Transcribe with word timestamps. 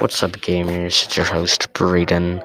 What's 0.00 0.22
up, 0.22 0.30
gamers? 0.30 1.04
It's 1.04 1.16
your 1.16 1.26
host, 1.26 1.72
Braden. 1.72 2.40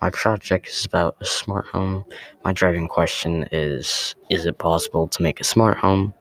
My 0.00 0.08
project 0.08 0.66
is 0.68 0.86
about 0.86 1.18
a 1.20 1.26
smart 1.26 1.66
home. 1.66 2.06
My 2.42 2.54
driving 2.54 2.88
question 2.88 3.46
is 3.52 4.14
Is 4.30 4.46
it 4.46 4.56
possible 4.56 5.06
to 5.08 5.22
make 5.22 5.38
a 5.38 5.44
smart 5.44 5.76
home? 5.76 6.14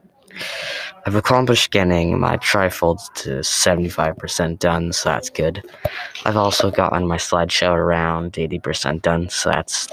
I've 1.05 1.15
accomplished 1.15 1.71
getting 1.71 2.19
my 2.19 2.35
trifold 2.37 2.99
to 3.23 3.39
75% 3.39 4.59
done, 4.59 4.91
so 4.91 5.07
that's 5.07 5.29
good. 5.29 5.63
I've 6.25 6.35
also 6.35 6.69
gotten 6.69 7.07
my 7.07 7.17
slideshow 7.17 7.73
around 7.73 8.33
80% 8.33 9.01
done, 9.01 9.29
so 9.29 9.51
that's 9.51 9.87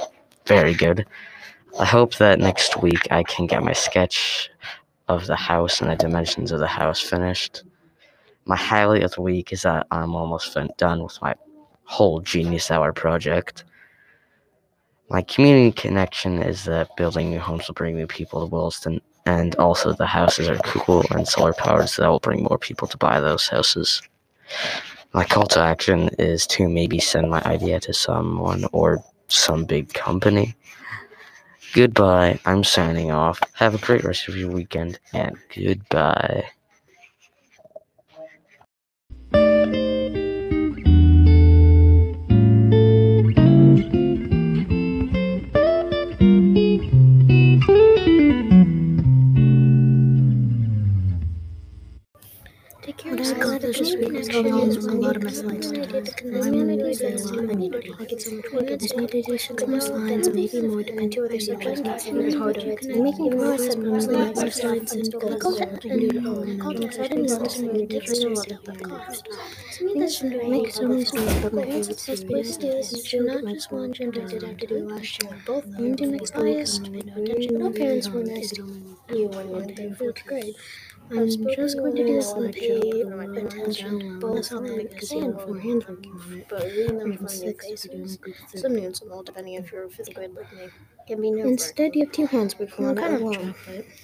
very 0.47 0.75
good. 0.75 1.07
I 1.79 1.85
hope 1.85 2.17
that 2.17 2.41
next 2.41 2.83
week 2.83 3.07
I 3.13 3.23
can 3.23 3.47
get 3.47 3.63
my 3.63 3.73
sketch 3.73 4.51
of 5.07 5.29
the 5.29 5.37
house 5.37 5.81
and 5.81 5.89
the 5.89 5.97
dimensions 5.97 6.51
of 6.51 6.59
the 6.59 6.67
house 6.67 7.01
finished. 7.01 7.63
My 8.45 8.57
highlight 8.57 9.05
of 9.05 9.13
the 9.13 9.23
week 9.23 9.53
is 9.53 9.63
that 9.63 9.87
I'm 9.91 10.15
almost 10.15 10.57
done 10.77 11.03
with 11.03 11.21
my 11.23 11.35
whole 11.85 12.21
Genius 12.21 12.71
Hour 12.71 12.93
project. 12.93 13.65
My 15.11 15.23
community 15.23 15.73
connection 15.73 16.43
is 16.43 16.65
that 16.65 16.97
building 16.97 17.31
new 17.31 17.39
homes 17.39 17.69
will 17.69 17.75
bring 17.75 17.97
new 17.97 18.07
people 18.07 18.41
to 18.41 18.47
Williston, 18.47 19.01
and 19.27 19.55
also 19.57 19.93
the 19.93 20.07
houses 20.07 20.49
are 20.49 20.59
cool 20.59 21.05
and 21.11 21.29
solar 21.29 21.53
powered, 21.53 21.89
so 21.89 22.03
that 22.03 22.09
will 22.09 22.19
bring 22.19 22.43
more 22.43 22.59
people 22.59 22.89
to 22.89 22.97
buy 22.97 23.21
those 23.21 23.47
houses. 23.47 24.03
My 25.13 25.25
call 25.25 25.47
to 25.49 25.61
action 25.61 26.09
is 26.19 26.47
to 26.49 26.69
maybe 26.69 26.99
send 26.99 27.31
my 27.31 27.43
idea 27.43 27.79
to 27.81 27.93
someone 27.93 28.65
or 28.73 29.05
some 29.29 29.65
big 29.65 29.93
company. 29.93 30.57
Goodbye. 31.75 32.41
I'm 32.45 32.65
signing 32.65 33.11
off. 33.11 33.41
Have 33.55 33.75
a 33.75 33.79
great 33.79 34.05
rest 34.05 34.29
of 34.29 34.37
your 34.37 34.51
weekend, 34.51 34.99
and 35.13 35.37
goodbye. 35.55 36.45
Accomplished 54.29 54.75
this 54.75 54.79
week 54.79 54.79
is 54.79 54.87
going 54.87 54.93
home 54.93 55.03
a 55.03 55.07
lot 55.07 55.17
of 55.17 55.23
my 55.23 55.31
slides 55.31 55.71
done. 55.73 56.07
I'm 56.43 56.67
really 56.67 56.95
say 56.95 57.15
a 57.15 57.19
lot. 57.19 57.51
I 57.51 57.55
need 57.55 57.73
to 57.73 57.81
do. 57.81 57.95
I 57.99 58.05
get 58.05 58.23
so 58.23 58.33
much. 58.37 58.71
I 58.71 58.77
just 58.77 58.97
need 58.97 59.11
to 59.11 59.23
do 59.23 59.39
some 59.39 59.71
more 59.71 59.81
slides, 59.81 60.29
maybe 60.29 60.61
more, 60.63 60.83
depending 60.83 61.21
on 61.23 61.29
the 61.29 61.41
subjects 61.41 61.81
get 61.83 62.07
even 62.07 62.33
harder. 62.39 62.77
I'm 62.95 63.03
making 63.03 63.31
progress, 63.31 63.75
but 63.77 63.87
I'm 63.87 64.07
like 64.07 64.37
my 64.37 64.49
slides 64.49 64.93
and 64.93 65.13
goals 65.13 65.61
are 65.61 65.77
to 65.79 65.89
do 65.89 66.09
at 66.19 66.25
home, 66.25 66.43
and 66.43 66.63
I 66.63 66.73
don't 66.73 66.77
understand 66.77 67.29
this 67.29 67.59
and 67.59 67.77
it 67.77 67.91
takes 67.91 68.19
a 68.23 68.29
lot 68.29 68.51
of 68.51 68.83
cost. 68.83 69.29
To 69.79 69.85
me, 69.87 70.01
this 70.01 70.19
should 70.19 70.33
make 70.49 70.71
so 70.73 70.89
many 70.89 71.05
stories 71.05 71.39
about 71.39 71.53
my 71.55 71.65
favorite 71.65 71.99
series, 71.99 72.57
and 72.57 72.99
it 72.99 73.07
showed 73.07 73.29
that 73.29 73.45
my 73.45 73.57
small 73.57 73.83
agenda 73.83 74.23
I 74.23 74.27
did 74.27 74.43
have 74.43 74.57
to 74.59 74.67
do 74.67 74.89
last 74.89 75.23
year. 75.23 75.33
Both 75.47 75.67
I'm 75.67 75.73
going 75.73 75.97
to 75.97 76.05
do 76.05 76.11
next 76.13 76.35
biased, 76.35 76.93
paid 76.93 77.07
no 77.07 77.23
attention. 77.23 77.59
No 77.59 77.71
parents 77.71 78.09
were 78.09 78.23
nice 78.25 78.51
to 78.53 78.63
you 79.15 79.29
when 79.29 79.75
they 79.75 79.91
felt 79.93 80.23
great. 80.27 80.57
I'm 81.11 81.27
just 81.29 81.77
going 81.79 81.95
to 81.97 82.05
do 82.05 82.15
this 82.15 82.33
and 82.33 82.53
pay 82.53 83.03
attention. 83.03 84.21
That's 84.35 84.53
all 84.53 84.65
I 84.65 84.85
because 84.85 85.13
you 85.13 85.21
have 85.21 85.43
four 85.43 85.59
hands 85.59 85.87
working 85.87 86.13
on 86.13 86.33
it. 86.33 86.47
But 86.49 86.63
reading 86.63 86.99
them 86.99 87.17
from 87.17 87.27
new 87.39 87.55
faces, 87.55 88.19
some 88.55 88.75
new 88.75 88.87
and 88.87 88.97
some 88.97 89.13
old, 89.13 89.27
depending 89.27 89.55
if 89.55 89.71
you're 89.73 89.89
fifth 89.91 90.15
grade 90.15 90.33
like 90.35 90.53
me, 90.53 90.69
can 91.07 91.21
be 91.21 91.31
new. 91.31 91.47
Instead, 91.47 91.95
you 91.95 92.05
have 92.05 92.13
two 92.13 92.27
hands 92.27 92.59
working 92.59 92.87
on 92.87 92.97
it 92.97 93.01
kind 93.01 93.15
of 93.15 93.21
alone. 93.21 93.55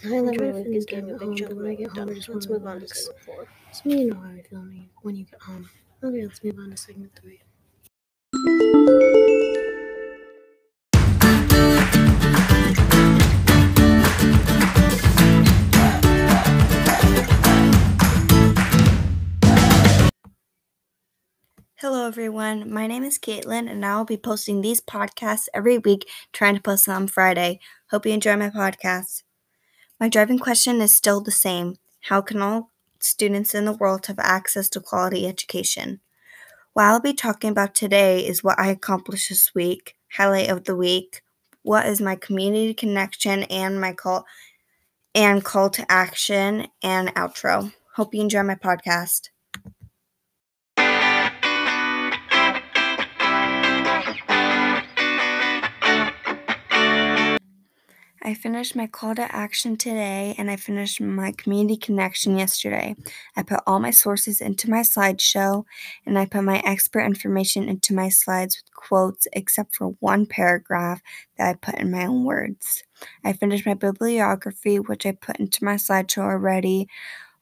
I 0.04 0.20
like 0.20 0.40
my 0.40 0.50
week 0.50 0.66
is 0.76 0.86
getting 0.86 1.10
a 1.10 1.14
big 1.18 1.36
chunk 1.36 1.54
when 1.56 1.66
I 1.66 1.74
get 1.74 1.90
home. 1.90 2.10
I 2.10 2.14
just 2.14 2.28
want 2.28 2.42
to 2.42 2.50
move 2.50 2.66
on 2.66 2.80
to 2.80 2.88
segment 2.88 3.20
four. 3.24 3.48
So 3.72 3.82
you 3.88 4.06
know 4.06 4.16
how 4.20 4.30
I 4.30 4.42
feel 4.42 4.64
when 5.02 5.16
you 5.16 5.24
get 5.24 5.42
home. 5.42 5.68
Okay, 6.02 6.22
let's 6.26 6.42
move 6.42 6.58
on 6.58 6.70
to 6.70 6.76
segment 6.76 7.18
three. 7.20 7.42
Hello, 21.80 22.08
everyone. 22.08 22.72
My 22.72 22.88
name 22.88 23.04
is 23.04 23.20
Caitlin, 23.20 23.70
and 23.70 23.86
I 23.86 23.96
will 23.96 24.04
be 24.04 24.16
posting 24.16 24.62
these 24.62 24.80
podcasts 24.80 25.46
every 25.54 25.78
week, 25.78 26.08
trying 26.32 26.56
to 26.56 26.60
post 26.60 26.86
them 26.86 26.96
on 26.96 27.06
Friday. 27.06 27.60
Hope 27.92 28.04
you 28.04 28.10
enjoy 28.10 28.34
my 28.34 28.50
podcast. 28.50 29.22
My 30.00 30.08
driving 30.08 30.40
question 30.40 30.80
is 30.80 30.92
still 30.92 31.20
the 31.20 31.30
same 31.30 31.76
How 32.00 32.20
can 32.20 32.42
all 32.42 32.72
students 32.98 33.54
in 33.54 33.64
the 33.64 33.74
world 33.74 34.06
have 34.06 34.18
access 34.18 34.68
to 34.70 34.80
quality 34.80 35.24
education? 35.28 36.00
What 36.72 36.86
I'll 36.86 36.98
be 36.98 37.12
talking 37.12 37.50
about 37.50 37.76
today 37.76 38.26
is 38.26 38.42
what 38.42 38.58
I 38.58 38.70
accomplished 38.70 39.28
this 39.28 39.54
week, 39.54 39.94
highlight 40.10 40.50
of 40.50 40.64
the 40.64 40.74
week, 40.74 41.22
what 41.62 41.86
is 41.86 42.00
my 42.00 42.16
community 42.16 42.74
connection, 42.74 43.44
and 43.44 43.80
my 43.80 43.92
call 43.92 44.26
and 45.14 45.44
call 45.44 45.70
to 45.70 45.86
action 45.88 46.66
and 46.82 47.14
outro. 47.14 47.72
Hope 47.94 48.16
you 48.16 48.20
enjoy 48.20 48.42
my 48.42 48.56
podcast. 48.56 49.28
I 58.28 58.34
finished 58.34 58.76
my 58.76 58.86
call 58.86 59.14
to 59.14 59.34
action 59.34 59.78
today 59.78 60.34
and 60.36 60.50
I 60.50 60.56
finished 60.56 61.00
my 61.00 61.32
community 61.32 61.78
connection 61.78 62.36
yesterday. 62.36 62.94
I 63.34 63.42
put 63.42 63.60
all 63.66 63.80
my 63.80 63.90
sources 63.90 64.42
into 64.42 64.68
my 64.68 64.80
slideshow 64.80 65.64
and 66.04 66.18
I 66.18 66.26
put 66.26 66.44
my 66.44 66.58
expert 66.62 67.06
information 67.06 67.70
into 67.70 67.94
my 67.94 68.10
slides 68.10 68.58
with 68.58 68.74
quotes, 68.74 69.26
except 69.32 69.74
for 69.74 69.96
one 70.00 70.26
paragraph 70.26 71.00
that 71.38 71.48
I 71.48 71.54
put 71.54 71.80
in 71.80 71.90
my 71.90 72.04
own 72.04 72.24
words. 72.24 72.84
I 73.24 73.32
finished 73.32 73.64
my 73.64 73.72
bibliography, 73.72 74.78
which 74.78 75.06
I 75.06 75.12
put 75.12 75.40
into 75.40 75.64
my 75.64 75.76
slideshow 75.76 76.24
already. 76.24 76.86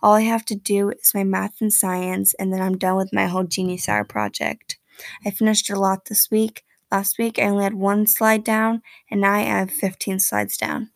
All 0.00 0.12
I 0.12 0.20
have 0.20 0.44
to 0.44 0.54
do 0.54 0.90
is 0.90 1.10
my 1.12 1.24
math 1.24 1.60
and 1.60 1.72
science, 1.72 2.32
and 2.34 2.52
then 2.52 2.62
I'm 2.62 2.78
done 2.78 2.94
with 2.94 3.12
my 3.12 3.26
whole 3.26 3.42
Genius 3.42 3.88
Hour 3.88 4.04
project. 4.04 4.78
I 5.24 5.32
finished 5.32 5.68
a 5.68 5.80
lot 5.80 6.04
this 6.04 6.30
week. 6.30 6.62
Last 6.96 7.18
week 7.18 7.38
I 7.38 7.42
only 7.48 7.64
had 7.64 7.74
one 7.74 8.06
slide 8.06 8.42
down, 8.42 8.80
and 9.10 9.20
now 9.20 9.34
I 9.34 9.40
have 9.40 9.70
15 9.70 10.18
slides 10.18 10.56
down. 10.56 10.92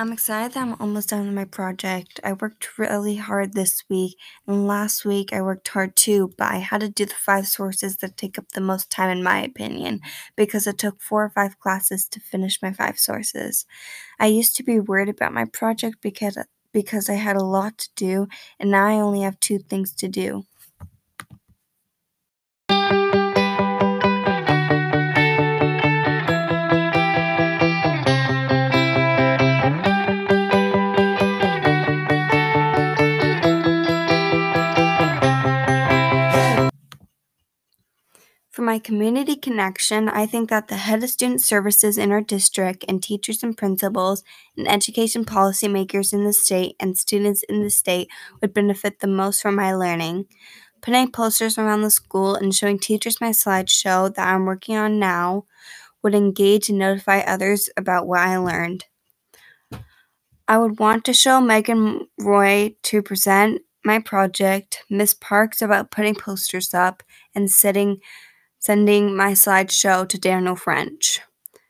I'm 0.00 0.12
excited 0.12 0.54
that 0.54 0.62
I'm 0.62 0.76
almost 0.80 1.10
done 1.10 1.26
with 1.26 1.34
my 1.34 1.44
project. 1.44 2.20
I 2.24 2.32
worked 2.32 2.78
really 2.78 3.16
hard 3.16 3.52
this 3.52 3.84
week, 3.90 4.16
and 4.46 4.66
last 4.66 5.04
week 5.04 5.30
I 5.30 5.42
worked 5.42 5.68
hard 5.68 5.94
too, 5.94 6.32
but 6.38 6.50
I 6.50 6.56
had 6.56 6.80
to 6.80 6.88
do 6.88 7.04
the 7.04 7.14
five 7.14 7.46
sources 7.46 7.98
that 7.98 8.16
take 8.16 8.38
up 8.38 8.48
the 8.52 8.62
most 8.62 8.88
time, 8.90 9.10
in 9.10 9.22
my 9.22 9.42
opinion, 9.42 10.00
because 10.36 10.66
it 10.66 10.78
took 10.78 11.02
four 11.02 11.22
or 11.24 11.28
five 11.28 11.58
classes 11.58 12.08
to 12.08 12.20
finish 12.20 12.62
my 12.62 12.72
five 12.72 12.98
sources. 12.98 13.66
I 14.20 14.28
used 14.28 14.56
to 14.56 14.62
be 14.62 14.80
worried 14.80 15.10
about 15.10 15.34
my 15.34 15.46
project 15.46 15.98
because, 16.02 16.38
because 16.72 17.10
I 17.10 17.14
had 17.14 17.36
a 17.36 17.44
lot 17.44 17.78
to 17.78 17.90
do, 17.96 18.28
and 18.60 18.70
now 18.70 18.86
I 18.86 19.00
only 19.00 19.22
have 19.22 19.40
two 19.40 19.58
things 19.58 19.92
to 19.96 20.08
do. 20.08 20.46
For 38.60 38.64
my 38.64 38.78
community 38.78 39.36
connection, 39.36 40.10
I 40.10 40.26
think 40.26 40.50
that 40.50 40.68
the 40.68 40.76
head 40.76 41.02
of 41.02 41.08
student 41.08 41.40
services 41.40 41.96
in 41.96 42.12
our 42.12 42.20
district 42.20 42.84
and 42.86 43.02
teachers 43.02 43.42
and 43.42 43.56
principals 43.56 44.22
and 44.54 44.68
education 44.68 45.24
policymakers 45.24 46.12
in 46.12 46.24
the 46.24 46.34
state 46.34 46.76
and 46.78 46.98
students 46.98 47.42
in 47.44 47.62
the 47.62 47.70
state 47.70 48.10
would 48.42 48.52
benefit 48.52 49.00
the 49.00 49.06
most 49.06 49.40
from 49.40 49.54
my 49.54 49.74
learning. 49.74 50.26
Putting 50.82 51.10
posters 51.10 51.56
around 51.56 51.80
the 51.80 51.90
school 51.90 52.34
and 52.34 52.54
showing 52.54 52.78
teachers 52.78 53.18
my 53.18 53.30
slideshow 53.30 54.14
that 54.14 54.28
I'm 54.28 54.44
working 54.44 54.76
on 54.76 54.98
now 54.98 55.46
would 56.02 56.14
engage 56.14 56.68
and 56.68 56.78
notify 56.78 57.20
others 57.20 57.70
about 57.78 58.06
what 58.06 58.20
I 58.20 58.36
learned. 58.36 58.84
I 60.46 60.58
would 60.58 60.78
want 60.78 61.06
to 61.06 61.14
show 61.14 61.40
Megan 61.40 62.08
Roy 62.18 62.74
to 62.82 63.00
present 63.00 63.62
my 63.86 64.00
project, 64.00 64.84
Miss 64.90 65.14
Parks 65.14 65.62
about 65.62 65.90
putting 65.90 66.14
posters 66.14 66.74
up, 66.74 67.02
and 67.34 67.50
sitting 67.50 68.00
sending 68.60 69.16
my 69.16 69.32
slideshow 69.32 70.08
to 70.08 70.18
Daniel 70.18 70.54
French. 70.54 71.20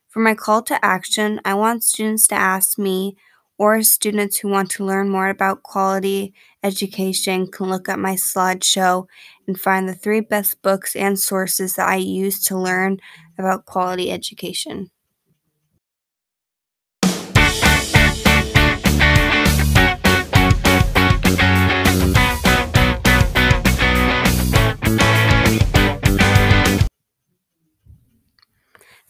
For 0.09 0.19
my 0.19 0.35
call 0.35 0.63
to 0.65 0.85
action, 0.85 1.41
I 1.45 1.55
want 1.55 1.85
students 1.85 2.27
to 2.29 2.35
ask 2.35 2.79
me 2.79 3.17
or 3.59 3.83
students 3.83 4.39
who 4.39 4.49
want 4.49 4.71
to 4.73 4.85
learn 4.85 5.09
more 5.09 5.29
about 5.29 5.63
quality 5.63 6.35
education 6.65 7.47
can 7.47 7.69
look 7.69 7.89
at 7.89 7.99
my 7.99 8.15
slideshow 8.15 9.07
and 9.47 9.61
find 9.61 9.89
the 9.89 9.95
three 9.95 10.21
best 10.21 10.61
books 10.63 10.97
and 10.97 11.19
sources 11.19 11.75
that 11.75 11.89
I 11.89 11.97
use 11.97 12.43
to 12.45 12.59
learn 12.59 12.99
about 13.39 13.67
quality 13.67 14.11
education. 14.11 14.91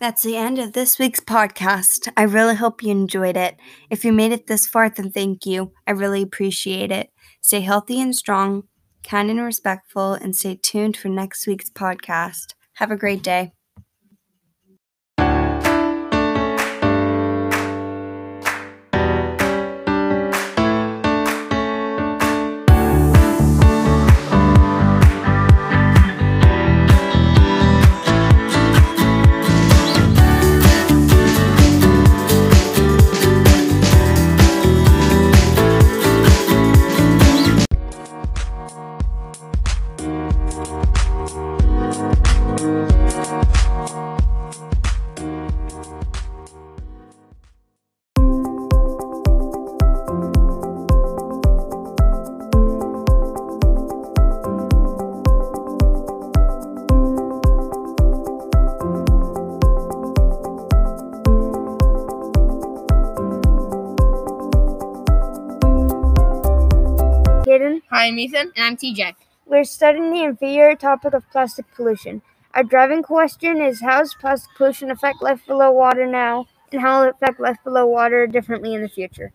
That's 0.01 0.23
the 0.23 0.37
end 0.37 0.59
of 0.59 0.73
this 0.73 0.99
week's 0.99 1.21
podcast. 1.21 2.11
I 2.17 2.23
really 2.23 2.55
hope 2.55 2.83
you 2.83 2.91
enjoyed 2.91 3.37
it. 3.37 3.57
If 3.91 4.03
you 4.03 4.13
made 4.13 4.33
it 4.33 4.47
this 4.47 4.67
far, 4.67 4.89
then 4.89 5.11
thank 5.11 5.45
you. 5.45 5.73
I 5.87 5.91
really 5.91 6.23
appreciate 6.23 6.91
it. 6.91 7.11
Stay 7.43 7.61
healthy 7.61 8.01
and 8.01 8.17
strong, 8.17 8.65
kind 9.05 9.31
and 9.31 9.41
respectful, 9.41 10.15
and 10.15 10.35
stay 10.35 10.57
tuned 10.57 10.97
for 10.97 11.09
next 11.09 11.47
week's 11.47 11.69
podcast. 11.69 12.55
Have 12.77 12.91
a 12.91 12.97
great 12.97 13.23
day. 13.23 13.53
Kaden. 68.01 68.07
Hi, 68.07 68.07
I'm 68.07 68.19
Ethan. 68.19 68.53
And 68.57 68.65
I'm 68.65 68.77
TJ. 68.77 69.15
We're 69.45 69.65
studying 69.65 70.11
the 70.11 70.25
inferior 70.25 70.75
topic 70.75 71.13
of 71.13 71.29
plastic 71.31 71.67
pollution. 71.75 72.23
Our 72.55 72.65
driving 72.65 73.03
question 73.03 73.61
is 73.61 73.83
how 73.83 73.99
does 73.99 74.15
plastic 74.15 74.57
pollution 74.57 74.91
affect 74.91 75.23
life 75.23 75.43
below 75.47 75.71
water 75.71 76.07
now, 76.07 76.47
and 76.73 76.81
how 76.81 77.01
will 77.01 77.09
it 77.09 77.15
affect 77.21 77.41
life 77.41 77.59
below 77.63 77.87
water 77.87 78.27
differently 78.27 78.75
in 78.75 78.81
the 78.81 78.89
future? 78.89 79.33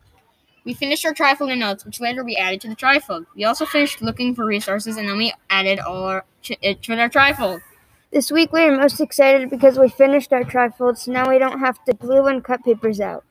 We 0.64 0.74
finished 0.74 1.06
our 1.06 1.14
trifold 1.14 1.52
and 1.52 1.60
notes, 1.60 1.86
which 1.86 2.02
later 2.02 2.24
we 2.24 2.36
added 2.38 2.60
to 2.62 2.70
the 2.70 2.76
trifold. 2.76 3.28
We 3.36 3.44
also 3.44 3.68
finished 3.68 4.02
looking 4.02 4.34
for 4.34 4.46
resources, 4.46 4.98
and 4.98 5.08
then 5.08 5.18
we 5.18 5.34
added 5.52 5.80
all 5.80 6.04
our, 6.04 6.26
to, 6.44 6.56
it 6.68 6.82
to 6.84 7.00
our 7.00 7.10
trifold. 7.10 7.62
This 8.12 8.32
week 8.32 8.52
we 8.52 8.64
are 8.64 8.76
most 8.76 9.00
excited 9.00 9.52
because 9.52 9.78
we 9.78 9.90
finished 9.90 10.34
our 10.34 10.44
trifold, 10.44 10.98
so 10.98 11.12
now 11.12 11.30
we 11.30 11.38
don't 11.38 11.60
have 11.60 11.84
to 11.86 11.94
glue 11.94 12.26
and 12.26 12.44
cut 12.44 12.64
papers 12.64 13.00
out. 13.00 13.24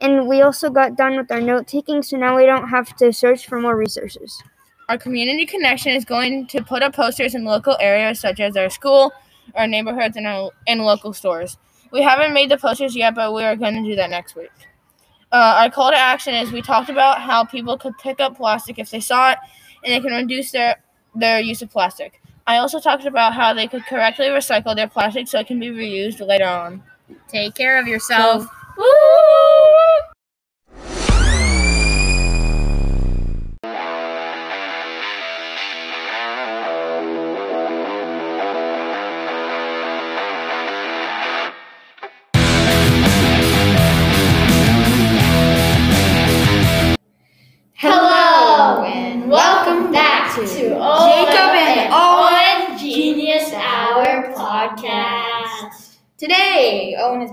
And 0.00 0.28
we 0.28 0.40
also 0.40 0.70
got 0.70 0.96
done 0.96 1.16
with 1.16 1.32
our 1.32 1.40
note 1.40 1.66
taking, 1.66 2.04
so 2.04 2.16
now 2.16 2.36
we 2.36 2.46
don't 2.46 2.68
have 2.68 2.94
to 2.98 3.12
search 3.12 3.46
for 3.48 3.60
more 3.60 3.76
resources. 3.76 4.40
Our 4.88 4.96
community 4.96 5.44
connection 5.44 5.92
is 5.92 6.06
going 6.06 6.46
to 6.46 6.62
put 6.62 6.82
up 6.82 6.94
posters 6.94 7.34
in 7.34 7.44
local 7.44 7.76
areas 7.78 8.20
such 8.20 8.40
as 8.40 8.56
our 8.56 8.70
school, 8.70 9.12
our 9.54 9.66
neighborhoods, 9.66 10.16
and 10.16 10.26
our 10.26 10.50
and 10.66 10.80
local 10.80 11.12
stores. 11.12 11.58
We 11.90 12.02
haven't 12.02 12.32
made 12.32 12.50
the 12.50 12.56
posters 12.56 12.96
yet, 12.96 13.14
but 13.14 13.34
we 13.34 13.44
are 13.44 13.54
going 13.54 13.74
to 13.74 13.82
do 13.82 13.94
that 13.96 14.08
next 14.08 14.34
week. 14.34 14.50
Uh, 15.30 15.56
our 15.58 15.70
call 15.70 15.90
to 15.90 15.96
action 15.96 16.34
is 16.34 16.52
we 16.52 16.62
talked 16.62 16.88
about 16.88 17.20
how 17.20 17.44
people 17.44 17.76
could 17.76 17.98
pick 17.98 18.18
up 18.18 18.38
plastic 18.38 18.78
if 18.78 18.90
they 18.90 19.00
saw 19.00 19.32
it, 19.32 19.38
and 19.84 19.92
they 19.92 20.00
can 20.00 20.16
reduce 20.16 20.52
their 20.52 20.76
their 21.14 21.38
use 21.38 21.60
of 21.60 21.70
plastic. 21.70 22.22
I 22.46 22.56
also 22.56 22.80
talked 22.80 23.04
about 23.04 23.34
how 23.34 23.52
they 23.52 23.66
could 23.66 23.84
correctly 23.84 24.26
recycle 24.28 24.74
their 24.74 24.88
plastic 24.88 25.28
so 25.28 25.40
it 25.40 25.48
can 25.48 25.60
be 25.60 25.68
reused 25.68 26.26
later 26.26 26.46
on. 26.46 26.82
Take 27.28 27.54
care 27.54 27.78
of 27.78 27.86
yourself. 27.86 28.46
Hello 28.74 29.67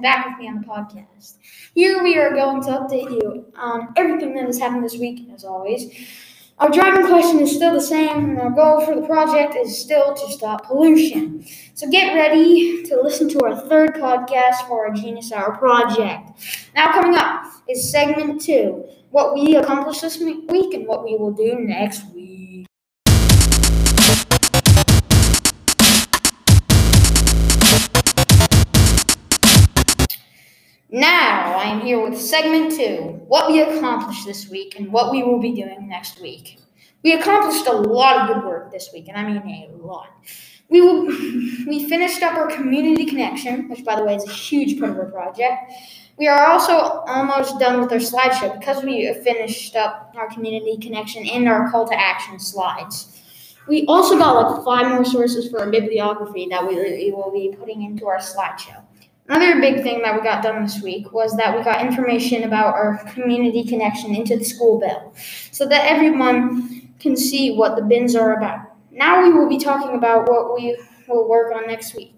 back 0.06 0.28
with 0.28 0.38
me 0.38 0.48
on 0.48 0.62
the 0.62 0.68
podcast. 0.68 1.38
Here 1.74 2.04
we 2.04 2.16
are 2.16 2.30
going 2.30 2.62
to 2.62 2.70
update 2.70 3.10
you 3.10 3.52
on 3.58 3.92
everything 3.96 4.36
that 4.36 4.46
has 4.46 4.60
happened 4.60 4.84
this 4.84 4.98
week, 4.98 5.28
as 5.34 5.44
always. 5.44 5.92
Our 6.60 6.70
driving 6.70 7.08
question 7.08 7.40
is 7.40 7.56
still 7.56 7.74
the 7.74 7.82
same, 7.82 8.30
and 8.30 8.40
our 8.40 8.52
goal 8.52 8.86
for 8.86 8.94
the 8.94 9.08
project 9.08 9.56
is 9.56 9.76
still 9.76 10.14
to 10.14 10.32
stop 10.32 10.68
pollution. 10.68 11.44
So 11.74 11.90
get 11.90 12.14
ready 12.14 12.84
to 12.84 13.02
listen 13.02 13.28
to 13.30 13.40
our 13.46 13.68
third 13.68 13.96
podcast 13.96 14.68
for 14.68 14.88
our 14.88 14.94
Genius 14.94 15.32
Hour 15.32 15.58
project. 15.58 16.30
Now, 16.76 16.94
coming 16.94 17.18
up 17.18 17.48
is 17.68 17.90
segment 17.92 18.42
two 18.42 18.86
what 19.10 19.34
we 19.34 19.56
accomplished 19.56 20.02
this 20.02 20.20
week 20.20 20.74
and 20.76 20.86
what 20.86 21.04
we 21.04 21.18
will 21.18 21.32
do 21.32 21.56
next 21.60 22.06
week. 22.14 22.36
Now, 30.92 31.58
I 31.58 31.64
am 31.64 31.82
here 31.82 32.00
with 32.00 32.20
segment 32.20 32.72
two 32.72 33.20
what 33.28 33.52
we 33.52 33.62
accomplished 33.62 34.26
this 34.26 34.50
week 34.50 34.76
and 34.78 34.92
what 34.92 35.12
we 35.12 35.24
will 35.24 35.40
be 35.40 35.52
doing 35.52 35.88
next 35.88 36.22
week. 36.22 36.60
We 37.04 37.14
accomplished 37.14 37.66
a 37.66 37.74
lot 37.74 38.18
of 38.18 38.36
good 38.36 38.46
work 38.46 38.72
this 38.72 38.92
week, 38.94 39.08
and 39.08 39.18
I 39.18 39.28
mean 39.28 39.72
a 39.74 39.76
lot. 39.84 40.10
We 40.70 40.82
will 40.82 41.06
we 41.68 41.90
finished 41.90 42.22
up 42.22 42.36
our 42.36 42.48
community 42.48 43.06
connection, 43.06 43.68
which 43.68 43.84
by 43.84 43.96
the 43.96 44.04
way 44.04 44.16
is 44.16 44.28
a 44.28 44.32
huge 44.32 44.80
part 44.80 44.92
of 44.92 44.98
our 45.00 45.12
project. 45.12 45.74
We 46.18 46.28
are 46.28 46.52
also 46.52 46.74
almost 47.08 47.60
done 47.60 47.82
with 47.82 47.92
our 47.92 47.98
slideshow 47.98 48.58
because 48.60 48.84
we 48.84 49.12
finished 49.24 49.76
up 49.76 50.14
our 50.16 50.30
community 50.30 50.78
connection 50.78 51.28
and 51.28 51.48
our 51.50 51.70
call 51.72 51.88
to 51.88 52.00
action 52.00 52.40
slides. 52.40 53.22
We 53.68 53.86
also 53.88 54.18
got 54.18 54.36
like 54.36 54.64
five 54.64 54.94
more 54.94 55.04
sources 55.04 55.50
for 55.50 55.62
our 55.62 55.72
bibliography 55.72 56.48
that 56.52 56.66
we, 56.66 56.76
we 56.76 57.12
will 57.12 57.32
be 57.32 57.56
putting 57.58 57.82
into 57.82 58.06
our 58.06 58.20
slideshow. 58.20 58.85
Another 59.28 59.60
big 59.60 59.82
thing 59.82 60.04
that 60.04 60.14
we 60.14 60.22
got 60.22 60.44
done 60.44 60.62
this 60.62 60.82
week 60.84 61.12
was 61.12 61.36
that 61.38 61.58
we 61.58 61.64
got 61.64 61.82
information 61.82 62.44
about 62.44 62.76
our 62.76 63.04
community 63.14 63.64
connection 63.64 64.14
into 64.14 64.38
the 64.38 64.44
school 64.44 64.80
bill 64.80 65.14
so 65.52 65.66
that 65.68 65.86
everyone 65.86 66.92
can 67.00 67.18
see 67.18 67.56
what 67.56 67.76
the 67.76 67.82
bins 67.82 68.16
are 68.16 68.38
about. 68.38 68.76
Now 68.92 69.24
we 69.24 69.34
will 69.34 69.50
be 69.50 69.58
talking 69.58 69.96
about 69.96 70.30
what 70.30 70.54
we 70.54 70.78
will 71.08 71.28
work 71.28 71.54
on 71.56 71.66
next 71.66 71.96
week. 71.96 72.16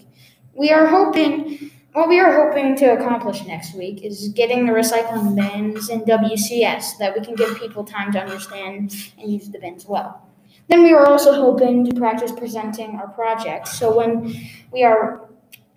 We 0.53 0.71
are 0.71 0.85
hoping 0.85 1.71
what 1.93 2.09
we 2.09 2.19
are 2.19 2.45
hoping 2.45 2.75
to 2.77 2.93
accomplish 2.93 3.43
next 3.45 3.73
week 3.73 4.03
is 4.03 4.27
getting 4.29 4.65
the 4.65 4.73
recycling 4.73 5.35
bins 5.35 5.89
in 5.89 6.01
WCS 6.01 6.81
so 6.81 6.95
that 6.99 7.17
we 7.17 7.25
can 7.25 7.35
give 7.35 7.57
people 7.57 7.83
time 7.83 8.11
to 8.11 8.19
understand 8.19 8.93
and 9.17 9.31
use 9.31 9.49
the 9.49 9.59
bins 9.59 9.85
well. 9.87 10.21
Then 10.67 10.83
we 10.83 10.91
are 10.91 11.07
also 11.07 11.33
hoping 11.33 11.85
to 11.89 11.95
practice 11.95 12.31
presenting 12.31 12.97
our 12.97 13.07
project 13.07 13.69
so 13.69 13.95
when 13.95 14.35
we 14.71 14.83
are 14.83 15.26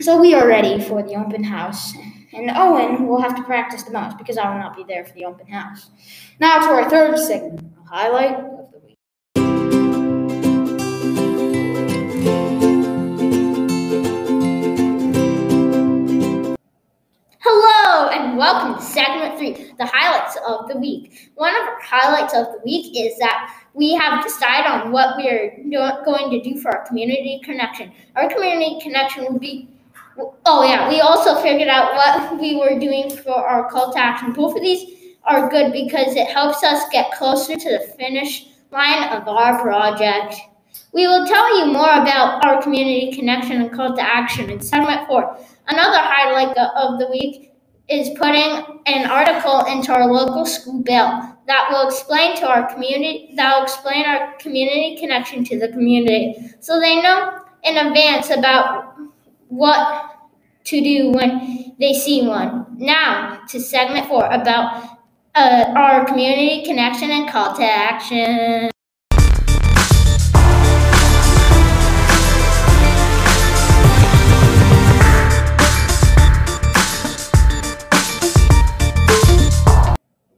so 0.01 0.19
we 0.19 0.33
are 0.33 0.49
ready 0.49 0.81
for 0.83 1.03
the 1.03 1.15
open 1.15 1.45
house. 1.45 1.93
And 2.33 2.51
Owen 2.55 3.07
will 3.07 3.21
have 3.21 3.37
to 3.37 3.43
practice 3.43 3.83
the 3.83 3.93
most 3.93 4.17
because 4.17 4.39
I 4.39 4.51
will 4.51 4.59
not 4.59 4.75
be 4.75 4.83
there 4.85 5.05
for 5.05 5.13
the 5.13 5.27
open 5.27 5.47
house. 5.47 5.91
Now 6.39 6.59
to 6.61 6.69
our 6.69 6.89
third 6.89 7.19
segment, 7.19 7.61
a 7.61 7.89
highlight 7.89 8.37
of 8.37 8.73
the 8.73 8.79
week. 8.79 8.97
Hello 17.41 18.09
and 18.09 18.39
welcome 18.39 18.77
to 18.77 18.83
segment 18.83 19.37
three, 19.39 19.73
the 19.77 19.85
highlights 19.85 20.39
of 20.47 20.69
the 20.69 20.79
week. 20.79 21.31
One 21.35 21.55
of 21.55 21.63
our 21.63 21.81
highlights 21.83 22.33
of 22.33 22.47
the 22.47 22.61
week 22.65 22.97
is 22.97 23.19
that 23.19 23.55
we 23.75 23.93
have 23.95 24.25
decided 24.25 24.67
on 24.67 24.93
what 24.93 25.19
we 25.19 25.29
are 25.29 25.63
going 26.07 26.31
to 26.31 26.41
do 26.41 26.59
for 26.59 26.75
our 26.75 26.87
community 26.87 27.43
connection. 27.45 27.93
Our 28.17 28.31
community 28.31 28.81
connection 28.81 29.25
will 29.25 29.39
be 29.39 29.69
Oh 30.19 30.65
yeah, 30.65 30.89
we 30.89 31.01
also 31.01 31.41
figured 31.41 31.69
out 31.69 31.95
what 31.95 32.41
we 32.41 32.57
were 32.57 32.79
doing 32.79 33.11
for 33.11 33.35
our 33.35 33.71
call 33.71 33.93
to 33.93 33.99
action. 33.99 34.33
Both 34.33 34.57
of 34.57 34.63
these 34.63 35.17
are 35.25 35.51
good 35.51 35.73
because 35.73 36.17
it 36.17 36.27
helps 36.27 36.63
us 36.63 36.89
get 36.91 37.13
closer 37.13 37.57
to 37.57 37.71
the 37.71 37.95
finish 37.97 38.49
line 38.71 39.13
of 39.13 39.29
our 39.29 39.61
project. 39.61 40.35
We 40.93 41.07
will 41.07 41.27
tell 41.27 41.59
you 41.59 41.73
more 41.73 41.91
about 41.91 42.45
our 42.45 42.63
community 42.63 43.13
connection 43.13 43.63
and 43.63 43.73
call 43.73 43.95
to 43.97 44.03
action 44.03 44.51
in 44.51 44.61
segment 44.61 45.07
four. 45.07 45.37
Another 45.69 45.99
highlight 45.99 46.57
of 46.57 46.99
the 46.99 47.07
week 47.09 47.53
is 47.89 48.11
putting 48.19 48.81
an 48.87 49.11
article 49.11 49.65
into 49.67 49.93
our 49.93 50.07
local 50.11 50.47
school 50.47 50.83
bill 50.83 51.37
that 51.47 51.69
will 51.71 51.89
explain 51.89 52.37
to 52.37 52.47
our 52.47 52.73
community 52.73 53.33
that 53.35 53.57
will 53.57 53.65
explain 53.65 54.05
our 54.05 54.37
community 54.39 54.97
connection 54.99 55.45
to 55.45 55.59
the 55.59 55.69
community 55.69 56.37
so 56.61 56.79
they 56.79 57.03
know 57.03 57.41
in 57.65 57.77
advance 57.77 58.31
about 58.31 58.95
what 59.51 60.17
to 60.63 60.81
do 60.81 61.11
when 61.11 61.75
they 61.81 61.93
see 61.93 62.27
one. 62.27 62.67
Now 62.79 63.41
to 63.49 63.61
segment 63.61 64.07
four 64.07 64.25
about 64.27 64.99
uh, 65.35 65.73
our 65.77 66.05
community 66.05 66.65
connection 66.65 67.11
and 67.11 67.29
call 67.29 67.57
to 67.57 67.65
action. 67.65 68.71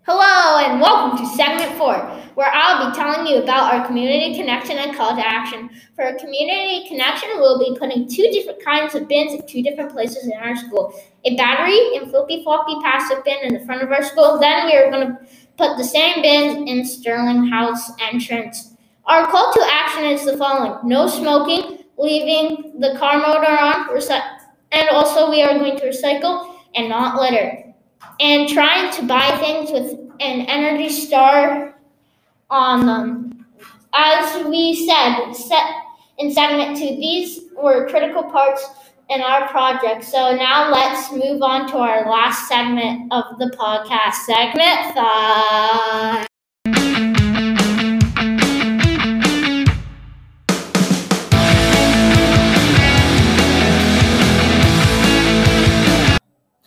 Hello 0.06 0.58
and 0.58 0.80
welcome 0.80 1.18
to 1.18 1.26
segment 1.36 1.76
four, 1.76 2.21
where 2.34 2.50
I'll 2.52 2.90
be 2.90 2.96
telling 2.96 3.26
you 3.26 3.42
about 3.42 3.72
our 3.72 3.86
community 3.86 4.34
connection 4.34 4.78
and 4.78 4.96
call 4.96 5.14
to 5.16 5.26
action. 5.26 5.70
For 5.94 6.04
a 6.04 6.18
community 6.18 6.88
connection, 6.88 7.30
we'll 7.36 7.58
be 7.58 7.76
putting 7.78 8.08
two 8.08 8.28
different 8.30 8.64
kinds 8.64 8.94
of 8.94 9.08
bins 9.08 9.34
in 9.34 9.46
two 9.46 9.62
different 9.62 9.92
places 9.92 10.26
in 10.26 10.32
our 10.34 10.56
school. 10.56 10.94
A 11.24 11.36
battery 11.36 11.96
and 11.96 12.10
flippy 12.10 12.42
floppy 12.42 12.76
passive 12.82 13.24
bin 13.24 13.38
in 13.42 13.54
the 13.54 13.64
front 13.66 13.82
of 13.82 13.90
our 13.90 14.02
school. 14.02 14.38
Then 14.38 14.66
we 14.66 14.76
are 14.76 14.90
going 14.90 15.06
to 15.06 15.18
put 15.56 15.76
the 15.76 15.84
same 15.84 16.22
bins 16.22 16.68
in 16.70 16.84
Sterling 16.84 17.46
House 17.46 17.90
entrance. 18.00 18.74
Our 19.06 19.26
call 19.26 19.52
to 19.52 19.66
action 19.70 20.04
is 20.04 20.24
the 20.24 20.36
following: 20.36 20.88
no 20.88 21.08
smoking, 21.08 21.84
leaving 21.98 22.78
the 22.78 22.96
car 22.98 23.18
motor 23.18 23.50
on, 23.50 23.88
recy- 23.88 24.38
and 24.72 24.88
also 24.90 25.30
we 25.30 25.42
are 25.42 25.58
going 25.58 25.76
to 25.78 25.86
recycle 25.86 26.56
and 26.74 26.88
not 26.88 27.20
litter 27.20 27.62
and 28.20 28.48
trying 28.48 28.92
to 28.92 29.02
buy 29.02 29.36
things 29.38 29.70
with 29.70 29.98
an 30.20 30.46
Energy 30.46 30.88
Star 30.88 31.74
on 32.52 32.84
them. 32.84 33.46
As 33.94 34.44
we 34.44 34.86
said 34.86 35.32
set 35.32 35.64
in 36.18 36.30
segment 36.30 36.76
two, 36.76 36.84
these 36.84 37.44
were 37.56 37.88
critical 37.88 38.24
parts 38.24 38.68
in 39.08 39.22
our 39.22 39.48
project. 39.48 40.04
So 40.04 40.36
now 40.36 40.70
let's 40.70 41.10
move 41.12 41.40
on 41.42 41.66
to 41.70 41.78
our 41.78 42.10
last 42.10 42.48
segment 42.48 43.10
of 43.10 43.38
the 43.38 43.46
podcast, 43.58 44.16
segment 44.26 44.94
five. 44.94 46.26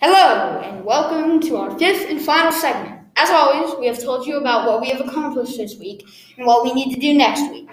Hello, 0.02 0.62
and 0.62 0.84
welcome 0.84 1.40
to 1.42 1.58
our 1.58 1.78
fifth 1.78 2.10
and 2.10 2.20
final 2.20 2.52
segment. 2.52 2.95
As 3.18 3.30
always, 3.30 3.76
we 3.80 3.88
have 3.88 4.02
told 4.02 4.28
you 4.28 4.38
about 4.38 4.68
what 4.68 4.82
we 4.82 4.90
have 4.90 5.00
accomplished 5.00 5.58
this 5.58 5.78
week 5.78 6.06
and 6.38 6.46
what 6.46 6.64
we 6.64 6.74
need 6.74 6.94
to 6.94 7.00
do 7.00 7.14
next 7.14 7.50
week. 7.50 7.70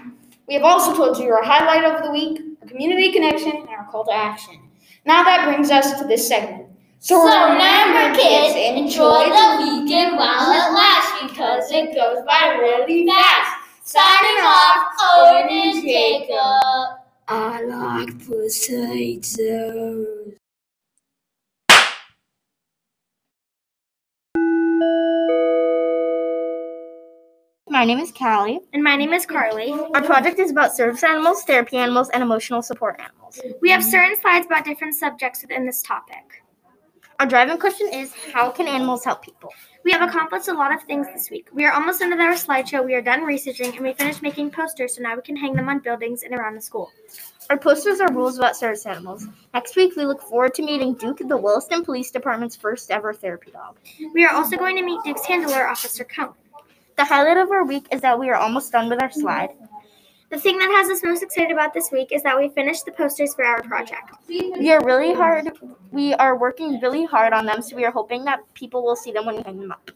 We 0.46 0.54
have 0.54 0.62
also 0.62 0.94
told 0.94 1.18
you 1.18 1.32
our 1.32 1.42
highlight 1.42 1.84
of 1.84 2.04
the 2.04 2.10
week, 2.12 2.40
our 2.60 2.68
community 2.68 3.10
connection, 3.12 3.52
and 3.52 3.68
our 3.68 3.86
call 3.90 4.04
to 4.04 4.12
action. 4.12 4.60
Now 5.04 5.24
that 5.24 5.44
brings 5.44 5.70
us 5.70 5.98
to 6.00 6.06
this 6.06 6.28
segment. 6.28 6.68
So 7.00 7.24
remember, 7.24 8.14
kids, 8.16 8.54
enjoy 8.54 9.24
the 9.24 9.56
weekend 9.58 10.16
while 10.16 10.52
it 10.52 10.72
lasts 10.72 11.22
because 11.28 11.70
it 11.72 11.92
goes 11.92 12.24
by 12.24 12.56
really 12.60 13.06
fast. 13.06 13.58
Signing 13.82 14.44
off, 14.44 14.92
Owen 15.16 15.48
and 15.48 15.82
Jacob. 15.82 17.00
I 17.26 17.62
like 17.64 18.18
potatoes. 18.24 19.32
My 27.82 27.86
name 27.86 27.98
is 27.98 28.12
Callie. 28.12 28.60
And 28.72 28.84
my 28.84 28.94
name 28.94 29.12
is 29.12 29.26
Carly. 29.26 29.72
Our 29.72 30.02
project 30.02 30.38
is 30.38 30.52
about 30.52 30.72
service 30.72 31.02
animals, 31.02 31.42
therapy 31.42 31.78
animals, 31.78 32.10
and 32.10 32.22
emotional 32.22 32.62
support 32.62 33.00
animals. 33.00 33.40
We 33.60 33.72
have 33.72 33.82
certain 33.82 34.16
slides 34.20 34.46
about 34.46 34.64
different 34.64 34.94
subjects 34.94 35.42
within 35.42 35.66
this 35.66 35.82
topic. 35.82 36.44
Our 37.18 37.26
driving 37.26 37.58
question 37.58 37.88
is 37.92 38.14
How 38.32 38.52
can 38.52 38.68
animals 38.68 39.04
help 39.04 39.20
people? 39.20 39.52
We 39.82 39.90
have 39.90 40.08
accomplished 40.08 40.46
a 40.46 40.52
lot 40.52 40.72
of 40.72 40.84
things 40.84 41.08
this 41.12 41.28
week. 41.28 41.48
We 41.52 41.64
are 41.64 41.72
almost 41.72 41.98
done 41.98 42.10
with 42.10 42.20
our 42.20 42.34
slideshow. 42.34 42.84
We 42.84 42.94
are 42.94 43.02
done 43.02 43.24
researching 43.24 43.74
and 43.74 43.80
we 43.84 43.94
finished 43.94 44.22
making 44.22 44.52
posters, 44.52 44.94
so 44.94 45.02
now 45.02 45.16
we 45.16 45.22
can 45.22 45.34
hang 45.34 45.54
them 45.54 45.68
on 45.68 45.80
buildings 45.80 46.22
and 46.22 46.32
around 46.34 46.54
the 46.54 46.62
school. 46.62 46.92
Our 47.50 47.58
posters 47.58 47.98
are 47.98 48.12
rules 48.12 48.38
about 48.38 48.54
service 48.54 48.86
animals. 48.86 49.26
Next 49.54 49.74
week, 49.74 49.96
we 49.96 50.04
look 50.04 50.22
forward 50.22 50.54
to 50.54 50.62
meeting 50.62 50.94
Duke, 50.94 51.18
the 51.26 51.36
Williston 51.36 51.84
Police 51.84 52.12
Department's 52.12 52.54
first 52.54 52.92
ever 52.92 53.12
therapy 53.12 53.50
dog. 53.50 53.78
We 54.14 54.24
are 54.24 54.32
also 54.32 54.56
going 54.56 54.76
to 54.76 54.84
meet 54.84 55.00
Duke's 55.04 55.26
handler, 55.26 55.66
Officer 55.66 56.04
Cohen. 56.04 56.34
The 57.02 57.06
highlight 57.06 57.36
of 57.36 57.50
our 57.50 57.64
week 57.64 57.88
is 57.90 58.00
that 58.02 58.16
we 58.16 58.30
are 58.30 58.36
almost 58.36 58.70
done 58.70 58.88
with 58.88 59.02
our 59.02 59.10
slide. 59.10 59.50
The 60.30 60.38
thing 60.38 60.56
that 60.58 60.70
has 60.70 60.88
us 60.88 61.02
most 61.02 61.20
excited 61.20 61.50
about 61.50 61.74
this 61.74 61.90
week 61.90 62.12
is 62.12 62.22
that 62.22 62.38
we 62.38 62.48
finished 62.50 62.84
the 62.84 62.92
posters 62.92 63.34
for 63.34 63.44
our 63.44 63.60
project. 63.60 64.12
We 64.28 64.70
are 64.70 64.80
really 64.84 65.12
hard. 65.12 65.50
We 65.90 66.14
are 66.14 66.38
working 66.38 66.78
really 66.78 67.04
hard 67.04 67.32
on 67.32 67.44
them, 67.44 67.60
so 67.60 67.74
we 67.74 67.84
are 67.84 67.90
hoping 67.90 68.24
that 68.26 68.38
people 68.54 68.84
will 68.84 68.94
see 68.94 69.10
them 69.10 69.26
when 69.26 69.34
we 69.34 69.42
hang 69.42 69.58
them 69.58 69.72
up. 69.72 69.90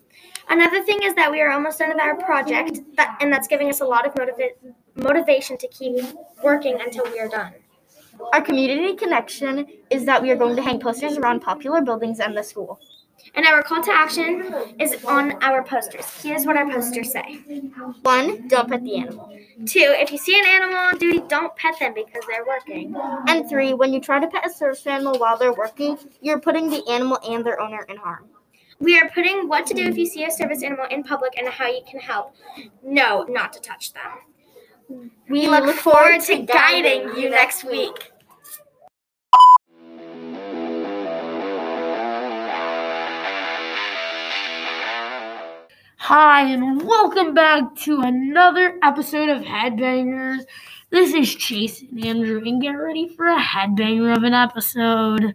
Another 0.49 0.83
thing 0.83 1.05
is 1.05 1.15
that 1.15 1.31
we 1.31 1.41
are 1.41 1.53
almost 1.53 1.79
done 1.79 1.91
with 1.91 2.01
our 2.01 2.17
project, 2.17 2.81
that, 2.97 3.17
and 3.21 3.33
that's 3.33 3.47
giving 3.47 3.69
us 3.69 3.81
a 3.83 3.87
lot 3.87 4.05
of 4.05 4.13
motiva- 4.15 4.57
motivation 4.97 5.57
to 5.59 5.69
keep 5.69 6.05
working 6.43 6.81
until 6.81 7.05
we 7.05 7.21
are 7.21 7.29
done. 7.29 7.53
Our 8.33 8.41
community 8.41 8.97
connection 8.97 9.69
is 9.91 10.07
that 10.07 10.21
we 10.21 10.33
are 10.33 10.37
going 10.37 10.57
to 10.57 10.63
hang 10.63 10.81
posters 10.81 11.19
around 11.19 11.39
popular 11.39 11.83
buildings 11.83 12.19
and 12.19 12.37
the 12.37 12.43
school. 12.43 12.81
And 13.35 13.45
our 13.47 13.63
call 13.63 13.83
to 13.83 13.93
action 13.93 14.55
is 14.79 15.05
on 15.05 15.43
our 15.43 15.63
posters. 15.63 16.07
Here's 16.23 16.47
what 16.47 16.57
our 16.57 16.71
posters 16.71 17.13
say. 17.13 17.41
One, 18.03 18.49
don't 18.49 18.69
pet 18.69 18.83
the 18.83 18.97
animal. 18.97 19.31
Two, 19.67 19.95
if 19.99 20.11
you 20.11 20.19
see 20.19 20.39
an 20.39 20.47
animal 20.47 20.77
on 20.77 20.99
duty, 20.99 21.23
don't 21.29 21.55
pet 21.57 21.79
them 21.79 21.93
because 21.95 22.23
they're 22.29 22.47
working. 22.47 22.97
And 23.29 23.49
three, 23.49 23.75
when 23.75 23.93
you 23.93 24.01
try 24.01 24.21
to 24.21 24.27
pet 24.27 24.47
a 24.47 24.51
service 24.51 24.87
animal 24.87 25.19
while 25.19 25.37
they're 25.37 25.53
working, 25.53 25.99
you're 26.21 26.41
putting 26.41 26.71
the 26.71 26.83
animal 26.89 27.19
and 27.29 27.45
their 27.45 27.61
owner 27.61 27.83
in 27.89 27.97
harm. 27.97 28.29
We 28.79 28.99
are 28.99 29.09
putting 29.11 29.49
what 29.49 29.67
to 29.67 29.75
do 29.75 29.85
if 29.85 29.97
you 29.97 30.07
see 30.07 30.25
a 30.25 30.31
service 30.31 30.63
animal 30.63 30.87
in 30.91 31.03
public 31.03 31.39
and 31.39 31.49
how 31.49 31.67
you 31.67 31.81
can 31.89 31.99
help. 31.99 32.35
No, 32.83 33.25
not 33.29 33.53
to 33.55 33.61
touch 33.61 33.93
them. 33.93 35.11
We 35.29 35.49
look 35.49 35.77
forward 35.77 36.21
to 36.23 36.43
guiding 36.43 37.17
you 37.17 37.31
next 37.31 37.65
week. 37.65 38.13
Hi, 46.09 46.43
and 46.43 46.87
welcome 46.87 47.35
back 47.35 47.75
to 47.79 48.01
another 48.03 48.79
episode 48.81 49.29
of 49.29 49.43
Headbangers. 49.43 50.45
This 50.89 51.13
is 51.13 51.35
Chase 51.35 51.83
and 51.83 52.07
Andrew, 52.07 52.41
and 52.47 52.63
get 52.63 52.75
ready 52.75 53.09
for 53.09 53.27
a 53.27 53.41
headbanger 53.41 54.17
of 54.17 54.23
an 54.23 54.33
episode. 54.33 55.35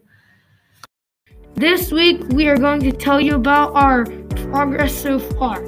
This 1.55 1.91
week, 1.91 2.21
we 2.29 2.47
are 2.47 2.55
going 2.55 2.79
to 2.83 2.93
tell 2.93 3.19
you 3.19 3.35
about 3.35 3.75
our 3.75 4.05
progress 4.49 4.95
so 4.95 5.19
far. 5.19 5.61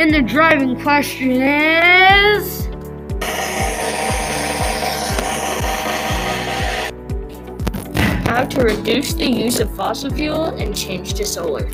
And 0.00 0.12
the 0.12 0.20
driving 0.20 0.80
question 0.82 1.30
is. 1.30 2.66
How 8.26 8.46
to 8.46 8.62
reduce 8.64 9.14
the 9.14 9.30
use 9.30 9.60
of 9.60 9.72
fossil 9.76 10.10
fuel 10.10 10.46
and 10.46 10.76
change 10.76 11.14
to 11.14 11.24
solar. 11.24 11.70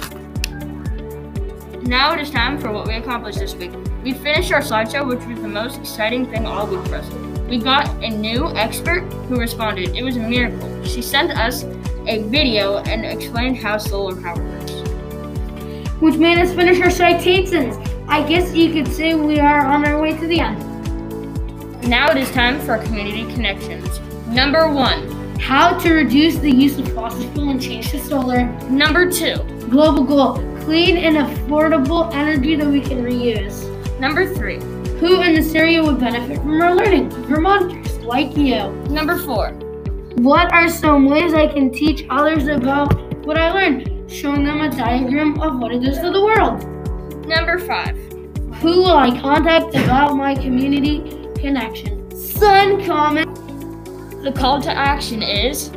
Now 1.86 2.12
it 2.14 2.20
is 2.20 2.30
time 2.30 2.58
for 2.58 2.72
what 2.72 2.88
we 2.88 2.94
accomplished 2.94 3.38
this 3.38 3.54
week. 3.54 3.70
We 4.02 4.12
finished 4.12 4.50
our 4.50 4.60
slideshow, 4.60 5.06
which 5.06 5.24
was 5.24 5.40
the 5.40 5.46
most 5.46 5.78
exciting 5.78 6.26
thing 6.26 6.44
all 6.44 6.66
week 6.66 6.84
for 6.88 6.96
us. 6.96 7.08
We 7.48 7.58
got 7.58 7.88
a 8.02 8.10
new 8.10 8.48
expert 8.56 9.02
who 9.28 9.38
responded. 9.38 9.94
It 9.94 10.02
was 10.02 10.16
a 10.16 10.20
miracle. 10.20 10.82
She 10.84 11.00
sent 11.00 11.30
us 11.30 11.62
a 12.08 12.24
video 12.24 12.78
and 12.78 13.06
explained 13.06 13.58
how 13.58 13.78
solar 13.78 14.20
power 14.20 14.42
works. 14.42 14.72
Which 16.00 16.16
made 16.16 16.38
us 16.38 16.52
finish 16.52 16.80
our 16.80 16.90
citations. 16.90 17.76
I 18.08 18.26
guess 18.28 18.52
you 18.52 18.72
could 18.72 18.92
say 18.92 19.14
we 19.14 19.38
are 19.38 19.64
on 19.64 19.86
our 19.86 20.00
way 20.00 20.18
to 20.18 20.26
the 20.26 20.40
end. 20.40 20.58
Now 21.88 22.10
it 22.10 22.16
is 22.16 22.28
time 22.32 22.58
for 22.62 22.78
community 22.78 23.32
connections. 23.32 24.00
Number 24.26 24.68
one. 24.68 25.14
How 25.38 25.78
to 25.78 25.92
reduce 25.92 26.38
the 26.38 26.50
use 26.50 26.78
of 26.80 26.92
fossil 26.94 27.30
fuel 27.30 27.50
and 27.50 27.62
change 27.62 27.90
to 27.90 28.00
solar. 28.00 28.46
Number 28.68 29.08
two. 29.08 29.36
Global 29.70 30.02
goal 30.02 30.55
clean 30.66 30.96
and 30.96 31.16
affordable 31.16 32.12
energy 32.12 32.56
that 32.56 32.66
we 32.66 32.80
can 32.80 33.04
reuse. 33.04 33.62
Number 34.00 34.34
three. 34.34 34.58
Who 34.98 35.22
in 35.22 35.32
this 35.32 35.54
area 35.54 35.80
would 35.80 36.00
benefit 36.00 36.38
from 36.38 36.60
our 36.60 36.74
learning? 36.74 37.08
Vermonters 37.28 37.98
like 37.98 38.36
you. 38.36 38.72
Number 38.90 39.16
four. 39.16 39.52
What 40.16 40.52
are 40.52 40.68
some 40.68 41.06
ways 41.06 41.34
I 41.34 41.46
can 41.46 41.70
teach 41.70 42.04
others 42.10 42.48
about 42.48 42.92
what 43.24 43.38
I 43.38 43.52
learned? 43.52 44.10
Showing 44.10 44.42
them 44.42 44.60
a 44.60 44.68
diagram 44.68 45.40
of 45.40 45.60
what 45.60 45.70
it 45.70 45.84
does 45.84 46.00
to 46.00 46.10
the 46.10 46.20
world. 46.20 46.66
Number 47.28 47.60
five. 47.60 47.96
Who 48.60 48.82
will 48.82 48.96
I 48.96 49.16
contact 49.20 49.72
about 49.76 50.16
my 50.16 50.34
community 50.34 50.98
connection? 51.40 52.08
SunCommon. 52.10 53.24
The 54.24 54.32
call 54.32 54.60
to 54.62 54.76
action 54.76 55.22
is 55.22 55.70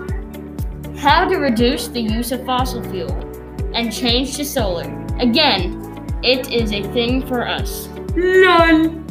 how 0.98 1.28
to 1.28 1.38
reduce 1.38 1.90
the 1.90 2.02
use 2.02 2.32
of 2.32 2.44
fossil 2.44 2.82
fuel. 2.90 3.29
And 3.74 3.94
change 3.94 4.36
to 4.38 4.46
solar. 4.46 4.86
Again, 5.20 5.76
it 6.24 6.52
is 6.52 6.72
a 6.72 6.84
thing 6.92 7.26
for 7.26 7.48
us. 7.48 7.88
None. 8.16 9.06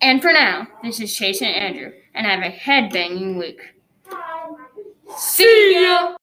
And 0.00 0.20
for 0.20 0.32
now, 0.32 0.66
this 0.82 1.00
is 1.00 1.14
Chase 1.14 1.42
and 1.42 1.54
Andrew, 1.54 1.92
and 2.14 2.26
I 2.26 2.30
have 2.30 2.42
a 2.42 2.56
headbanging 2.56 3.38
week. 3.38 3.60
See 5.16 5.82
ya. 5.82 6.16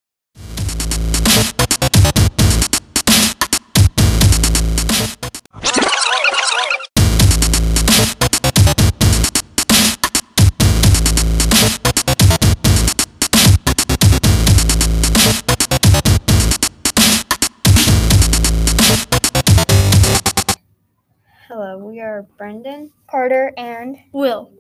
Hello, 21.64 21.78
we 21.78 22.02
are 22.02 22.24
Brendan, 22.38 22.92
Carter, 23.10 23.54
and 23.56 23.98
Will. 24.12 24.52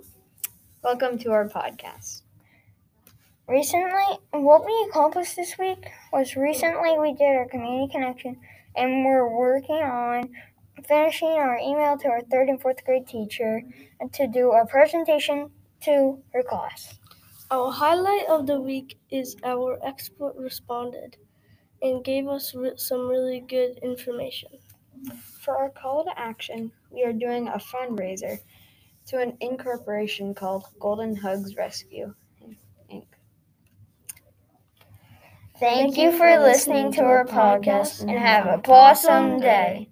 welcome 0.81 1.17
to 1.17 1.31
our 1.33 1.49
podcast. 1.49 2.21
Recently, 3.45 4.19
what 4.31 4.65
we 4.65 4.87
accomplished 4.89 5.35
this 5.35 5.57
week 5.57 5.85
was 6.13 6.37
recently 6.37 6.97
we 6.97 7.13
did 7.13 7.35
our 7.35 7.45
community 7.49 7.91
connection 7.91 8.37
and 8.77 9.03
we're 9.03 9.27
working 9.27 9.83
on 9.83 10.29
finishing 10.87 11.27
our 11.27 11.57
email 11.57 11.97
to 11.97 12.07
our 12.07 12.21
third 12.21 12.47
and 12.47 12.61
fourth 12.61 12.85
grade 12.85 13.05
teacher 13.05 13.61
and 13.99 14.13
to 14.13 14.25
do 14.25 14.53
a 14.53 14.65
presentation 14.65 15.49
to 15.81 16.19
her 16.31 16.41
class. 16.41 16.99
Our 17.51 17.69
highlight 17.69 18.27
of 18.29 18.47
the 18.47 18.61
week 18.61 18.97
is 19.11 19.35
our 19.43 19.77
expert 19.85 20.35
responded 20.37 21.17
and 21.81 22.01
gave 22.01 22.29
us 22.29 22.55
some 22.77 23.09
really 23.09 23.41
good 23.41 23.77
information. 23.79 24.51
For 25.39 25.57
our 25.57 25.69
call 25.69 26.05
to 26.05 26.19
action, 26.19 26.71
we 26.91 27.03
are 27.03 27.13
doing 27.13 27.47
a 27.47 27.57
fundraiser 27.59 28.39
to 29.07 29.19
an 29.19 29.37
incorporation 29.41 30.33
called 30.33 30.65
Golden 30.79 31.15
Hugs 31.15 31.55
Rescue, 31.55 32.13
Inc. 32.91 33.05
Thank 35.59 35.97
you 35.97 36.11
for 36.11 36.39
listening 36.39 36.91
to 36.93 37.03
our 37.03 37.25
podcast 37.25 38.01
and 38.01 38.11
have 38.11 38.45
a 38.47 38.61
awesome 38.71 39.39
day. 39.39 39.89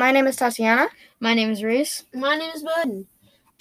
My 0.00 0.12
name 0.12 0.26
is 0.26 0.36
Tatiana. 0.36 0.88
My 1.20 1.34
name 1.34 1.50
is 1.50 1.62
Reese. 1.62 2.06
My 2.14 2.34
name 2.34 2.50
is 2.54 2.64
Buden. 2.64 3.04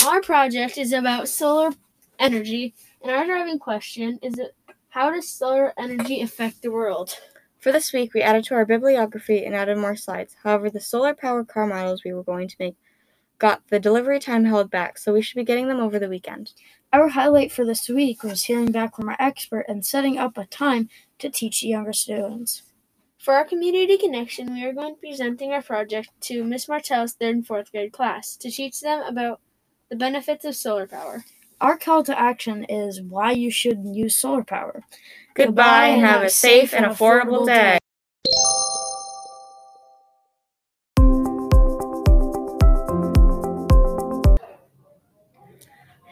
Our 0.08 0.22
project 0.22 0.78
is 0.78 0.94
about 0.94 1.28
solar 1.28 1.72
energy, 2.18 2.74
and 3.02 3.12
our 3.12 3.26
driving 3.26 3.60
question 3.60 4.18
is 4.22 4.40
how 4.88 5.12
does 5.12 5.30
solar 5.30 5.74
energy 5.78 6.22
affect 6.22 6.62
the 6.62 6.72
world? 6.72 7.14
For 7.60 7.74
this 7.74 7.92
week, 7.92 8.14
we 8.14 8.22
added 8.22 8.46
to 8.46 8.54
our 8.54 8.66
bibliography 8.66 9.44
and 9.44 9.54
added 9.54 9.80
more 9.80 9.98
slides. 9.98 10.38
However, 10.42 10.70
the 10.70 10.80
solar 10.80 11.14
powered 11.14 11.50
car 11.50 11.68
models 11.68 12.06
we 12.06 12.14
were 12.14 12.24
going 12.24 12.48
to 12.48 12.56
make 12.58 12.78
got 13.38 13.62
the 13.68 13.78
delivery 13.78 14.22
time 14.22 14.46
held 14.46 14.72
back, 14.72 14.98
so 14.98 15.12
we 15.12 15.22
should 15.22 15.36
be 15.36 15.44
getting 15.44 15.68
them 15.68 15.82
over 15.82 16.00
the 16.00 16.08
weekend. 16.08 16.54
Our 16.94 17.10
highlight 17.10 17.52
for 17.52 17.66
this 17.66 17.90
week 17.90 18.24
was 18.24 18.46
hearing 18.46 18.72
back 18.72 18.96
from 18.96 19.10
our 19.10 19.18
expert 19.20 19.66
and 19.68 19.86
setting 19.86 20.18
up 20.18 20.38
a 20.38 20.46
time 20.46 20.88
to 21.18 21.30
teach 21.30 21.64
younger 21.64 21.92
students. 21.92 22.64
For 23.20 23.34
our 23.34 23.44
community 23.44 23.98
connection, 23.98 24.54
we 24.54 24.64
are 24.64 24.72
going 24.72 24.96
to 24.96 25.02
be 25.02 25.10
presenting 25.10 25.52
our 25.52 25.62
project 25.62 26.10
to 26.22 26.42
Miss 26.46 26.70
Martell's 26.70 27.14
third 27.14 27.36
and 27.36 27.46
fourth 27.46 27.70
grade 27.70 27.92
class 27.92 28.38
to 28.38 28.50
teach 28.50 28.80
them 28.80 29.02
about 29.02 29.42
the 29.90 29.98
benefits 29.98 30.46
of 30.46 30.56
solar 30.56 30.88
power. 30.88 31.26
Our 31.60 31.78
call 31.78 32.02
to 32.04 32.18
action 32.18 32.64
is 32.64 33.02
why 33.02 33.32
you 33.32 33.52
should 33.52 33.84
use 33.84 34.18
solar 34.18 34.46
power. 34.46 34.84
Goodbye 35.34 35.88
and 35.88 36.02
have 36.06 36.24
a 36.24 36.30
safe 36.30 36.74
and 36.74 36.86
affordable 36.86 37.46
day. 37.46 37.80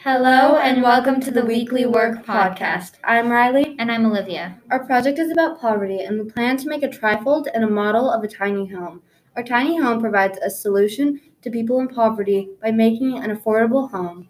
Hello 0.10 0.56
and 0.56 0.82
welcome 0.82 1.20
to 1.20 1.32
the 1.32 1.44
Weekly 1.44 1.86
Work 1.86 2.26
Podcast. 2.26 2.94
I'm 3.04 3.30
Riley. 3.30 3.76
And 3.78 3.92
I'm 3.92 4.06
Olivia. 4.06 4.58
Our 4.72 4.86
project 4.86 5.20
is 5.20 5.32
about 5.32 5.60
poverty, 5.60 6.00
and 6.00 6.18
we 6.18 6.32
plan 6.32 6.56
to 6.56 6.70
make 6.70 6.82
a 6.82 6.88
trifold 6.88 7.48
and 7.54 7.62
a 7.62 7.70
model 7.70 8.10
of 8.10 8.24
a 8.24 8.28
tiny 8.30 8.68
home. 8.68 9.02
Our 9.36 9.44
tiny 9.44 9.76
home 9.78 10.00
provides 10.00 10.38
a 10.38 10.50
solution 10.50 11.20
to 11.42 11.50
people 11.52 11.82
in 11.82 11.90
poverty 11.90 12.52
by 12.64 12.72
making 12.72 13.18
an 13.18 13.36
affordable 13.36 13.92
home. 13.92 14.30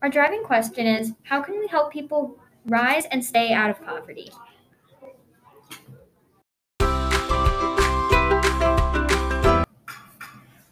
Our 0.00 0.10
driving 0.10 0.44
question 0.44 0.86
is 0.86 1.12
how 1.24 1.42
can 1.42 1.58
we 1.58 1.66
help 1.66 1.92
people 1.92 2.38
rise 2.66 3.06
and 3.06 3.24
stay 3.24 3.52
out 3.52 3.70
of 3.70 3.84
poverty? 3.84 4.30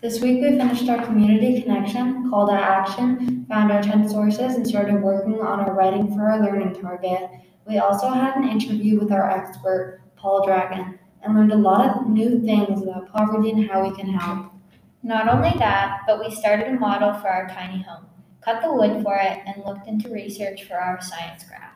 This 0.00 0.20
week 0.20 0.40
we 0.40 0.56
finished 0.56 0.88
our 0.88 1.04
community 1.04 1.60
connection, 1.60 2.30
call 2.30 2.46
to 2.46 2.52
action, 2.52 3.44
found 3.48 3.72
our 3.72 3.82
10 3.82 4.08
sources, 4.08 4.54
and 4.54 4.64
started 4.64 5.02
working 5.02 5.40
on 5.40 5.58
our 5.58 5.74
writing 5.74 6.14
for 6.14 6.30
our 6.30 6.40
learning 6.40 6.80
target. 6.80 7.28
We 7.66 7.78
also 7.78 8.08
had 8.08 8.36
an 8.36 8.48
interview 8.48 9.00
with 9.00 9.10
our 9.10 9.28
expert, 9.28 10.00
Paul 10.14 10.46
Dragon, 10.46 11.00
and 11.24 11.34
learned 11.34 11.50
a 11.50 11.56
lot 11.56 11.96
of 11.96 12.06
new 12.06 12.40
things 12.44 12.80
about 12.80 13.12
poverty 13.12 13.50
and 13.50 13.68
how 13.68 13.82
we 13.82 13.96
can 13.96 14.06
help. 14.06 14.52
Not 15.02 15.26
only 15.26 15.50
that, 15.58 16.02
but 16.06 16.20
we 16.20 16.32
started 16.32 16.68
a 16.68 16.78
model 16.78 17.14
for 17.14 17.26
our 17.26 17.48
tiny 17.48 17.82
home, 17.82 18.06
cut 18.40 18.62
the 18.62 18.72
wood 18.72 19.02
for 19.02 19.16
it, 19.16 19.40
and 19.46 19.64
looked 19.66 19.88
into 19.88 20.10
research 20.10 20.62
for 20.62 20.76
our 20.76 21.00
science 21.00 21.42
graph. 21.42 21.74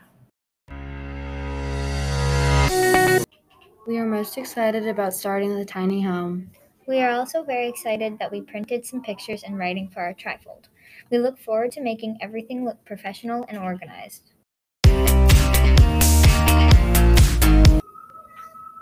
We 3.85 3.99
are 3.99 4.07
most 4.07 4.39
excited 4.39 4.87
about 4.87 5.13
starting 5.13 5.57
the 5.57 5.65
tiny 5.65 6.03
home. 6.03 6.53
We 6.93 7.01
are 7.01 7.13
also 7.13 7.43
very 7.43 7.71
excited 7.71 8.19
that 8.19 8.31
we 8.31 8.43
printed 8.43 8.85
some 8.85 9.01
pictures 9.01 9.45
and 9.45 9.57
writing 9.57 9.89
for 9.89 10.01
our 10.01 10.13
trifold. 10.13 10.65
We 11.11 11.17
look 11.17 11.39
forward 11.39 11.73
to 11.73 11.81
making 11.81 12.19
everything 12.21 12.67
look 12.67 12.85
professional 12.85 13.47
and 13.49 13.57
organized. 13.57 14.33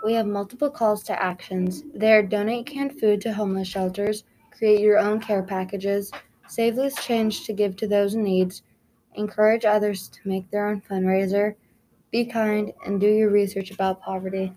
We 0.03 0.11
have 0.11 0.27
multiple 0.27 0.69
calls 0.69 1.03
to 1.03 1.23
actions. 1.23 1.83
They 1.95 2.11
are 2.11 2.21
donate 2.21 2.65
canned 2.65 2.99
food 2.99 3.21
to 3.21 3.31
homeless 3.31 3.69
shelters, 3.69 4.25
create 4.51 4.81
your 4.81 4.97
own 4.97 5.21
care 5.21 5.43
packages, 5.43 6.11
save 6.49 6.75
loose 6.75 6.95
change 6.95 7.45
to 7.45 7.53
give 7.53 7.77
to 7.77 7.87
those 7.87 8.15
in 8.15 8.25
need, 8.25 8.53
encourage 9.15 9.63
others 9.63 10.09
to 10.09 10.19
make 10.25 10.51
their 10.51 10.67
own 10.67 10.81
fundraiser, 10.81 11.55
be 12.11 12.25
kind, 12.25 12.73
and 12.85 12.99
do 12.99 13.07
your 13.07 13.29
research 13.29 13.71
about 13.71 14.01
poverty. 14.01 14.51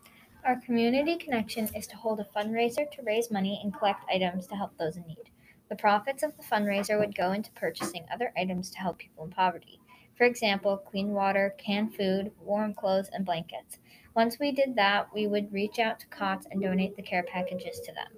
Our 0.44 0.60
community 0.60 1.16
connection 1.16 1.70
is 1.74 1.86
to 1.86 1.96
hold 1.96 2.20
a 2.20 2.24
fundraiser 2.36 2.90
to 2.90 3.02
raise 3.02 3.30
money 3.30 3.58
and 3.64 3.72
collect 3.72 4.04
items 4.10 4.46
to 4.48 4.54
help 4.54 4.76
those 4.76 4.98
in 4.98 5.06
need. 5.06 5.30
The 5.70 5.76
profits 5.76 6.22
of 6.22 6.36
the 6.36 6.42
fundraiser 6.42 6.98
would 6.98 7.14
go 7.14 7.32
into 7.32 7.50
purchasing 7.52 8.04
other 8.12 8.30
items 8.36 8.68
to 8.72 8.78
help 8.78 8.98
people 8.98 9.24
in 9.24 9.30
poverty. 9.30 9.80
For 10.18 10.24
example, 10.24 10.76
clean 10.76 11.12
water, 11.12 11.54
canned 11.56 11.94
food, 11.96 12.30
warm 12.38 12.74
clothes, 12.74 13.08
and 13.10 13.24
blankets. 13.24 13.78
Once 14.14 14.38
we 14.38 14.52
did 14.52 14.76
that, 14.76 15.08
we 15.14 15.26
would 15.26 15.50
reach 15.50 15.78
out 15.78 15.98
to 16.00 16.06
COTS 16.08 16.46
and 16.50 16.60
donate 16.60 16.94
the 16.94 17.02
care 17.02 17.22
packages 17.22 17.80
to 17.80 17.92
them. 17.92 18.12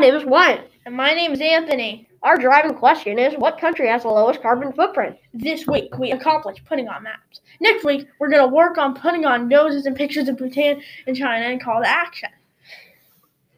Name 0.00 0.14
is 0.14 0.24
Wyatt. 0.24 0.70
And 0.86 0.96
my 0.96 1.12
name 1.12 1.32
is 1.32 1.40
Anthony. 1.40 2.08
Our 2.22 2.38
driving 2.38 2.74
question 2.74 3.18
is 3.18 3.34
What 3.34 3.60
country 3.60 3.88
has 3.88 4.02
the 4.02 4.08
lowest 4.08 4.42
carbon 4.42 4.72
footprint? 4.72 5.16
This 5.34 5.66
week, 5.66 5.96
we 5.98 6.10
accomplished 6.10 6.64
putting 6.64 6.88
on 6.88 7.02
maps. 7.02 7.40
Next 7.60 7.84
week, 7.84 8.08
we're 8.18 8.30
going 8.30 8.46
to 8.46 8.54
work 8.54 8.78
on 8.78 8.94
putting 8.94 9.26
on 9.26 9.48
noses 9.48 9.86
and 9.86 9.94
pictures 9.94 10.28
of 10.28 10.38
Bhutan 10.38 10.82
and 11.06 11.16
China 11.16 11.46
and 11.46 11.62
call 11.62 11.82
to 11.82 11.88
action. 11.88 12.30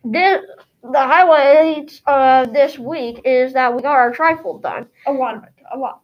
This, 0.04 0.40
the 0.82 0.98
highlights 0.98 2.02
of 2.06 2.52
this 2.52 2.76
week 2.78 3.20
is 3.24 3.52
that 3.52 3.74
we 3.74 3.82
got 3.82 3.92
our 3.92 4.12
trifold 4.12 4.62
done. 4.62 4.88
A 5.06 5.12
lot 5.12 5.36
of 5.36 5.44
it. 5.44 5.52
A 5.72 5.78
lot. 5.78 6.00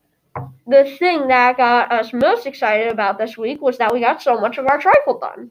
The 0.68 0.96
thing 0.98 1.26
that 1.28 1.56
got 1.56 1.90
us 1.90 2.12
most 2.12 2.46
excited 2.46 2.92
about 2.92 3.18
this 3.18 3.36
week 3.36 3.60
was 3.60 3.78
that 3.78 3.92
we 3.92 4.00
got 4.00 4.22
so 4.22 4.38
much 4.38 4.56
of 4.58 4.66
our 4.66 4.80
trifold 4.80 5.20
done. 5.20 5.50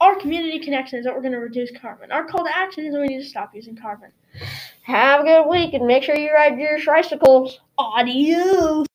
Our 0.00 0.16
community 0.16 0.58
connection 0.58 0.98
is 0.98 1.04
that 1.04 1.14
we're 1.14 1.22
going 1.22 1.32
to 1.32 1.38
reduce 1.38 1.70
carbon. 1.78 2.10
Our 2.12 2.26
call 2.26 2.44
to 2.44 2.56
action 2.56 2.86
is 2.86 2.94
we 2.94 3.06
need 3.06 3.22
to 3.22 3.28
stop 3.28 3.54
using 3.54 3.76
carbon. 3.76 4.10
Have 4.82 5.20
a 5.20 5.24
good 5.24 5.48
week 5.48 5.74
and 5.74 5.86
make 5.86 6.02
sure 6.02 6.16
you 6.16 6.32
ride 6.32 6.58
your 6.58 6.78
tricycles. 6.78 7.60
Adios. 7.78 8.86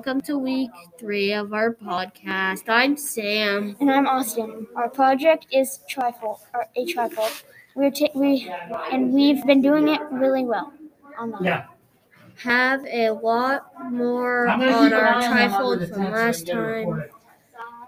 Welcome 0.00 0.22
to 0.22 0.38
week 0.38 0.70
three 0.98 1.30
of 1.34 1.52
our 1.52 1.74
podcast. 1.74 2.62
I'm 2.68 2.96
Sam. 2.96 3.76
And 3.80 3.90
I'm 3.90 4.06
Austin. 4.06 4.66
Our 4.74 4.88
project 4.88 5.44
is 5.52 5.80
trifold, 5.90 6.40
or 6.54 6.64
a 6.74 6.86
trifold. 6.86 7.42
We're 7.74 7.90
ta- 7.90 8.08
we 8.14 8.50
and 8.90 9.12
we've 9.12 9.44
been 9.44 9.60
doing 9.60 9.88
it 9.88 10.00
really 10.10 10.46
well. 10.46 10.72
On 11.18 11.32
that. 11.42 11.68
Have 12.36 12.82
a 12.86 13.10
lot 13.10 13.66
more 13.92 14.48
on 14.48 14.62
our 14.94 15.04
eye 15.04 15.12
on 15.12 15.20
them 15.20 15.50
trifold 15.50 15.92
from 15.92 16.12
last 16.12 16.38
we 16.40 16.44
get 16.46 16.56
a 16.56 16.84
time. 16.86 17.04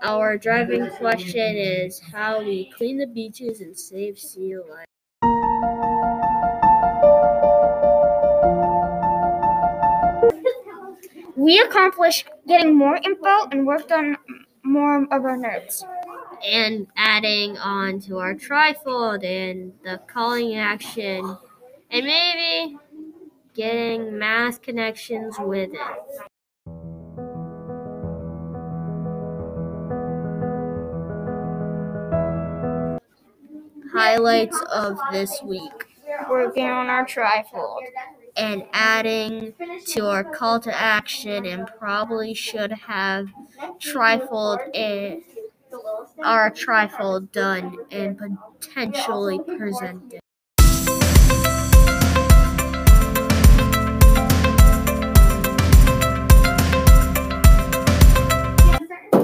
Our 0.03 0.37
driving 0.37 0.90
question 0.90 1.57
is 1.57 1.98
how 1.98 2.40
we 2.40 2.70
clean 2.77 2.98
the 2.98 3.07
beaches 3.07 3.62
and 3.62 3.75
save 3.75 4.18
sea 4.18 4.59
life. 4.59 4.91
We 11.42 11.59
accomplished 11.59 12.28
getting 12.46 12.76
more 12.76 12.96
info 12.96 13.48
and 13.50 13.66
worked 13.66 13.90
on 13.90 14.16
more 14.62 15.02
of 15.02 15.24
our 15.24 15.37
notes. 15.37 15.85
and 16.44 16.87
adding 16.96 17.59
on 17.59 18.00
to 18.00 18.18
our 18.18 18.35
trifold 18.35 19.24
and 19.24 19.72
the 19.85 20.00
calling 20.07 20.55
action 20.57 21.37
and 21.90 22.07
maybe 22.07 22.76
getting 23.55 24.18
mass 24.18 24.57
connections 24.59 25.37
with 25.40 25.70
it. 25.72 26.31
Highlights 33.92 34.61
of 34.72 34.98
this 35.11 35.42
week 35.42 35.88
Working 36.31 36.66
on 36.66 36.87
our 36.88 37.05
trifold. 37.05 37.81
And 38.37 38.64
adding 38.73 39.55
to 39.88 40.07
our 40.07 40.25
call 40.25 40.61
to 40.61 40.75
action 40.75 41.45
and 41.47 41.71
probably 41.79 42.35
should 42.35 42.73
have 42.73 43.29
trifold 43.79 44.59
and 44.75 45.23
our 46.23 46.51
trifold 46.51 47.31
done 47.33 47.77
and 47.90 48.18
potentially 48.61 49.38
presented. 49.38 50.21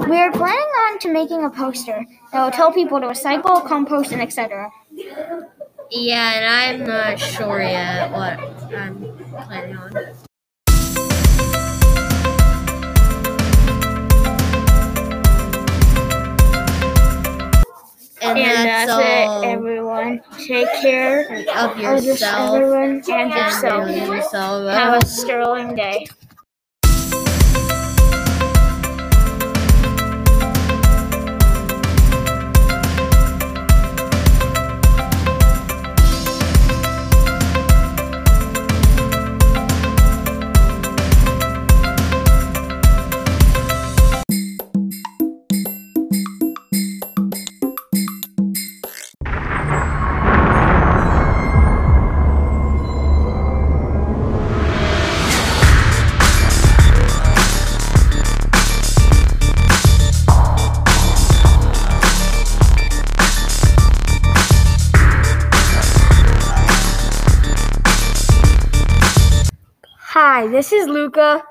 We 0.09 0.17
are 0.17 0.31
planning 0.31 0.57
on 0.57 0.99
to 0.99 1.13
making 1.13 1.43
a 1.43 1.51
poster 1.51 2.03
that 2.31 2.43
will 2.43 2.51
tell 2.51 2.71
people 2.71 2.99
to 2.99 3.07
recycle, 3.07 3.63
compost, 3.65 4.11
and 4.11 4.21
etc. 4.21 4.71
Yeah, 5.91 6.33
and 6.35 6.83
I'm 6.83 6.87
not 6.87 7.19
sure 7.19 7.61
yet 7.61 8.11
what 8.11 8.39
I'm 8.75 9.17
planning 9.31 9.75
on. 9.75 9.97
And, 18.21 18.37
And 18.37 18.67
that's, 18.67 18.87
that's 18.87 18.91
all 18.91 19.43
it, 19.43 19.47
everyone. 19.47 20.21
Take 20.37 20.67
care 20.81 21.21
of 21.55 21.71
of 21.71 22.03
yourself 22.03 22.55
and 22.57 23.09
and 23.09 23.31
yourself. 23.31 23.89
yourself. 23.89 24.69
Have 24.73 25.01
a 25.01 25.05
sterling 25.05 25.73
day. 25.75 26.05
This 70.59 70.73
is 70.73 70.89
Luca 70.89 71.41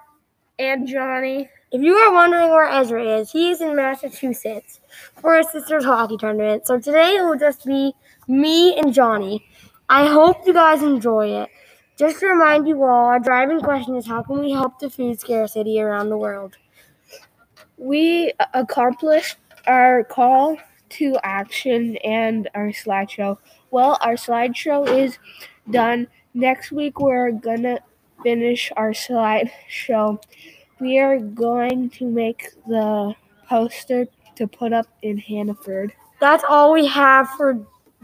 and 0.58 0.86
Johnny. 0.86 1.48
If 1.72 1.80
you 1.80 1.94
are 1.94 2.12
wondering 2.12 2.50
where 2.50 2.68
Ezra 2.68 3.02
is, 3.02 3.32
he 3.32 3.48
is 3.50 3.62
in 3.62 3.74
Massachusetts 3.74 4.80
for 5.14 5.34
his 5.38 5.50
sister's 5.50 5.86
hockey 5.86 6.18
tournament. 6.18 6.66
So 6.66 6.78
today 6.78 7.16
it 7.16 7.22
will 7.22 7.38
just 7.38 7.64
be 7.64 7.94
me 8.26 8.78
and 8.78 8.92
Johnny. 8.92 9.48
I 9.88 10.08
hope 10.08 10.46
you 10.46 10.52
guys 10.52 10.82
enjoy 10.82 11.40
it. 11.40 11.48
Just 11.96 12.20
to 12.20 12.26
remind 12.26 12.68
you 12.68 12.82
all, 12.82 13.06
our 13.06 13.18
driving 13.18 13.60
question 13.60 13.96
is 13.96 14.06
how 14.06 14.22
can 14.22 14.40
we 14.40 14.50
help 14.50 14.78
the 14.78 14.90
food 14.90 15.18
scarcity 15.18 15.80
around 15.80 16.10
the 16.10 16.18
world? 16.18 16.58
We 17.78 18.34
accomplished 18.52 19.38
our 19.66 20.04
call 20.04 20.58
to 20.90 21.16
action 21.22 21.96
and 22.04 22.50
our 22.54 22.72
slideshow. 22.72 23.38
Well, 23.70 23.96
our 24.02 24.16
slideshow 24.16 24.86
is 24.86 25.18
done. 25.70 26.08
Next 26.34 26.70
week, 26.70 27.00
we're 27.00 27.32
gonna 27.32 27.78
finish 28.22 28.72
our 28.76 28.92
slideshow. 28.92 30.22
We 30.80 30.98
are 30.98 31.18
going 31.18 31.90
to 31.90 32.06
make 32.06 32.50
the 32.66 33.14
poster 33.48 34.06
to 34.36 34.46
put 34.46 34.72
up 34.72 34.86
in 35.02 35.18
Hannaford. 35.18 35.92
That's 36.20 36.44
all 36.48 36.72
we 36.72 36.86
have 36.86 37.28
for 37.30 37.58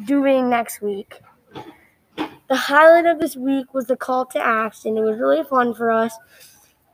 doing 0.04 0.50
next 0.50 0.80
week. 0.80 1.20
The 2.48 2.56
highlight 2.56 3.06
of 3.06 3.20
this 3.20 3.36
week 3.36 3.72
was 3.72 3.86
the 3.86 3.96
call 3.96 4.26
to 4.26 4.38
action. 4.38 4.96
It 4.96 5.00
was 5.00 5.18
really 5.18 5.42
fun 5.44 5.74
for 5.74 5.90
us. 5.90 6.14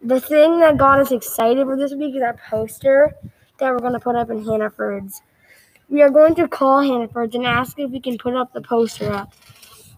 The 0.02 0.20
thing 0.20 0.60
that 0.60 0.78
got 0.78 1.00
us 1.00 1.12
excited 1.12 1.66
for 1.66 1.76
this 1.76 1.94
week 1.94 2.14
is 2.14 2.22
our 2.22 2.38
poster 2.48 3.14
that 3.58 3.70
we're 3.70 3.80
going 3.80 3.92
to 3.92 4.00
put 4.00 4.16
up 4.16 4.30
in 4.30 4.44
Hannaford's. 4.44 5.22
We 5.88 6.02
are 6.02 6.10
going 6.10 6.34
to 6.36 6.48
call 6.48 6.80
Hannaford's 6.80 7.34
and 7.34 7.44
ask 7.44 7.78
if 7.78 7.90
we 7.90 8.00
can 8.00 8.16
put 8.16 8.34
up 8.34 8.52
the 8.52 8.62
poster 8.62 9.12
up. 9.12 9.34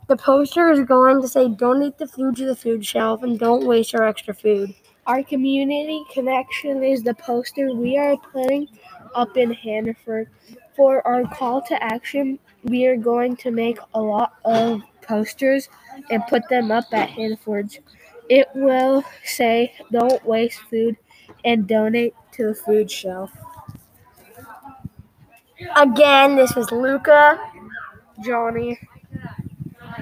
The 0.08 0.16
poster 0.16 0.70
is 0.70 0.80
going 0.80 1.22
to 1.22 1.28
say 1.28 1.48
donate 1.48 1.98
the 1.98 2.06
food 2.08 2.36
to 2.36 2.44
the 2.46 2.56
food 2.56 2.84
shelf 2.84 3.22
and 3.22 3.38
don't 3.38 3.66
waste 3.66 3.94
our 3.94 4.04
extra 4.04 4.34
food. 4.34 4.74
Our 5.06 5.22
community 5.22 6.04
connection 6.12 6.82
is 6.82 7.02
the 7.02 7.14
poster 7.14 7.72
we 7.72 7.96
are 7.98 8.16
putting 8.16 8.68
up 9.14 9.36
in 9.36 9.52
Hannaford. 9.52 10.28
For 10.76 11.06
our 11.06 11.24
call 11.24 11.62
to 11.62 11.82
action, 11.82 12.38
we 12.64 12.86
are 12.86 12.96
going 12.96 13.36
to 13.38 13.50
make 13.50 13.78
a 13.94 14.00
lot 14.00 14.34
of 14.44 14.82
posters 15.02 15.68
and 16.10 16.26
put 16.28 16.48
them 16.48 16.70
up 16.70 16.84
at 16.92 17.10
Hannaford's. 17.10 17.78
It 18.28 18.48
will 18.54 19.04
say, 19.24 19.74
Don't 19.92 20.24
waste 20.26 20.60
food 20.70 20.96
and 21.44 21.66
donate 21.66 22.14
to 22.32 22.48
the 22.48 22.54
food 22.54 22.90
shelf. 22.90 23.30
Again, 25.76 26.36
this 26.36 26.54
was 26.54 26.70
Luca, 26.72 27.38
Johnny. 28.24 28.78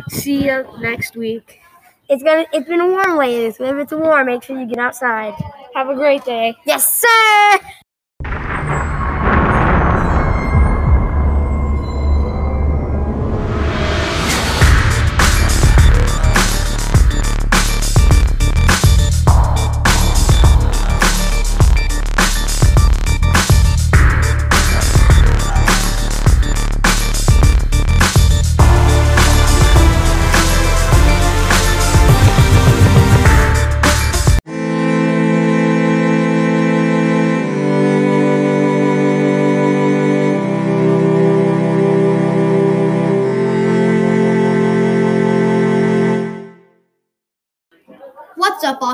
See 0.08 0.44
you 0.44 0.66
next 0.78 1.16
week. 1.16 1.60
It's 2.08 2.22
gonna. 2.22 2.46
It's 2.52 2.68
been 2.68 2.80
a 2.80 2.86
warm 2.88 3.16
lately. 3.18 3.52
So 3.52 3.64
if 3.64 3.76
it's 3.76 3.92
warm, 3.92 4.26
make 4.26 4.42
sure 4.42 4.58
you 4.58 4.66
get 4.66 4.78
outside. 4.78 5.34
Have 5.74 5.88
a 5.88 5.94
great 5.94 6.24
day. 6.24 6.56
Yes, 6.66 6.86
sir. 7.02 7.58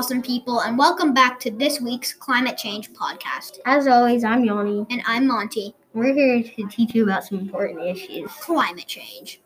Awesome 0.07 0.21
people, 0.21 0.61
and 0.61 0.77
welcome 0.77 1.13
back 1.13 1.37
to 1.37 1.51
this 1.51 1.81
week's 1.81 2.13
Climate 2.13 2.57
Change 2.57 2.93
Podcast. 2.93 3.59
As 3.65 3.87
always, 3.87 4.23
I'm 4.23 4.45
Yoni. 4.45 4.85
And 4.89 5.01
I'm 5.05 5.27
Monty. 5.27 5.75
We're 5.93 6.13
here 6.13 6.41
to 6.41 6.67
teach 6.69 6.95
you 6.95 7.03
about 7.03 7.25
some 7.25 7.39
important 7.39 7.81
issues. 7.81 8.31
Climate 8.39 8.87
change. 8.87 9.41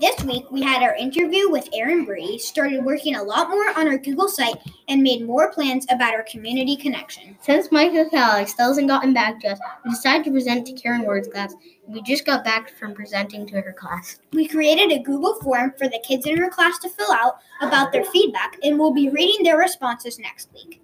This 0.00 0.24
week, 0.24 0.50
we 0.50 0.60
had 0.60 0.82
our 0.82 0.94
interview 0.96 1.48
with 1.48 1.68
Aaron 1.72 2.04
Bree, 2.04 2.36
started 2.38 2.84
working 2.84 3.14
a 3.14 3.22
lot 3.22 3.48
more 3.48 3.68
on 3.78 3.86
our 3.86 3.96
Google 3.96 4.28
site, 4.28 4.56
and 4.88 5.02
made 5.02 5.24
more 5.24 5.52
plans 5.52 5.86
about 5.88 6.14
our 6.14 6.24
community 6.24 6.74
connection. 6.74 7.36
Since 7.42 7.70
Micah 7.70 8.08
Calix 8.10 8.50
still 8.50 8.68
hasn't 8.68 8.88
gotten 8.88 9.14
back 9.14 9.38
to 9.40 9.52
us, 9.52 9.58
we 9.84 9.92
decided 9.92 10.24
to 10.24 10.32
present 10.32 10.66
to 10.66 10.72
Karen 10.72 11.02
Ward's 11.02 11.28
class. 11.28 11.54
We 11.86 12.02
just 12.02 12.26
got 12.26 12.42
back 12.42 12.76
from 12.76 12.92
presenting 12.92 13.46
to 13.46 13.60
her 13.60 13.72
class. 13.72 14.18
We 14.32 14.48
created 14.48 14.90
a 14.90 15.02
Google 15.02 15.38
form 15.40 15.74
for 15.78 15.86
the 15.86 16.02
kids 16.04 16.26
in 16.26 16.38
her 16.38 16.50
class 16.50 16.78
to 16.80 16.88
fill 16.88 17.12
out 17.12 17.36
about 17.60 17.92
their 17.92 18.04
feedback, 18.06 18.56
and 18.64 18.76
we'll 18.78 18.94
be 18.94 19.10
reading 19.10 19.44
their 19.44 19.58
responses 19.58 20.18
next 20.18 20.48
week. 20.54 20.80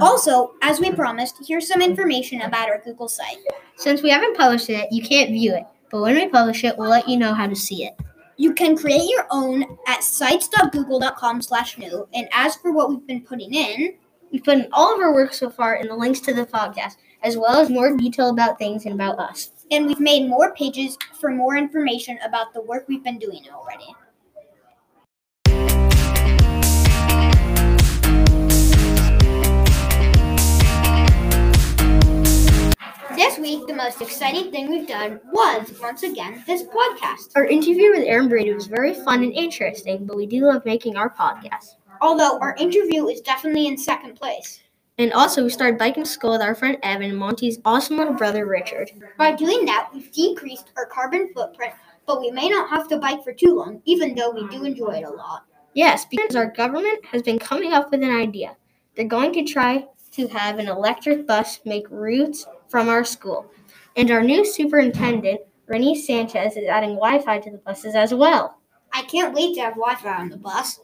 Also, 0.00 0.52
as 0.62 0.78
we 0.78 0.92
promised, 0.92 1.36
here's 1.44 1.66
some 1.66 1.82
information 1.82 2.42
about 2.42 2.68
our 2.68 2.80
Google 2.84 3.08
site. 3.08 3.38
Since 3.76 4.02
we 4.02 4.10
haven't 4.10 4.36
published 4.36 4.70
it, 4.70 4.92
you 4.92 5.02
can't 5.02 5.30
view 5.30 5.54
it. 5.54 5.64
But 5.90 6.02
when 6.02 6.14
we 6.16 6.28
publish 6.28 6.64
it, 6.64 6.76
we'll 6.76 6.90
let 6.90 7.08
you 7.08 7.16
know 7.16 7.34
how 7.34 7.46
to 7.46 7.56
see 7.56 7.84
it. 7.84 7.94
You 8.36 8.52
can 8.52 8.76
create 8.76 9.08
your 9.08 9.26
own 9.30 9.64
at 9.86 10.02
sites.google.com 10.04 11.42
slash 11.42 11.78
new. 11.78 12.06
And 12.12 12.28
as 12.32 12.56
for 12.56 12.72
what 12.72 12.90
we've 12.90 13.06
been 13.06 13.22
putting 13.22 13.54
in, 13.54 13.94
We've 14.32 14.42
put 14.42 14.58
in 14.58 14.68
all 14.72 14.92
of 14.94 15.00
our 15.00 15.14
work 15.14 15.32
so 15.32 15.48
far 15.48 15.76
in 15.76 15.86
the 15.86 15.94
links 15.94 16.20
to 16.20 16.34
the 16.34 16.44
podcast, 16.44 16.96
as 17.22 17.36
well 17.36 17.60
as 17.60 17.70
more 17.70 17.96
detail 17.96 18.28
about 18.30 18.58
things 18.58 18.84
and 18.84 18.94
about 18.94 19.18
us. 19.18 19.50
and 19.70 19.86
we've 19.86 20.00
made 20.00 20.28
more 20.28 20.54
pages 20.54 20.96
for 21.20 21.30
more 21.30 21.56
information 21.56 22.18
about 22.24 22.52
the 22.52 22.60
work 22.62 22.84
we've 22.86 23.02
been 23.02 23.18
doing 23.18 23.42
already. 23.52 23.86
This 33.14 33.38
week, 33.38 33.66
the 33.66 33.74
most 33.74 34.02
exciting 34.02 34.50
thing 34.50 34.68
we've 34.68 34.86
done 34.86 35.20
was, 35.32 35.72
once 35.80 36.02
again, 36.02 36.42
this 36.46 36.64
podcast. 36.64 37.32
Our 37.34 37.46
interview 37.46 37.90
with 37.90 38.04
Aaron 38.04 38.28
Brady 38.28 38.52
was 38.52 38.66
very 38.66 38.94
fun 38.94 39.22
and 39.22 39.32
interesting, 39.32 40.06
but 40.06 40.16
we 40.16 40.26
do 40.26 40.46
love 40.46 40.64
making 40.64 40.96
our 40.96 41.08
podcast. 41.08 41.76
Although 42.00 42.38
our 42.40 42.54
interview 42.56 43.08
is 43.08 43.20
definitely 43.20 43.68
in 43.68 43.78
second 43.78 44.16
place. 44.16 44.60
And 44.98 45.12
also, 45.12 45.44
we 45.44 45.50
started 45.50 45.78
biking 45.78 46.04
to 46.04 46.10
school 46.10 46.32
with 46.32 46.42
our 46.42 46.54
friend 46.54 46.78
Evan 46.82 47.10
and 47.10 47.18
Monty's 47.18 47.58
awesome 47.64 47.96
little 47.96 48.14
brother 48.14 48.46
Richard. 48.46 48.90
By 49.18 49.32
doing 49.32 49.64
that, 49.66 49.88
we've 49.92 50.10
decreased 50.12 50.72
our 50.76 50.86
carbon 50.86 51.32
footprint, 51.34 51.74
but 52.06 52.20
we 52.20 52.30
may 52.30 52.48
not 52.48 52.70
have 52.70 52.88
to 52.88 52.98
bike 52.98 53.22
for 53.22 53.32
too 53.32 53.54
long, 53.54 53.82
even 53.84 54.14
though 54.14 54.30
we 54.30 54.48
do 54.48 54.64
enjoy 54.64 54.98
it 54.98 55.04
a 55.04 55.10
lot. 55.10 55.44
Yes, 55.74 56.06
because 56.06 56.36
our 56.36 56.50
government 56.50 57.04
has 57.06 57.22
been 57.22 57.38
coming 57.38 57.72
up 57.72 57.90
with 57.90 58.02
an 58.02 58.14
idea. 58.14 58.56
They're 58.94 59.06
going 59.06 59.32
to 59.34 59.44
try 59.44 59.86
to 60.12 60.28
have 60.28 60.58
an 60.58 60.68
electric 60.68 61.26
bus 61.26 61.60
make 61.66 61.86
routes 61.90 62.46
from 62.68 62.88
our 62.88 63.04
school. 63.04 63.50
And 63.96 64.10
our 64.10 64.22
new 64.22 64.44
superintendent, 64.44 65.40
Renee 65.66 65.94
Sanchez, 65.94 66.56
is 66.56 66.68
adding 66.68 66.96
Wi 66.96 67.18
Fi 67.20 67.38
to 67.38 67.50
the 67.50 67.58
buses 67.58 67.94
as 67.94 68.12
well. 68.12 68.58
I 68.92 69.02
can't 69.02 69.34
wait 69.34 69.54
to 69.54 69.60
have 69.62 69.74
Wi 69.74 69.94
Fi 69.94 70.14
on 70.14 70.28
the 70.28 70.36
bus. 70.36 70.80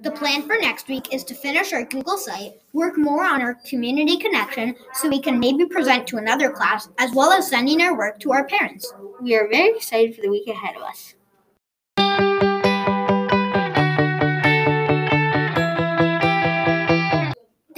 The 0.00 0.12
plan 0.12 0.42
for 0.42 0.56
next 0.60 0.88
week 0.88 1.12
is 1.12 1.24
to 1.24 1.34
finish 1.34 1.72
our 1.72 1.84
Google 1.84 2.16
site, 2.16 2.52
work 2.72 2.96
more 2.96 3.24
on 3.24 3.42
our 3.42 3.54
community 3.66 4.16
connection 4.16 4.74
so 4.94 5.08
we 5.08 5.20
can 5.20 5.40
maybe 5.40 5.66
present 5.66 6.06
to 6.08 6.16
another 6.16 6.50
class, 6.50 6.88
as 6.98 7.12
well 7.12 7.32
as 7.32 7.48
sending 7.48 7.82
our 7.82 7.96
work 7.96 8.20
to 8.20 8.32
our 8.32 8.44
parents. 8.46 8.92
We 9.20 9.34
are 9.34 9.48
very 9.48 9.76
excited 9.76 10.14
for 10.14 10.22
the 10.22 10.30
week 10.30 10.48
ahead 10.48 10.76
of 10.76 10.82
us. 10.82 11.14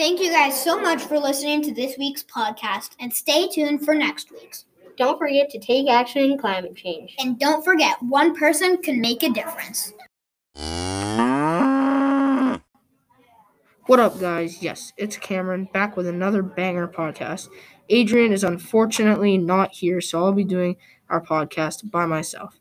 Thank 0.00 0.18
you 0.18 0.30
guys 0.32 0.58
so 0.58 0.80
much 0.80 1.02
for 1.02 1.18
listening 1.18 1.60
to 1.60 1.74
this 1.74 1.98
week's 1.98 2.22
podcast, 2.22 2.92
and 3.00 3.12
stay 3.12 3.48
tuned 3.48 3.84
for 3.84 3.94
next 3.94 4.32
week's. 4.32 4.64
Don't 4.96 5.18
forget 5.18 5.50
to 5.50 5.58
take 5.58 5.90
action 5.90 6.22
in 6.22 6.38
climate 6.38 6.74
change. 6.74 7.14
And 7.18 7.38
don't 7.38 7.62
forget, 7.62 8.02
one 8.02 8.34
person 8.34 8.78
can 8.78 8.98
make 8.98 9.22
a 9.22 9.28
difference. 9.28 9.92
What 13.84 14.00
up, 14.00 14.18
guys? 14.18 14.62
Yes, 14.62 14.94
it's 14.96 15.18
Cameron 15.18 15.68
back 15.74 15.98
with 15.98 16.06
another 16.06 16.42
banger 16.42 16.88
podcast. 16.88 17.50
Adrian 17.90 18.32
is 18.32 18.42
unfortunately 18.42 19.36
not 19.36 19.74
here, 19.74 20.00
so 20.00 20.24
I'll 20.24 20.32
be 20.32 20.44
doing 20.44 20.76
our 21.10 21.20
podcast 21.20 21.90
by 21.90 22.06
myself. 22.06 22.58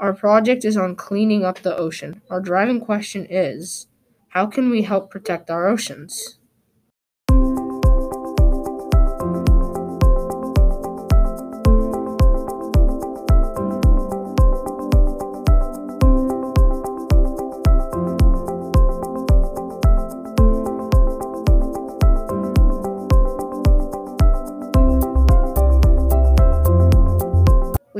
Our 0.00 0.12
project 0.12 0.64
is 0.64 0.76
on 0.76 0.96
cleaning 0.96 1.44
up 1.44 1.60
the 1.60 1.76
ocean. 1.76 2.22
Our 2.28 2.40
driving 2.40 2.80
question 2.80 3.24
is 3.30 3.86
how 4.30 4.46
can 4.46 4.68
we 4.68 4.82
help 4.82 5.12
protect 5.12 5.48
our 5.48 5.68
oceans? 5.68 6.40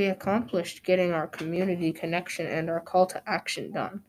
We 0.03 0.09
accomplished 0.09 0.83
getting 0.83 1.13
our 1.13 1.29
community 1.29 1.93
connection 1.93 2.49
and 2.49 2.69
our 2.69 2.81
call 2.81 3.07
to 3.07 3.23
action 3.25 3.71
done. 3.71 4.03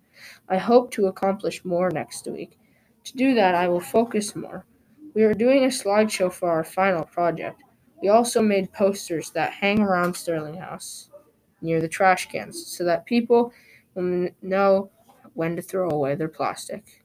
I 0.50 0.58
hope 0.58 0.90
to 0.94 1.06
accomplish 1.06 1.64
more 1.64 1.92
next 1.92 2.26
week. 2.26 2.58
To 3.04 3.16
do 3.16 3.36
that, 3.36 3.54
I 3.54 3.68
will 3.68 3.80
focus 3.80 4.36
more. 4.36 4.66
We 5.14 5.22
are 5.22 5.36
doing 5.36 5.66
a 5.66 5.68
slideshow 5.68 6.34
for 6.34 6.50
our 6.50 6.64
final 6.64 7.04
project. 7.04 7.62
We 8.02 8.10
also 8.10 8.42
made 8.42 8.74
posters 8.74 9.30
that 9.36 9.54
hang 9.54 9.82
around 9.82 10.16
Sterling 10.16 10.56
House 10.56 11.12
near 11.62 11.80
the 11.80 11.88
trash 11.88 12.28
cans 12.28 12.66
so 12.76 12.84
that 12.86 13.06
people 13.06 13.54
will 13.94 14.30
know 14.42 14.90
when 15.36 15.56
to 15.56 15.62
throw 15.62 15.92
away 15.92 16.16
their 16.16 16.28
plastic. 16.28 17.03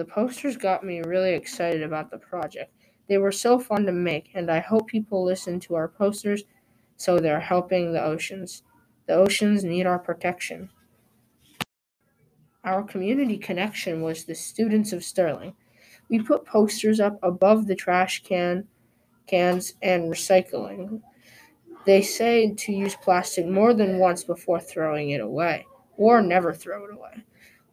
The 0.00 0.06
posters 0.06 0.56
got 0.56 0.82
me 0.82 1.02
really 1.02 1.34
excited 1.34 1.82
about 1.82 2.10
the 2.10 2.16
project. 2.16 2.72
They 3.06 3.18
were 3.18 3.30
so 3.30 3.58
fun 3.58 3.84
to 3.84 3.92
make, 3.92 4.30
and 4.32 4.50
I 4.50 4.60
hope 4.60 4.86
people 4.86 5.22
listen 5.22 5.60
to 5.60 5.74
our 5.74 5.88
posters 5.88 6.44
so 6.96 7.18
they're 7.18 7.38
helping 7.38 7.92
the 7.92 8.02
oceans. 8.02 8.62
The 9.06 9.12
oceans 9.12 9.62
need 9.62 9.84
our 9.84 9.98
protection. 9.98 10.70
Our 12.64 12.82
community 12.82 13.36
connection 13.36 14.00
was 14.00 14.24
the 14.24 14.34
students 14.34 14.94
of 14.94 15.04
Sterling. 15.04 15.52
We 16.08 16.22
put 16.22 16.46
posters 16.46 16.98
up 16.98 17.18
above 17.22 17.66
the 17.66 17.74
trash 17.74 18.22
can 18.22 18.68
cans, 19.26 19.74
and 19.82 20.10
recycling. 20.10 21.02
They 21.84 22.00
say 22.00 22.54
to 22.54 22.72
use 22.72 22.96
plastic 22.96 23.46
more 23.46 23.74
than 23.74 23.98
once 23.98 24.24
before 24.24 24.60
throwing 24.60 25.10
it 25.10 25.20
away, 25.20 25.66
or 25.98 26.22
never 26.22 26.54
throw 26.54 26.86
it 26.86 26.94
away. 26.94 27.22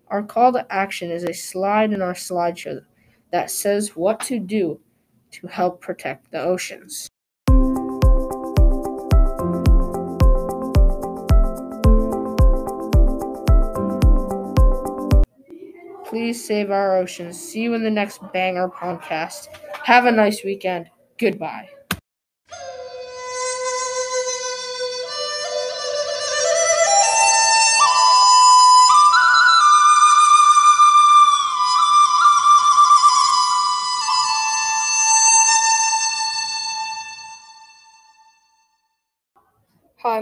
Our 0.09 0.23
call 0.23 0.53
to 0.53 0.65
action 0.71 1.11
is 1.11 1.23
a 1.23 1.33
slide 1.33 1.91
in 1.91 2.01
our 2.01 2.13
slideshow 2.13 2.81
that 3.31 3.51
says 3.51 3.95
what 3.95 4.21
to 4.21 4.39
do 4.39 4.79
to 5.31 5.47
help 5.47 5.81
protect 5.81 6.31
the 6.31 6.41
oceans. 6.41 7.09
Please 16.05 16.43
save 16.43 16.71
our 16.71 16.95
oceans. 16.95 17.37
See 17.37 17.61
you 17.61 17.73
in 17.73 17.83
the 17.83 17.91
next 17.91 18.21
Banger 18.31 18.69
podcast. 18.69 19.47
Have 19.83 20.05
a 20.05 20.11
nice 20.11 20.41
weekend. 20.45 20.89
Goodbye. 21.17 21.67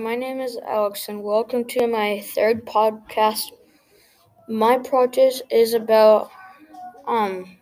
My 0.05 0.13
name 0.13 0.39
is 0.39 0.55
Alex, 0.57 1.09
and 1.09 1.23
welcome 1.23 1.65
to 1.65 1.87
my 1.87 2.19
third 2.21 2.63
podcast. 2.63 3.51
My 4.49 4.77
project 4.79 5.43
is 5.51 5.73
about 5.73 6.31
um 7.07 7.57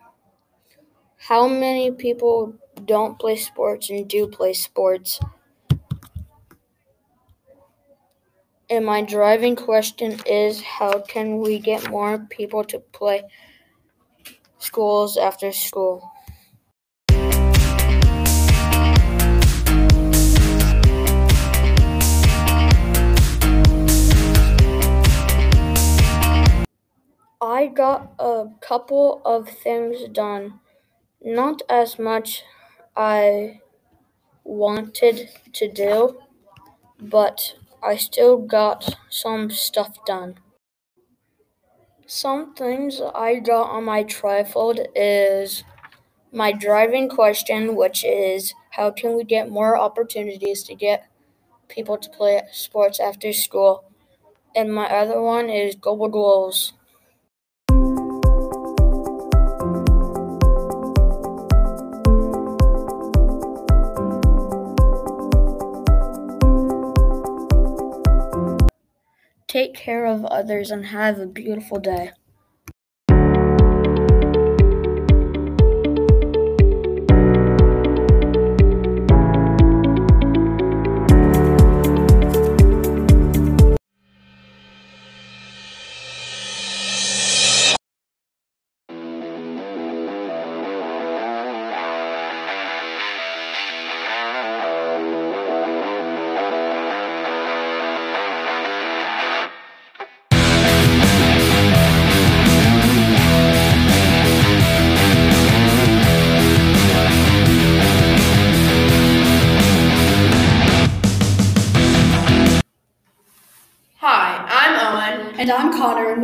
how 1.16 1.48
many 1.48 1.90
people 1.90 2.54
don't 2.84 3.18
play 3.18 3.36
sports 3.36 3.90
and 3.90 4.08
do 4.08 4.26
play 4.28 4.52
sports. 4.52 5.18
And 8.68 8.84
my 8.84 9.00
driving 9.00 9.56
question 9.56 10.20
is 10.26 10.60
how 10.62 11.00
can 11.00 11.38
we 11.38 11.58
get 11.58 11.88
more 11.88 12.18
people 12.18 12.62
to 12.64 12.78
play 12.78 13.22
schools 14.58 15.16
after 15.16 15.52
school? 15.52 16.10
I 27.44 27.66
got 27.66 28.14
a 28.18 28.46
couple 28.62 29.20
of 29.22 29.50
things 29.50 30.08
done. 30.08 30.60
Not 31.22 31.60
as 31.68 31.98
much 31.98 32.42
I 32.96 33.60
wanted 34.44 35.30
to 35.52 35.68
do, 35.72 36.22
but 37.00 37.56
I 37.82 37.96
still 37.96 38.38
got 38.38 38.96
some 39.10 39.50
stuff 39.50 40.04
done. 40.06 40.38
Some 42.06 42.54
things 42.54 43.00
I 43.14 43.36
got 43.40 43.70
on 43.70 43.84
my 43.84 44.04
trifold 44.04 44.86
is 44.94 45.64
my 46.32 46.52
driving 46.52 47.08
question, 47.10 47.76
which 47.76 48.04
is 48.04 48.54
how 48.70 48.90
can 48.90 49.16
we 49.16 49.24
get 49.24 49.50
more 49.50 49.78
opportunities 49.78 50.62
to 50.64 50.74
get 50.74 51.08
people 51.68 51.98
to 51.98 52.10
play 52.10 52.42
sports 52.52 53.00
after 53.00 53.32
school? 53.32 53.84
And 54.56 54.74
my 54.74 54.86
other 54.86 55.22
one 55.22 55.50
is 55.50 55.74
global 55.76 56.08
goals. 56.08 56.74
Take 69.54 69.74
care 69.74 70.04
of 70.04 70.24
others 70.24 70.72
and 70.72 70.86
have 70.86 71.20
a 71.20 71.26
beautiful 71.26 71.78
day. 71.78 72.10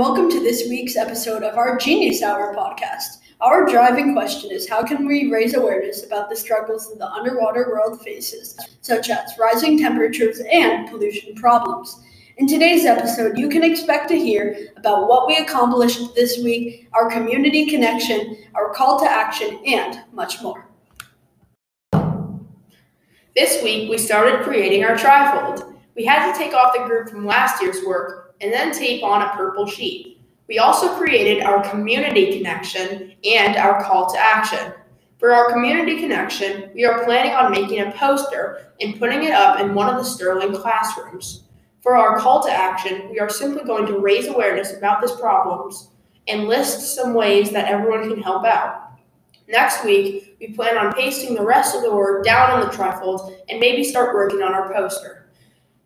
Welcome 0.00 0.30
to 0.30 0.40
this 0.40 0.66
week's 0.70 0.96
episode 0.96 1.42
of 1.42 1.58
our 1.58 1.76
Genius 1.76 2.22
Hour 2.22 2.56
podcast. 2.56 3.18
Our 3.42 3.66
driving 3.66 4.14
question 4.14 4.50
is 4.50 4.66
how 4.66 4.82
can 4.82 5.06
we 5.06 5.30
raise 5.30 5.52
awareness 5.52 6.06
about 6.06 6.30
the 6.30 6.36
struggles 6.36 6.88
that 6.88 6.98
the 6.98 7.06
underwater 7.06 7.68
world 7.68 8.00
faces, 8.00 8.58
such 8.80 9.10
as 9.10 9.36
rising 9.38 9.76
temperatures 9.76 10.40
and 10.50 10.88
pollution 10.88 11.34
problems? 11.34 12.00
In 12.38 12.46
today's 12.46 12.86
episode, 12.86 13.36
you 13.36 13.50
can 13.50 13.62
expect 13.62 14.08
to 14.08 14.18
hear 14.18 14.68
about 14.78 15.06
what 15.06 15.26
we 15.26 15.36
accomplished 15.36 16.14
this 16.14 16.38
week, 16.42 16.88
our 16.94 17.10
community 17.10 17.66
connection, 17.66 18.38
our 18.54 18.72
call 18.72 18.98
to 19.00 19.06
action, 19.06 19.60
and 19.66 20.00
much 20.14 20.40
more. 20.40 20.66
This 23.36 23.62
week, 23.62 23.90
we 23.90 23.98
started 23.98 24.44
creating 24.44 24.82
our 24.82 24.96
trifold. 24.96 25.74
We 25.94 26.06
had 26.06 26.32
to 26.32 26.38
take 26.38 26.54
off 26.54 26.72
the 26.74 26.84
group 26.84 27.10
from 27.10 27.26
last 27.26 27.60
year's 27.60 27.84
work 27.84 28.29
and 28.40 28.52
then 28.52 28.72
tape 28.72 29.02
on 29.02 29.22
a 29.22 29.30
purple 29.30 29.66
sheet. 29.66 30.20
We 30.48 30.58
also 30.58 30.96
created 30.96 31.42
our 31.42 31.68
community 31.70 32.36
connection 32.36 33.14
and 33.24 33.56
our 33.56 33.82
call 33.84 34.10
to 34.12 34.18
action. 34.18 34.72
For 35.18 35.32
our 35.32 35.52
community 35.52 36.00
connection, 36.00 36.70
we 36.74 36.84
are 36.84 37.04
planning 37.04 37.32
on 37.32 37.52
making 37.52 37.80
a 37.80 37.92
poster 37.92 38.72
and 38.80 38.98
putting 38.98 39.22
it 39.22 39.32
up 39.32 39.60
in 39.60 39.74
one 39.74 39.88
of 39.88 39.96
the 39.96 40.04
Sterling 40.04 40.54
classrooms. 40.54 41.44
For 41.82 41.96
our 41.96 42.18
call 42.18 42.42
to 42.44 42.50
action, 42.50 43.10
we 43.10 43.20
are 43.20 43.28
simply 43.28 43.64
going 43.64 43.86
to 43.86 43.98
raise 43.98 44.26
awareness 44.26 44.76
about 44.76 45.00
these 45.00 45.12
problems 45.12 45.90
and 46.26 46.48
list 46.48 46.94
some 46.94 47.14
ways 47.14 47.50
that 47.50 47.68
everyone 47.68 48.08
can 48.08 48.22
help 48.22 48.44
out. 48.44 48.92
Next 49.46 49.84
week, 49.84 50.36
we 50.40 50.54
plan 50.54 50.78
on 50.78 50.92
pasting 50.92 51.34
the 51.34 51.44
rest 51.44 51.74
of 51.74 51.82
the 51.82 51.94
work 51.94 52.24
down 52.24 52.50
on 52.50 52.60
the 52.60 52.74
trifold 52.74 53.36
and 53.48 53.60
maybe 53.60 53.82
start 53.82 54.14
working 54.14 54.42
on 54.42 54.54
our 54.54 54.72
poster. 54.72 55.19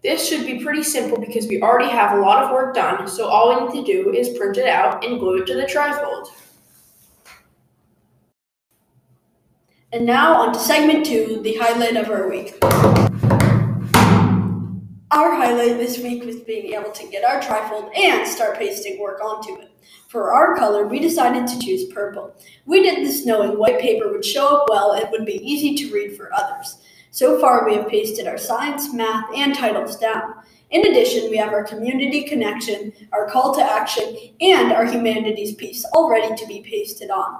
This 0.04 0.28
should 0.28 0.44
be 0.44 0.62
pretty 0.62 0.82
simple 0.82 1.18
because 1.18 1.48
we 1.48 1.62
already 1.62 1.90
have 1.90 2.18
a 2.18 2.20
lot 2.20 2.44
of 2.44 2.50
work 2.50 2.74
done, 2.74 3.08
so 3.08 3.26
all 3.26 3.66
we 3.66 3.72
need 3.72 3.86
to 3.86 3.92
do 3.92 4.12
is 4.12 4.36
print 4.36 4.58
it 4.58 4.68
out 4.68 5.02
and 5.02 5.18
glue 5.18 5.38
it 5.38 5.46
to 5.46 5.54
the 5.54 5.62
trifold. 5.62 6.26
And 9.94 10.04
now 10.04 10.34
on 10.34 10.52
to 10.52 10.58
segment 10.58 11.06
two, 11.06 11.40
the 11.42 11.54
highlight 11.54 11.96
of 11.96 12.10
our 12.10 12.28
week. 12.28 12.58
Our 15.10 15.34
highlight 15.36 15.78
this 15.78 15.98
week 15.98 16.22
was 16.22 16.40
being 16.40 16.74
able 16.74 16.90
to 16.90 17.06
get 17.06 17.24
our 17.24 17.40
trifold 17.40 17.90
and 17.96 18.28
start 18.28 18.58
pasting 18.58 19.00
work 19.00 19.24
onto 19.24 19.58
it. 19.58 19.70
For 20.08 20.34
our 20.34 20.54
color, 20.54 20.86
we 20.86 20.98
decided 20.98 21.46
to 21.46 21.58
choose 21.58 21.86
purple. 21.86 22.36
We 22.66 22.82
did 22.82 23.06
this 23.06 23.24
knowing 23.24 23.58
white 23.58 23.80
paper 23.80 24.12
would 24.12 24.24
show 24.24 24.48
up 24.48 24.66
well 24.68 24.92
and 24.92 25.08
would 25.12 25.24
be 25.24 25.40
easy 25.42 25.74
to 25.76 25.94
read 25.94 26.14
for 26.14 26.30
others. 26.34 26.76
So 27.14 27.38
far, 27.40 27.64
we 27.64 27.76
have 27.76 27.86
pasted 27.86 28.26
our 28.26 28.36
science, 28.36 28.92
math, 28.92 29.26
and 29.36 29.54
titles 29.54 29.96
down. 29.96 30.34
In 30.70 30.84
addition, 30.84 31.30
we 31.30 31.36
have 31.36 31.52
our 31.52 31.62
community 31.62 32.24
connection, 32.24 32.92
our 33.12 33.30
call 33.30 33.54
to 33.54 33.62
action, 33.62 34.16
and 34.40 34.72
our 34.72 34.84
humanities 34.84 35.54
piece 35.54 35.84
all 35.92 36.10
ready 36.10 36.34
to 36.34 36.46
be 36.48 36.60
pasted 36.68 37.10
on. 37.10 37.38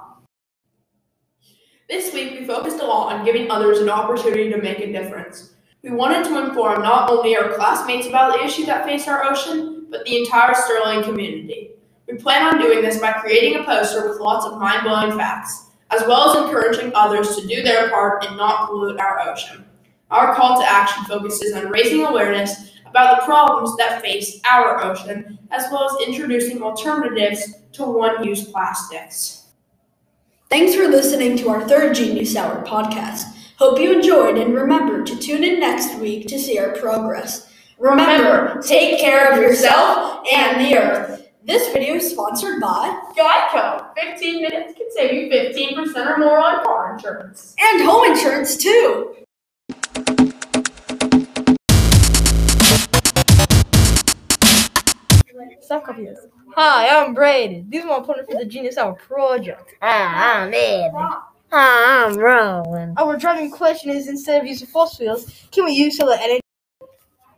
This 1.89 2.13
week, 2.13 2.39
we 2.39 2.45
focused 2.45 2.79
a 2.79 2.85
lot 2.85 3.11
on 3.11 3.25
giving 3.25 3.51
others 3.51 3.79
an 3.79 3.89
opportunity 3.89 4.49
to 4.49 4.61
make 4.61 4.79
a 4.79 4.93
difference. 4.93 5.51
We 5.81 5.91
wanted 5.91 6.23
to 6.23 6.45
inform 6.45 6.81
not 6.81 7.11
only 7.11 7.35
our 7.35 7.51
classmates 7.55 8.07
about 8.07 8.31
the 8.31 8.45
issues 8.45 8.67
that 8.67 8.85
face 8.85 9.09
our 9.09 9.25
ocean, 9.25 9.87
but 9.89 10.05
the 10.05 10.19
entire 10.19 10.55
Sterling 10.55 11.03
community. 11.03 11.71
We 12.07 12.17
plan 12.17 12.43
on 12.43 12.61
doing 12.61 12.81
this 12.81 13.01
by 13.01 13.11
creating 13.11 13.59
a 13.59 13.65
poster 13.65 14.07
with 14.07 14.21
lots 14.21 14.45
of 14.45 14.57
mind 14.57 14.83
blowing 14.83 15.17
facts, 15.17 15.64
as 15.95 16.07
well 16.07 16.29
as 16.29 16.45
encouraging 16.45 16.91
others 16.95 17.35
to 17.35 17.47
do 17.47 17.63
their 17.63 17.89
part 17.89 18.25
and 18.25 18.37
not 18.37 18.67
pollute 18.67 18.99
our 18.99 19.21
ocean. 19.29 19.65
Our 20.11 20.35
call 20.35 20.59
to 20.59 20.69
action 20.69 21.03
focuses 21.05 21.53
on 21.53 21.69
raising 21.69 22.05
awareness 22.05 22.71
about 22.87 23.19
the 23.19 23.25
problems 23.25 23.75
that 23.77 24.01
face 24.01 24.39
our 24.45 24.83
ocean, 24.83 25.39
as 25.51 25.71
well 25.71 25.89
as 25.89 26.07
introducing 26.07 26.61
alternatives 26.61 27.55
to 27.73 27.83
one 27.83 28.23
use 28.23 28.45
plastics. 28.45 29.47
Thanks 30.49 30.75
for 30.75 30.87
listening 30.87 31.37
to 31.37 31.49
our 31.49 31.67
third 31.67 31.95
Genius 31.95 32.35
Hour 32.35 32.63
podcast. 32.65 33.35
Hope 33.57 33.79
you 33.79 33.93
enjoyed 33.93 34.37
and 34.37 34.53
remember 34.53 35.03
to 35.03 35.17
tune 35.17 35.43
in 35.43 35.59
next 35.59 35.97
week 35.99 36.27
to 36.27 36.39
see 36.39 36.59
our 36.59 36.71
progress. 36.77 37.51
Remember, 37.77 38.61
take 38.61 38.99
care 38.99 39.31
of 39.31 39.41
yourself 39.41 40.25
and 40.31 40.61
the 40.61 40.77
earth. 40.77 41.24
This 41.45 41.71
video 41.71 41.93
is 41.93 42.09
sponsored 42.09 42.59
by 42.59 42.99
Geico. 43.15 43.93
15 43.95 44.41
minutes 44.41 44.73
can 44.75 44.89
save 44.89 45.13
you 45.13 45.29
15% 45.29 45.95
or 46.07 46.17
more 46.17 46.39
on 46.39 46.63
car 46.63 46.95
insurance. 46.95 47.53
and 47.59 47.83
home 47.83 48.11
insurance 48.11 48.57
too. 48.57 49.15
Stop 55.61 55.85
copying 55.85 56.07
this. 56.07 56.19
Hi, 56.55 56.87
I'm 57.03 57.13
Braden. 57.13 57.67
These 57.69 57.83
are 57.83 57.87
my 57.87 57.97
opponent 57.97 58.29
for 58.29 58.37
the 58.37 58.45
Genius 58.45 58.77
Hour 58.77 58.93
project. 58.93 59.73
Ah, 59.81 60.41
I'm 60.43 60.53
Ed. 60.53 60.91
Ah, 61.51 62.05
I'm 62.07 62.15
Rowan. 62.17 62.93
Our 62.97 63.17
driving 63.17 63.49
question 63.51 63.89
is 63.91 64.07
instead 64.07 64.41
of 64.41 64.47
using 64.47 64.67
fossil 64.67 64.97
fuels, 64.97 65.47
can 65.51 65.65
we 65.65 65.71
use 65.71 65.97
solar 65.97 66.17
energy 66.19 66.41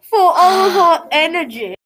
for 0.02 0.20
all 0.20 0.70
of 0.70 0.76
our 0.76 1.08
energy? 1.12 1.77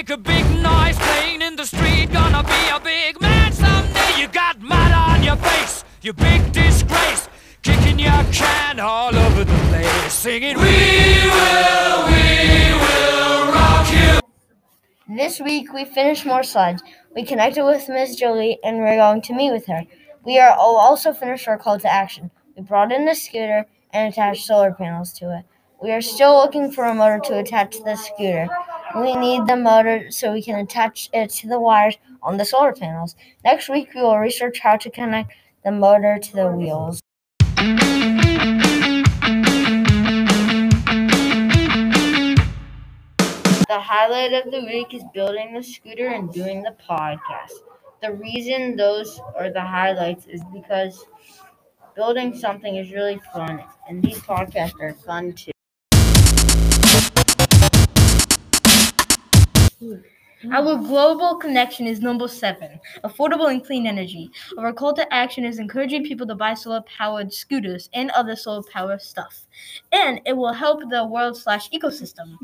Make 0.00 0.08
a 0.08 0.16
big 0.16 0.46
noise 0.62 0.96
playing 0.96 1.42
in 1.42 1.56
the 1.56 1.66
street. 1.66 2.10
Gonna 2.10 2.42
be 2.42 2.62
a 2.74 2.80
big 2.80 3.20
man 3.20 3.52
someday. 3.52 4.18
You 4.18 4.28
got 4.28 4.58
mud 4.58 4.92
on 4.92 5.22
your 5.22 5.36
face, 5.36 5.84
you 6.00 6.14
big 6.14 6.40
disgrace. 6.52 7.28
Kicking 7.60 7.98
your 7.98 8.24
can 8.32 8.80
all 8.80 9.14
over 9.14 9.44
the 9.44 9.58
place, 9.68 10.12
singing, 10.12 10.56
We 10.56 10.62
will, 11.36 11.98
we 12.12 12.28
will 12.82 13.52
rock 13.52 13.86
you. 13.92 14.20
This 15.14 15.38
week 15.38 15.70
we 15.74 15.84
finished 15.84 16.24
more 16.24 16.44
slides. 16.44 16.82
We 17.14 17.26
connected 17.26 17.66
with 17.66 17.86
Ms. 17.86 18.16
Jolie 18.16 18.58
and 18.64 18.78
we're 18.78 18.96
going 18.96 19.20
to 19.20 19.34
meet 19.34 19.52
with 19.52 19.66
her. 19.66 19.82
We 20.24 20.38
are 20.38 20.56
oh, 20.58 20.76
also 20.76 21.12
finished 21.12 21.46
our 21.46 21.58
call 21.58 21.78
to 21.78 21.92
action. 21.92 22.30
We 22.56 22.62
brought 22.62 22.90
in 22.90 23.04
the 23.04 23.14
scooter 23.14 23.66
and 23.92 24.10
attached 24.10 24.46
solar 24.46 24.72
panels 24.72 25.12
to 25.18 25.36
it. 25.40 25.44
We 25.82 25.92
are 25.92 26.02
still 26.02 26.34
looking 26.34 26.70
for 26.70 26.84
a 26.84 26.94
motor 26.94 27.20
to 27.24 27.38
attach 27.38 27.78
to 27.78 27.82
the 27.82 27.96
scooter. 27.96 28.48
We 28.96 29.16
need 29.16 29.46
the 29.46 29.56
motor 29.56 30.10
so 30.10 30.30
we 30.30 30.42
can 30.42 30.58
attach 30.58 31.08
it 31.14 31.30
to 31.30 31.48
the 31.48 31.58
wires 31.58 31.96
on 32.22 32.36
the 32.36 32.44
solar 32.44 32.74
panels. 32.74 33.16
Next 33.44 33.70
week 33.70 33.88
we 33.94 34.02
will 34.02 34.18
research 34.18 34.58
how 34.58 34.76
to 34.76 34.90
connect 34.90 35.32
the 35.64 35.72
motor 35.72 36.18
to 36.18 36.32
the 36.36 36.48
wheels. 36.48 37.00
The 43.68 43.80
highlight 43.80 44.34
of 44.34 44.52
the 44.52 44.60
week 44.66 44.92
is 44.92 45.02
building 45.14 45.54
the 45.54 45.62
scooter 45.62 46.08
and 46.08 46.30
doing 46.30 46.62
the 46.62 46.76
podcast. 46.86 47.54
The 48.02 48.12
reason 48.12 48.76
those 48.76 49.18
are 49.34 49.50
the 49.50 49.62
highlights 49.62 50.26
is 50.26 50.42
because 50.52 51.06
building 51.96 52.36
something 52.36 52.76
is 52.76 52.92
really 52.92 53.18
fun, 53.32 53.64
and 53.88 54.02
these 54.02 54.18
podcasts 54.18 54.78
are 54.82 54.92
fun 54.92 55.32
too. 55.32 55.52
Our 60.52 60.76
global 60.78 61.36
connection 61.36 61.86
is 61.86 62.00
number 62.00 62.26
seven 62.28 62.80
affordable 63.04 63.50
and 63.50 63.64
clean 63.64 63.86
energy. 63.86 64.30
Our 64.58 64.72
call 64.72 64.92
to 64.94 65.12
action 65.12 65.44
is 65.44 65.58
encouraging 65.58 66.04
people 66.04 66.26
to 66.26 66.34
buy 66.34 66.54
solar 66.54 66.82
powered 66.82 67.32
scooters 67.32 67.88
and 67.92 68.10
other 68.10 68.36
solar 68.36 68.62
powered 68.62 69.00
stuff. 69.02 69.46
And 69.92 70.20
it 70.26 70.36
will 70.36 70.52
help 70.52 70.88
the 70.90 71.06
world 71.06 71.36
slash 71.36 71.70
ecosystem. 71.70 72.38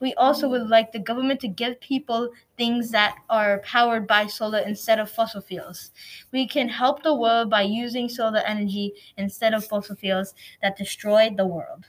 We 0.00 0.14
also 0.14 0.48
would 0.48 0.68
like 0.68 0.92
the 0.92 0.98
government 0.98 1.40
to 1.40 1.48
give 1.48 1.80
people 1.80 2.30
things 2.58 2.90
that 2.90 3.16
are 3.30 3.60
powered 3.60 4.06
by 4.06 4.26
solar 4.26 4.58
instead 4.60 4.98
of 4.98 5.10
fossil 5.10 5.40
fuels. 5.40 5.92
We 6.32 6.46
can 6.46 6.68
help 6.68 7.02
the 7.02 7.14
world 7.14 7.50
by 7.50 7.62
using 7.62 8.08
solar 8.08 8.40
energy 8.40 8.92
instead 9.16 9.54
of 9.54 9.64
fossil 9.64 9.96
fuels 9.96 10.34
that 10.62 10.76
destroy 10.76 11.30
the 11.34 11.46
world. 11.46 11.86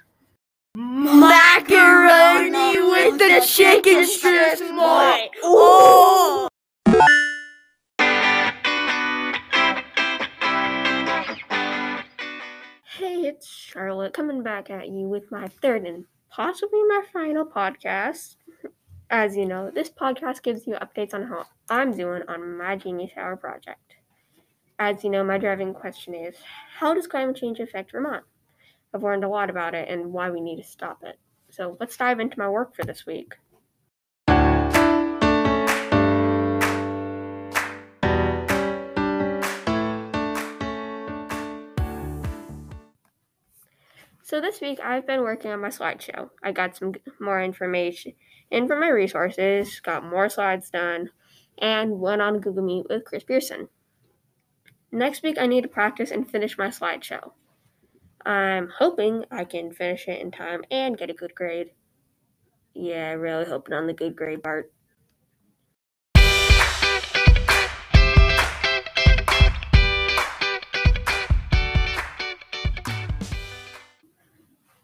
Macaroni 0.78 2.74
with 2.82 3.18
the 3.18 3.42
chicken 3.48 4.06
strips, 4.06 4.60
boy. 4.60 5.30
Oh! 5.42 6.50
Hey, 12.84 13.22
it's 13.22 13.48
Charlotte 13.48 14.14
coming 14.14 14.44
back 14.44 14.70
at 14.70 14.90
you 14.90 15.08
with 15.08 15.32
my 15.32 15.48
third 15.48 15.86
and 15.86 16.04
possibly 16.30 16.84
my 16.90 17.04
final 17.14 17.46
podcast. 17.46 18.36
As 19.10 19.38
you 19.38 19.46
know, 19.46 19.72
this 19.72 19.90
podcast 19.90 20.44
gives 20.44 20.68
you 20.68 20.74
updates 20.74 21.14
on 21.14 21.24
how 21.24 21.46
I'm 21.70 21.96
doing 21.96 22.24
on 22.28 22.58
my 22.58 22.76
Genius 22.76 23.12
Hour 23.16 23.38
project. 23.38 23.96
As 24.78 25.06
you 25.06 25.10
know, 25.10 25.24
my 25.24 25.38
driving 25.38 25.74
question 25.74 26.14
is 26.14 26.36
How 26.80 26.94
does 26.94 27.08
climate 27.08 27.38
change 27.38 27.62
affect 27.62 27.94
Vermont? 27.94 28.26
I've 28.96 29.04
learned 29.04 29.26
a 29.26 29.28
lot 29.28 29.50
about 29.50 29.76
it 29.76 29.90
and 29.90 30.14
why 30.14 30.30
we 30.30 30.40
need 30.40 30.56
to 30.56 30.64
stop 30.64 31.04
it. 31.04 31.20
So 31.50 31.76
let's 31.82 31.98
dive 31.98 32.22
into 32.22 32.40
my 32.40 32.48
work 32.48 32.74
for 32.74 32.86
this 32.86 33.06
week. 33.06 33.34
So 44.24 44.40
this 44.40 44.62
week 44.62 44.80
I've 44.82 45.06
been 45.06 45.24
working 45.24 45.52
on 45.52 45.60
my 45.60 45.68
slideshow. 45.68 46.30
I 46.42 46.54
got 46.54 46.78
some 46.78 46.94
more 47.20 47.44
information 47.44 48.14
in 48.50 48.66
from 48.66 48.80
my 48.80 48.88
resources, 48.88 49.82
got 49.82 50.06
more 50.06 50.30
slides 50.30 50.70
done, 50.70 51.10
and 51.58 52.00
went 52.00 52.22
on 52.22 52.40
Google 52.40 52.64
Meet 52.64 52.86
with 52.90 53.04
Chris 53.04 53.26
Pearson. 53.26 53.68
Next 54.90 55.22
week 55.22 55.38
I 55.38 55.48
need 55.48 55.64
to 55.64 55.68
practice 55.68 56.12
and 56.12 56.30
finish 56.30 56.58
my 56.58 56.68
slideshow. 56.68 57.34
I'm 58.26 58.70
hoping 58.70 59.24
I 59.30 59.44
can 59.44 59.72
finish 59.72 60.08
it 60.08 60.20
in 60.20 60.32
time 60.32 60.64
and 60.72 60.98
get 60.98 61.12
a 61.12 61.14
good 61.14 61.36
grade. 61.36 61.70
Yeah, 62.74 63.12
really 63.12 63.46
hoping 63.46 63.76
on 63.76 63.86
the 63.86 63.94
good 63.94 64.16
grade 64.16 64.42
part. 64.42 64.72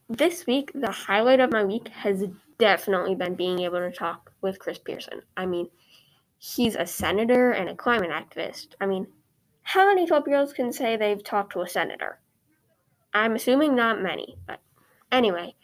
This 0.07 0.45
week, 0.45 0.71
the 0.75 0.91
highlight 0.91 1.39
of 1.39 1.51
my 1.51 1.63
week 1.63 1.87
has 1.87 2.25
definitely 2.59 3.15
been 3.15 3.33
being 3.33 3.61
able 3.61 3.79
to 3.79 3.91
talk 3.91 4.31
with 4.41 4.59
Chris 4.59 4.77
Pearson. 4.77 5.23
I 5.35 5.47
mean, 5.47 5.67
he's 6.37 6.75
a 6.75 6.85
senator 6.85 7.51
and 7.51 7.69
a 7.69 7.75
climate 7.75 8.11
activist. 8.11 8.75
I 8.79 8.85
mean, 8.85 9.07
how 9.63 9.87
many 9.87 10.05
12 10.05 10.27
year 10.27 10.37
olds 10.37 10.53
can 10.53 10.71
say 10.71 10.95
they've 10.95 11.23
talked 11.23 11.53
to 11.53 11.61
a 11.61 11.67
senator? 11.67 12.20
I'm 13.13 13.35
assuming 13.35 13.75
not 13.75 14.01
many, 14.01 14.37
but 14.47 14.61
anyway, 15.11 15.55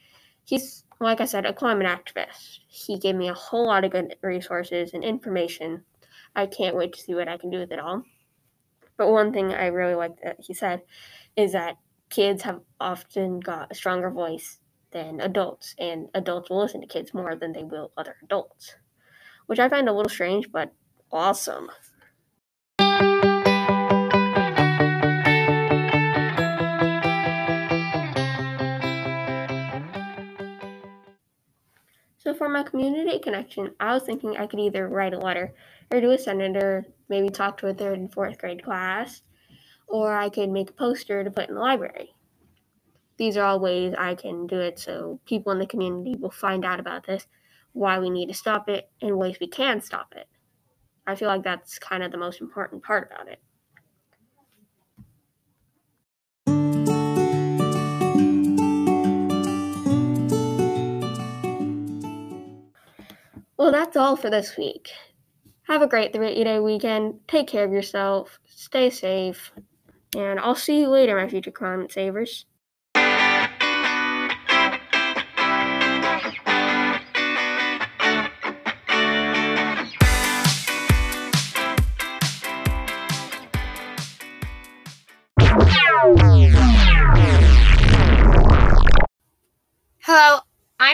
he's, 0.43 0.84
like 1.00 1.22
I 1.22 1.26
said, 1.26 1.45
a 1.45 1.54
climate 1.54 1.88
activist. 1.88 2.60
He 2.68 2.98
gave 2.98 3.16
me 3.16 3.30
a 3.30 3.34
whole 3.34 3.68
lot 3.68 3.86
of 3.86 3.91
good 3.91 4.16
resources 4.22 4.93
and 4.93 5.04
information. 5.04 5.84
I 6.36 6.45
can't 6.45 6.76
wait 6.76 6.93
to 6.93 7.02
see 7.02 7.16
what 7.16 7.28
I 7.28 7.38
can 7.38 7.50
do 7.50 7.60
with 7.60 7.72
it 7.72 7.80
all. 7.80 8.04
But 8.98 9.12
one 9.12 9.32
thing 9.32 9.54
I 9.54 9.68
really 9.68 9.95
like 9.95 10.22
that 10.24 10.38
he 10.39 10.54
said 10.54 10.82
is 11.36 11.54
that 11.54 11.78
kids 12.10 12.43
have 12.43 12.62
often 12.80 13.39
got 13.39 13.72
a 13.72 13.76
stronger 13.76 14.10
voice 14.10 14.60
than 14.91 15.22
adults, 15.22 15.76
and 15.78 16.10
adults 16.14 16.50
will 16.50 16.62
listen 16.62 16.82
to 16.82 16.88
kids 16.88 17.14
more 17.14 17.36
than 17.36 17.54
they 17.54 17.64
will 17.64 17.91
other 17.98 18.16
adults, 18.24 18.76
which 19.45 19.60
I 19.60 19.70
find 19.70 19.88
a 19.88 19.93
little 19.93 20.10
strange, 20.10 20.52
but 20.52 20.74
awesome. 21.12 21.70
So 32.28 32.34
for 32.34 32.49
my 32.49 32.61
community 32.61 33.19
connection, 33.19 33.71
I 33.80 33.93
was 33.93 34.03
thinking 34.03 34.36
I 34.36 34.47
could 34.47 34.59
either 34.59 34.89
write 34.89 35.13
a 35.13 35.17
letter 35.17 35.53
or 35.89 36.01
do 36.01 36.11
a 36.11 36.17
senator, 36.17 36.86
maybe 37.07 37.30
talk 37.30 37.55
to 37.59 37.67
a 37.67 37.73
third 37.73 37.99
and 37.99 38.11
fourth 38.11 38.38
grade 38.38 38.65
class, 38.65 39.21
or 39.88 40.13
I 40.13 40.28
could 40.28 40.49
make 40.49 40.71
a 40.71 40.73
poster 40.73 41.23
to 41.23 41.32
put 41.32 41.47
in 41.47 41.55
the 41.55 41.61
library. 41.61 42.13
These 43.15 43.38
are 43.38 43.45
all 43.45 43.61
ways 43.61 43.93
I 43.97 44.15
can 44.15 44.45
do 44.45 44.59
it 44.59 44.78
so 44.78 45.21
people 45.25 45.53
in 45.53 45.59
the 45.59 45.65
community 45.65 46.17
will 46.19 46.30
find 46.30 46.65
out 46.65 46.82
about 46.82 47.07
this, 47.07 47.28
why 47.71 47.97
we 47.97 48.09
need 48.09 48.28
to 48.28 48.34
stop 48.34 48.67
it, 48.67 48.89
and 49.01 49.17
ways 49.17 49.38
we 49.39 49.47
can 49.47 49.80
stop 49.80 50.13
it. 50.13 50.28
I 51.07 51.15
feel 51.15 51.30
like 51.30 51.43
that's 51.43 51.80
kind 51.80 52.03
of 52.03 52.11
the 52.11 52.17
most 52.17 52.41
important 52.41 52.84
part 52.84 53.09
about 53.09 53.30
it. 53.30 53.39
Well, 63.58 63.72
that's 63.72 63.97
all 63.97 64.16
for 64.16 64.30
this 64.30 64.55
week. 64.55 64.91
Have 65.64 65.82
a 65.82 65.88
great 65.88 66.14
three 66.14 66.43
day 66.43 66.60
weekend. 66.60 67.22
Take 67.28 67.47
care 67.47 67.66
of 67.66 67.72
yourself. 67.72 68.39
Stay 68.45 68.89
safe. 68.89 69.51
And 70.16 70.39
I'll 70.39 70.55
see 70.55 70.82
you 70.82 70.89
later, 70.89 71.16
my 71.16 71.28
future 71.28 71.51
climate 71.51 71.91
savers. 71.91 72.45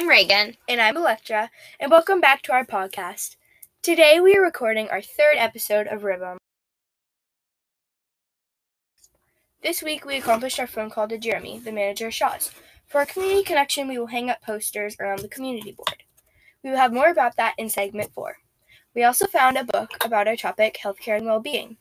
Reagan. 0.01 0.57
And 0.67 0.81
I'm 0.81 0.97
Electra, 0.97 1.51
and 1.79 1.91
welcome 1.91 2.19
back 2.19 2.41
to 2.41 2.51
our 2.51 2.65
podcast. 2.65 3.35
Today 3.83 4.19
we 4.19 4.35
are 4.35 4.41
recording 4.41 4.89
our 4.89 5.03
third 5.03 5.35
episode 5.37 5.85
of 5.85 6.03
Rhythm. 6.03 6.39
This 9.61 9.83
week 9.83 10.03
we 10.03 10.17
accomplished 10.17 10.59
our 10.59 10.65
phone 10.67 10.89
call 10.89 11.07
to 11.07 11.17
Jeremy, 11.19 11.59
the 11.59 11.71
manager 11.71 12.07
of 12.07 12.13
Shaw's. 12.13 12.51
For 12.87 12.97
our 12.97 13.05
community 13.05 13.43
connection, 13.43 13.87
we 13.87 13.99
will 13.99 14.07
hang 14.07 14.31
up 14.31 14.41
posters 14.41 14.95
around 14.99 15.19
the 15.19 15.29
community 15.29 15.71
board. 15.71 16.03
We 16.63 16.71
will 16.71 16.77
have 16.77 16.91
more 16.91 17.09
about 17.09 17.37
that 17.37 17.53
in 17.59 17.69
segment 17.69 18.11
four. 18.13 18.37
We 18.95 19.03
also 19.03 19.27
found 19.27 19.57
a 19.57 19.63
book 19.63 19.91
about 20.03 20.27
our 20.27 20.35
topic, 20.35 20.77
healthcare 20.83 21.17
and 21.17 21.27
well-being. 21.27 21.77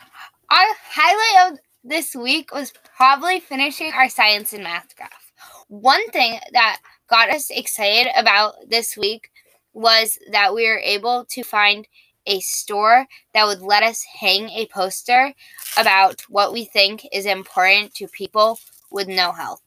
Our 0.00 0.66
highlight 0.92 1.52
of 1.52 1.58
this 1.82 2.14
week 2.14 2.54
was 2.54 2.72
probably 2.96 3.40
finishing 3.40 3.92
our 3.92 4.08
science 4.08 4.52
and 4.52 4.62
math 4.62 4.94
graph. 4.94 5.29
One 5.70 6.10
thing 6.10 6.36
that 6.52 6.80
got 7.08 7.30
us 7.30 7.48
excited 7.48 8.10
about 8.16 8.54
this 8.68 8.96
week 8.96 9.30
was 9.72 10.18
that 10.32 10.52
we 10.52 10.68
were 10.68 10.80
able 10.80 11.24
to 11.30 11.44
find 11.44 11.86
a 12.26 12.40
store 12.40 13.06
that 13.34 13.46
would 13.46 13.62
let 13.62 13.84
us 13.84 14.02
hang 14.02 14.50
a 14.50 14.66
poster 14.66 15.32
about 15.78 16.22
what 16.22 16.52
we 16.52 16.64
think 16.64 17.06
is 17.12 17.24
important 17.24 17.94
to 17.94 18.08
people 18.08 18.58
with 18.90 19.06
no 19.06 19.30
health 19.30 19.62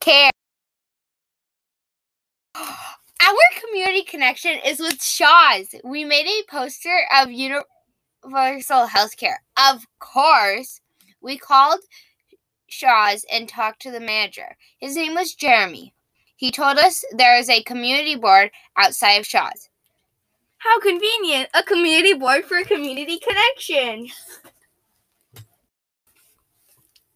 care. 0.00 0.32
Our 2.56 3.60
community 3.60 4.02
connection 4.02 4.58
is 4.66 4.80
with 4.80 5.00
Shaw's. 5.00 5.72
We 5.84 6.04
made 6.04 6.26
a 6.26 6.50
poster 6.50 7.06
of 7.16 7.30
universal 7.30 8.86
health 8.86 9.16
care. 9.16 9.40
Of 9.56 9.86
course, 10.00 10.80
we 11.20 11.38
called 11.38 11.78
Shaw's 12.74 13.24
and 13.30 13.48
talked 13.48 13.80
to 13.82 13.90
the 13.90 14.00
manager. 14.00 14.56
His 14.78 14.96
name 14.96 15.14
was 15.14 15.34
Jeremy. 15.34 15.94
He 16.36 16.50
told 16.50 16.76
us 16.76 17.04
there 17.12 17.38
is 17.38 17.48
a 17.48 17.62
community 17.62 18.16
board 18.16 18.50
outside 18.76 19.12
of 19.12 19.26
Shaw's. 19.26 19.68
How 20.58 20.80
convenient! 20.80 21.48
A 21.54 21.62
community 21.62 22.14
board 22.14 22.44
for 22.46 22.64
community 22.64 23.18
connection. 23.18 24.08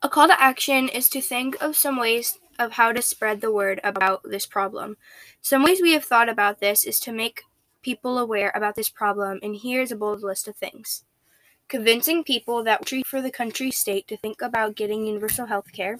A 0.01 0.09
call 0.09 0.29
to 0.29 0.41
action 0.41 0.89
is 0.89 1.09
to 1.09 1.21
think 1.21 1.61
of 1.61 1.77
some 1.77 1.99
ways 1.99 2.39
of 2.59 2.73
how 2.73 2.93
to 2.93 3.03
spread 3.03 3.41
the 3.41 3.53
word 3.53 3.81
about 3.83 4.23
this 4.23 4.47
problem. 4.47 4.97
Some 5.41 5.65
ways 5.65 5.83
we 5.83 5.93
have 5.93 6.05
thought 6.05 6.29
about 6.29 6.61
this 6.61 6.85
is 6.85 7.01
to 7.01 7.13
make 7.13 7.43
people 7.83 8.19
aware 8.19 8.53
about 8.55 8.77
this 8.77 8.91
problem, 8.91 9.41
and 9.43 9.57
here's 9.57 9.91
a 9.91 9.97
bold 9.97 10.23
list 10.23 10.47
of 10.47 10.57
things. 10.57 11.05
Convincing 11.69 12.25
people 12.25 12.65
that 12.65 12.87
treat 12.87 13.07
for 13.07 13.21
the 13.21 13.31
country 13.31 13.71
state 13.71 14.09
to 14.09 14.17
think 14.17 14.41
about 14.41 14.75
getting 14.75 15.07
universal 15.07 15.47
health 15.47 15.71
care. 15.73 15.99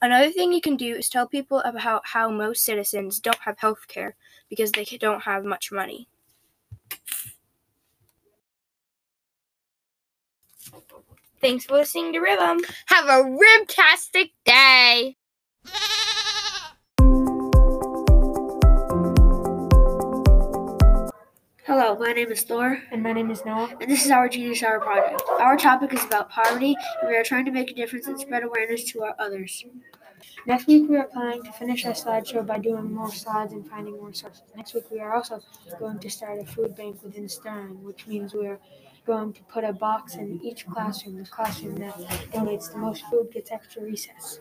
Another 0.00 0.30
thing 0.30 0.52
you 0.52 0.60
can 0.60 0.76
do 0.76 0.94
is 0.94 1.08
tell 1.08 1.26
people 1.26 1.60
about 1.60 2.08
how 2.08 2.30
most 2.30 2.64
citizens 2.64 3.20
don't 3.20 3.40
have 3.40 3.58
health 3.58 3.88
care 3.88 4.14
because 4.48 4.72
they 4.72 4.84
don't 4.84 5.22
have 5.22 5.44
much 5.44 5.70
money. 5.70 6.08
Thanks 11.40 11.64
for 11.66 11.74
listening 11.74 12.12
to 12.14 12.20
Rhythm. 12.20 12.60
Have 12.86 13.06
a 13.06 13.22
ribtastic 13.22 14.32
day. 14.44 15.16
Hello, 21.66 21.96
my 21.98 22.12
name 22.12 22.30
is 22.30 22.44
Thor. 22.44 22.80
And 22.92 23.02
my 23.02 23.12
name 23.12 23.28
is 23.28 23.44
Noah. 23.44 23.74
And 23.80 23.90
this 23.90 24.04
is 24.04 24.12
our 24.12 24.28
Genius 24.28 24.62
Hour 24.62 24.78
project. 24.78 25.20
Our 25.40 25.56
topic 25.56 25.92
is 25.92 26.04
about 26.04 26.30
poverty, 26.30 26.76
and 27.00 27.10
we 27.10 27.16
are 27.16 27.24
trying 27.24 27.44
to 27.44 27.50
make 27.50 27.72
a 27.72 27.74
difference 27.74 28.06
and 28.06 28.20
spread 28.20 28.44
awareness 28.44 28.84
to 28.92 29.02
our 29.02 29.16
others. 29.18 29.64
Next 30.46 30.68
week, 30.68 30.88
we 30.88 30.96
are 30.96 31.08
planning 31.08 31.42
to 31.42 31.50
finish 31.50 31.84
our 31.84 31.92
slideshow 31.92 32.46
by 32.46 32.58
doing 32.58 32.94
more 32.94 33.10
slides 33.10 33.52
and 33.52 33.68
finding 33.68 33.94
more 33.94 34.14
sources. 34.14 34.44
Next 34.54 34.74
week, 34.74 34.84
we 34.92 35.00
are 35.00 35.12
also 35.12 35.40
going 35.80 35.98
to 35.98 36.08
start 36.08 36.40
a 36.40 36.44
food 36.44 36.76
bank 36.76 37.02
within 37.02 37.28
Stern, 37.28 37.82
which 37.82 38.06
means 38.06 38.32
we 38.32 38.46
are 38.46 38.60
going 39.04 39.32
to 39.32 39.42
put 39.42 39.64
a 39.64 39.72
box 39.72 40.14
in 40.14 40.40
each 40.44 40.68
classroom. 40.68 41.16
The 41.18 41.24
classroom 41.24 41.74
that 41.76 41.96
donates 42.32 42.72
the 42.72 42.78
most 42.78 43.02
food 43.10 43.32
gets 43.32 43.50
extra 43.50 43.82
recess. 43.82 44.38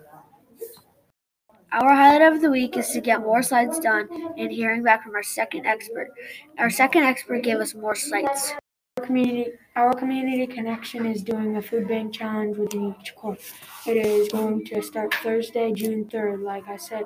Our 1.72 1.94
highlight 1.94 2.34
of 2.34 2.42
the 2.42 2.52
week 2.52 2.78
is 2.78 2.90
to 2.92 3.02
get 3.02 3.22
more 3.22 3.42
slides 3.42 3.80
done 3.80 4.08
and 4.38 4.52
hearing 4.52 4.84
back 4.84 5.04
from 5.04 5.16
our 5.16 5.24
second 5.24 5.66
expert. 5.66 6.10
Our 6.58 6.70
second 6.70 7.04
expert 7.04 7.44
gave 7.44 7.58
us 7.58 7.74
more 7.74 7.96
slides. 7.96 8.54
Our 8.98 9.06
community, 9.06 9.52
our 9.76 9.94
community 9.94 10.48
connection 10.48 11.06
is 11.06 11.22
doing 11.22 11.58
a 11.58 11.62
food 11.62 11.88
bank 11.88 12.14
challenge 12.14 12.58
within 12.58 12.96
each 13.00 13.16
course. 13.16 13.52
It 13.86 13.98
is 13.98 14.30
going 14.30 14.64
to 14.66 14.82
start 14.82 15.14
Thursday, 15.16 15.74
June 15.74 16.06
3rd. 16.06 16.44
Like 16.44 16.68
I 16.68 16.78
said, 16.78 17.04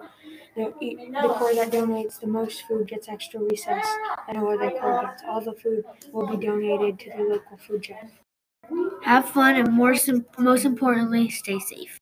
the, 0.56 0.74
the 0.80 1.30
core 1.30 1.56
that 1.56 1.72
donates 1.72 2.20
the 2.20 2.28
most 2.28 2.64
food 2.68 2.88
gets 2.88 3.08
extra 3.08 3.40
recess, 3.40 3.88
and 4.28 4.38
no 4.38 4.52
other 4.52 4.70
gets. 4.70 5.24
All 5.28 5.42
the 5.42 5.54
food 5.54 5.84
will 6.12 6.28
be 6.28 6.46
donated 6.46 7.00
to 7.00 7.18
the 7.18 7.24
local 7.24 7.58
food 7.58 7.86
shelf. 7.86 8.12
Have 9.04 9.30
fun 9.30 9.56
and 9.56 9.72
more, 9.72 9.96
most 10.38 10.66
importantly, 10.66 11.30
stay 11.30 11.60
safe. 11.60 11.99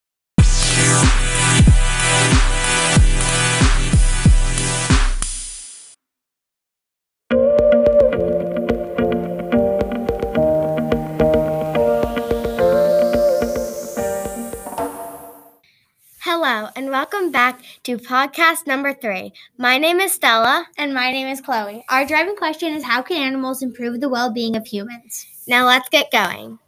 And 16.77 16.91
welcome 16.91 17.31
back 17.31 17.59
to 17.81 17.97
podcast 17.97 18.67
number 18.67 18.93
three. 18.93 19.33
My 19.57 19.79
name 19.79 19.99
is 19.99 20.11
Stella. 20.11 20.67
And 20.77 20.93
my 20.93 21.11
name 21.11 21.27
is 21.27 21.41
Chloe. 21.41 21.83
Our 21.89 22.05
driving 22.05 22.35
question 22.35 22.71
is 22.75 22.83
How 22.83 23.01
can 23.01 23.17
animals 23.17 23.63
improve 23.63 23.99
the 23.99 24.09
well 24.09 24.31
being 24.31 24.55
of 24.55 24.67
humans? 24.67 25.25
Now 25.47 25.65
let's 25.65 25.89
get 25.89 26.11
going. 26.11 26.59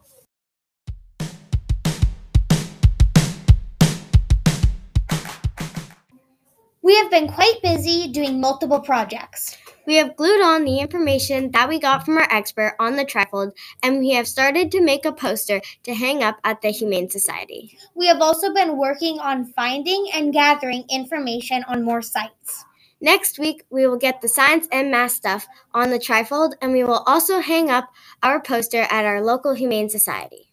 We 6.90 6.96
have 6.96 7.12
been 7.12 7.28
quite 7.28 7.62
busy 7.62 8.08
doing 8.08 8.42
multiple 8.42 8.80
projects. 8.80 9.56
We 9.86 9.98
have 9.98 10.16
glued 10.16 10.42
on 10.42 10.64
the 10.64 10.80
information 10.80 11.52
that 11.52 11.70
we 11.70 11.78
got 11.78 12.04
from 12.04 12.18
our 12.18 12.28
expert 12.32 12.74
on 12.80 12.96
the 12.96 13.06
trifold, 13.06 13.52
and 13.84 14.00
we 14.00 14.10
have 14.14 14.28
started 14.28 14.72
to 14.72 14.82
make 14.82 15.06
a 15.06 15.12
poster 15.12 15.62
to 15.84 15.94
hang 15.94 16.24
up 16.24 16.40
at 16.44 16.64
the 16.64 16.70
Humane 16.70 17.08
Society. 17.08 17.78
We 17.94 18.08
have 18.08 18.22
also 18.22 18.52
been 18.56 18.76
working 18.76 19.20
on 19.20 19.46
finding 19.54 20.08
and 20.16 20.34
gathering 20.34 20.86
information 20.90 21.64
on 21.68 21.84
more 21.84 22.02
sites. 22.02 22.66
Next 23.00 23.38
week, 23.38 23.66
we 23.70 23.86
will 23.86 24.00
get 24.00 24.22
the 24.22 24.28
science 24.28 24.68
and 24.72 24.90
math 24.90 25.12
stuff 25.12 25.48
on 25.76 25.92
the 25.92 26.00
trifold, 26.00 26.54
and 26.60 26.74
we 26.74 26.84
will 26.84 27.04
also 27.06 27.40
hang 27.40 27.70
up 27.70 27.94
our 28.24 28.42
poster 28.42 28.88
at 28.90 29.06
our 29.06 29.22
local 29.22 29.54
Humane 29.54 29.90
Society. 29.90 30.49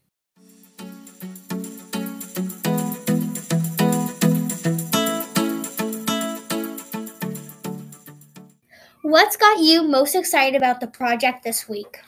What's 9.07 9.37
got 9.37 9.61
you 9.61 9.85
most 9.85 10.17
excited 10.17 10.57
about 10.57 10.81
the 10.81 10.89
project 10.89 11.45
this 11.45 11.69
week? 11.69 12.01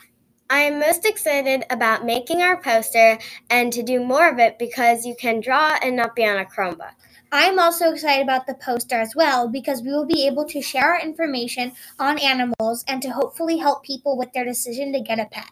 I 0.49 0.63
am 0.63 0.81
most 0.81 1.05
excited 1.05 1.63
about 1.69 2.03
making 2.03 2.41
our 2.41 2.61
poster 2.61 3.17
and 3.49 3.71
to 3.71 3.81
do 3.81 4.03
more 4.03 4.27
of 4.27 4.37
it 4.37 4.59
because 4.59 5.05
you 5.05 5.15
can 5.17 5.39
draw 5.39 5.77
and 5.81 5.95
not 5.95 6.13
be 6.13 6.25
on 6.25 6.37
a 6.37 6.43
Chromebook. 6.43 6.91
I'm 7.31 7.57
also 7.57 7.93
excited 7.93 8.23
about 8.23 8.47
the 8.47 8.55
poster 8.55 8.99
as 8.99 9.15
well 9.15 9.47
because 9.47 9.81
we 9.81 9.93
will 9.93 10.05
be 10.05 10.27
able 10.27 10.43
to 10.49 10.61
share 10.61 10.91
our 10.91 10.99
information 10.99 11.71
on 11.99 12.19
animals 12.19 12.83
and 12.85 13.01
to 13.03 13.11
hopefully 13.11 13.59
help 13.59 13.85
people 13.85 14.17
with 14.17 14.33
their 14.33 14.43
decision 14.43 14.91
to 14.91 14.99
get 14.99 15.19
a 15.19 15.29
pet. 15.31 15.51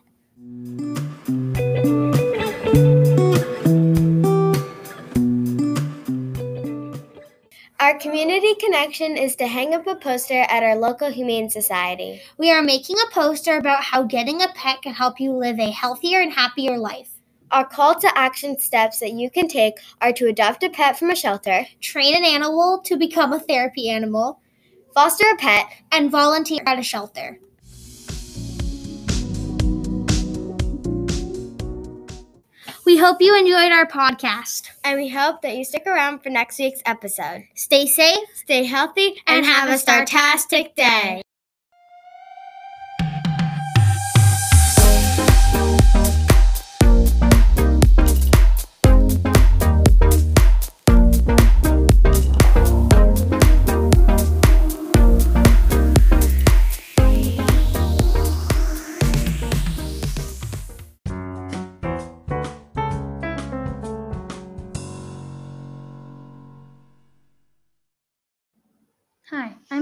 Our 7.80 7.99
community 7.99 8.55
connection 8.55 9.17
is 9.17 9.36
to 9.36 9.45
hang 9.45 9.75
up 9.75 9.86
a 9.86 9.95
poster 9.95 10.41
at 10.49 10.63
our 10.63 10.75
local 10.75 11.11
Humane 11.11 11.47
Society. 11.47 12.19
We 12.39 12.49
are 12.51 12.63
making 12.63 12.95
a 12.97 13.13
poster 13.13 13.55
about 13.55 13.84
how 13.84 14.01
getting 14.01 14.41
a 14.41 14.47
pet 14.55 14.82
can 14.82 14.95
help 14.95 15.19
you 15.19 15.32
live 15.32 15.59
a 15.59 15.69
healthier 15.69 16.21
and 16.21 16.34
happier 16.34 16.75
life. 16.75 17.11
Our 17.51 17.65
call 17.65 17.93
to 17.99 18.17
action 18.17 18.57
steps 18.57 18.99
that 19.01 19.13
you 19.13 19.30
can 19.30 19.47
take 19.47 19.75
are 20.01 20.11
to 20.13 20.25
adopt 20.25 20.63
a 20.63 20.71
pet 20.71 20.97
from 20.97 21.11
a 21.11 21.15
shelter, 21.15 21.67
train 21.80 22.15
an 22.15 22.25
animal 22.25 22.82
to 22.86 22.97
become 22.97 23.32
a 23.32 23.39
therapy 23.39 23.91
animal, 23.91 24.39
foster 24.95 25.25
a 25.32 25.38
pet, 25.38 25.67
and 25.91 26.09
volunteer 26.09 26.63
at 26.65 26.80
a 26.80 26.84
shelter. 26.84 27.39
We 32.88 32.96
hope 32.96 33.18
you 33.20 33.38
enjoyed 33.38 33.74
our 33.74 33.86
podcast. 33.86 34.70
And 34.86 34.98
we 34.98 35.10
hope 35.10 35.42
that 35.42 35.58
you 35.58 35.66
stick 35.66 35.86
around 35.86 36.20
for 36.20 36.30
next 36.30 36.58
week's 36.58 36.82
episode. 36.86 37.44
Stay 37.54 37.86
safe, 37.86 38.26
stay 38.34 38.64
healthy, 38.64 39.08
and, 39.28 39.40
and 39.40 39.46
have, 39.46 39.68
have 39.68 39.78
a 39.78 39.84
startastic 39.84 40.74
day. 40.76 41.22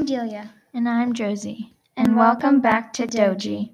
Sophia. 0.07 0.53
And 0.75 0.87
I'm 0.87 1.13
Josie. 1.13 1.73
And 1.97 2.09
And, 2.09 2.15
welcome 2.15 2.61
welcome 2.61 2.61
back 2.61 2.93
to. 2.93 3.07
Doji. 3.07 3.71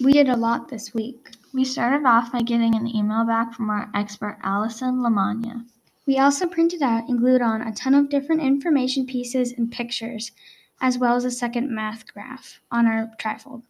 We 0.00 0.12
did 0.12 0.28
a 0.28 0.36
lot 0.36 0.68
this 0.68 0.92
week. 0.92 1.28
We 1.54 1.64
started 1.64 2.04
off 2.04 2.32
by 2.32 2.40
getting 2.40 2.74
an 2.74 2.88
email 2.88 3.24
back 3.24 3.54
from 3.54 3.70
our 3.70 3.88
expert 3.94 4.36
Allison 4.42 4.96
Lamagna. 4.96 5.64
We 6.08 6.18
also 6.18 6.48
printed 6.48 6.82
out 6.82 7.08
and 7.08 7.20
glued 7.20 7.40
on 7.40 7.62
a 7.62 7.72
ton 7.72 7.94
of 7.94 8.10
different 8.10 8.42
information 8.42 9.06
pieces 9.06 9.52
and 9.52 9.70
pictures, 9.70 10.32
as 10.80 10.98
well 10.98 11.14
as 11.14 11.24
a 11.24 11.30
second 11.30 11.72
math 11.72 12.12
graph 12.12 12.60
on 12.72 12.88
our 12.88 13.12
trifold. 13.20 13.62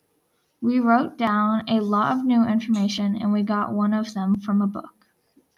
We 0.63 0.81
wrote 0.81 1.19
down 1.19 1.69
a 1.69 1.81
lot 1.81 2.17
of 2.17 2.25
new 2.25 2.47
information 2.47 3.15
and 3.21 3.31
we 3.31 3.43
got 3.43 3.75
one 3.75 3.93
of 3.93 4.15
them 4.15 4.41
from 4.41 4.63
a 4.63 4.67
book. 4.67 4.98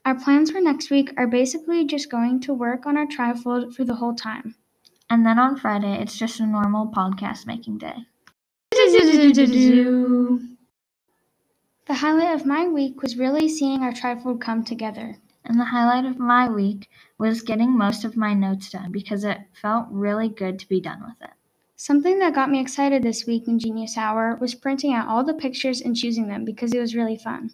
Our 0.05 0.19
plans 0.19 0.51
for 0.51 0.61
next 0.61 0.91
week 0.91 1.13
are 1.19 1.27
basically 1.27 1.85
just 1.85 2.11
going 2.11 2.41
to 2.41 2.55
work 2.55 2.87
on 2.87 2.97
our 2.97 3.07
trifold 3.07 3.75
for 3.75 3.85
the 3.85 3.97
whole 3.97 4.15
time. 4.15 4.55
And 5.11 5.27
then 5.27 5.39
on 5.39 5.59
Friday, 5.59 6.01
it's 6.01 6.17
just 6.17 6.41
a 6.41 6.47
normal 6.47 6.87
podcast 6.87 7.47
making 7.47 7.79
day. 7.79 8.07
The 11.87 11.95
highlight 11.95 12.35
of 12.35 12.47
my 12.47 12.67
week 12.67 13.03
was 13.03 13.19
really 13.19 13.49
seeing 13.49 13.83
our 13.83 13.93
trifold 13.93 14.41
come 14.41 14.65
together. 14.65 15.17
And 15.45 15.61
the 15.61 15.65
highlight 15.65 16.07
of 16.07 16.19
my 16.19 16.49
week 16.49 16.89
was 17.19 17.43
getting 17.43 17.77
most 17.77 18.05
of 18.05 18.17
my 18.17 18.33
notes 18.33 18.71
done 18.71 18.93
because 18.93 19.25
it 19.25 19.39
felt 19.61 19.87
really 19.91 20.29
good 20.31 20.59
to 20.61 20.69
be 20.69 20.81
done 20.81 21.03
with 21.03 21.21
it. 21.21 21.35
Something 21.77 22.19
that 22.21 22.35
got 22.35 22.51
me 22.51 22.61
excited 22.61 23.03
this 23.03 23.27
week 23.27 23.49
in 23.49 23.59
Genius 23.59 23.99
Hour 23.99 24.39
was 24.41 24.55
printing 24.55 24.95
out 24.95 25.09
all 25.09 25.25
the 25.25 25.35
pictures 25.35 25.81
and 25.81 25.97
choosing 25.97 26.29
them 26.29 26.45
because 26.45 26.73
it 26.73 26.81
was 26.81 26.95
really 26.95 27.17
fun 27.17 27.51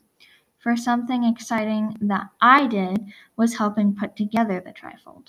for 0.66 0.76
something 0.76 1.22
exciting 1.22 1.96
that 2.00 2.26
I 2.40 2.66
did 2.66 2.98
was 3.36 3.56
helping 3.56 3.94
put 3.94 4.16
together 4.16 4.60
the 4.60 4.72
trifold. 4.72 5.28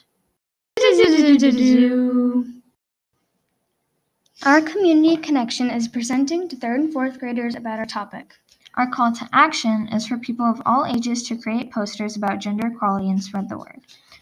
Our 4.44 4.62
community 4.62 5.18
connection 5.18 5.70
is 5.70 5.88
presenting 5.88 6.50
to 6.50 6.56
third 6.56 6.80
and 6.80 6.92
fourth 6.92 7.20
graders 7.20 7.54
about 7.54 7.78
our 7.78 7.86
topic. 7.86 8.34
Our 8.78 8.90
call 8.90 9.12
to 9.12 9.30
action 9.32 9.88
is 9.90 10.08
for 10.08 10.18
people 10.18 10.48
of 10.48 10.60
all 10.66 10.88
ages 10.88 11.22
to 11.28 11.38
create 11.38 11.72
posters 11.72 12.18
about 12.18 12.40
gender 12.40 12.70
equality 12.70 13.12
and 13.12 13.24
spread 13.24 13.48
the 13.48 13.60
word. 13.60 13.82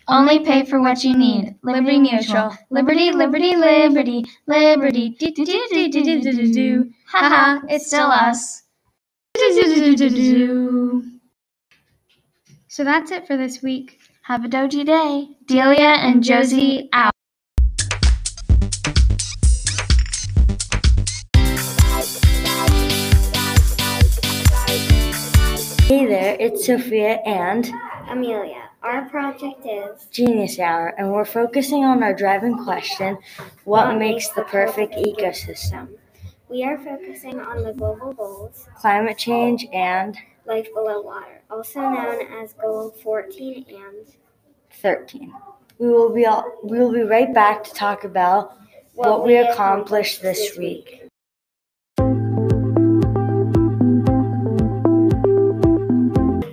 Only 0.10 0.40
pay 0.40 0.66
for 0.66 0.82
what 0.82 1.06
you 1.06 1.16
need. 1.16 1.56
Liberty 1.64 1.98
neutral. 1.98 2.52
Liberty, 2.70 3.14
liberty, 3.14 3.56
liberty, 3.56 4.26
liberty. 4.48 5.16
Ha 7.08 7.20
ha! 7.30 7.62
it's 7.70 7.88
still 7.88 8.08
us. 8.08 8.65
So 12.68 12.84
that's 12.84 13.12
it 13.12 13.28
for 13.28 13.38
this 13.38 13.62
week. 13.62 14.00
Have 14.24 14.44
a 14.44 14.48
doji 14.48 14.86
day. 14.86 15.38
Delia 15.46 15.96
and 16.02 16.24
Josie 16.24 16.90
out. 16.92 17.14
Hey 25.84 26.06
there, 26.08 26.36
it's 26.40 26.66
Sophia 26.66 27.20
and 27.26 27.70
Amelia. 28.10 28.70
Our 28.82 29.08
project 29.10 29.64
is 29.66 30.08
Genius 30.12 30.58
Hour, 30.58 30.88
and 30.98 31.14
we're 31.14 31.24
focusing 31.24 31.86
on 31.86 32.02
our 32.02 32.16
driving 32.16 32.58
question 32.64 33.20
what 33.64 33.96
makes 33.96 34.28
the 34.30 34.42
perfect 34.42 34.96
ecosystem? 34.96 35.90
We 36.50 36.64
are 36.64 36.78
focusing 36.78 37.40
on 37.40 37.64
the 37.64 37.74
global 37.74 38.14
goals, 38.14 38.68
Climate 38.76 39.18
change 39.18 39.66
and 39.74 40.18
life 40.46 40.68
below 40.74 41.02
water, 41.02 41.42
also 41.50 41.80
known 41.80 42.22
as 42.34 42.54
goal 42.54 42.92
14 43.04 43.66
and 43.70 44.08
13. 44.82 45.34
We 45.80 45.90
will 45.90 46.14
be 46.14 46.26
all, 46.26 46.46
we 46.64 46.80
will 46.80 46.92
be 46.94 47.02
right 47.04 47.34
back 47.34 47.64
to 47.66 47.74
talk 47.74 48.04
about 48.04 48.58
what, 48.94 49.26
we 49.26 49.38
accomplished 49.38 50.22
this 50.22 50.58
week. 50.58 51.02
We 52.00 52.14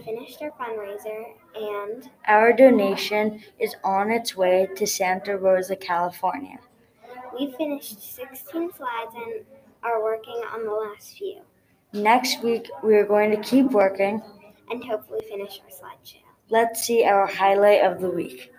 finished 0.03 0.43
our 0.43 0.51
fundraiser 0.59 1.24
and 1.55 2.11
Our 2.26 2.53
donation 2.53 3.43
is 3.61 3.76
on 3.84 4.11
its 4.11 4.36
way 4.36 4.68
to 4.76 4.86
Santa 4.86 5.36
Rosa, 5.36 5.76
California. 5.76 6.59
we 7.38 7.53
finished 7.53 8.03
16 8.16 8.72
slides 8.72 9.14
and 9.14 9.45
are 9.83 10.03
working 10.03 10.41
on 10.53 10.64
the 10.64 10.70
last 10.72 11.16
few 11.18 11.41
Next 11.95 12.43
week, 12.43 12.70
we 12.83 12.95
are 12.97 13.05
going 13.05 13.30
to 13.33 13.37
keep 13.43 13.70
working. 13.70 14.22
and 14.70 14.83
hopefully 14.83 15.20
finish 15.28 15.61
our 15.62 15.70
slideshow. 15.70 16.22
Let's 16.49 16.85
see 16.85 17.05
our 17.05 17.26
highlight 17.26 17.85
of 17.85 18.01
the 18.01 18.09
week. 18.11 18.51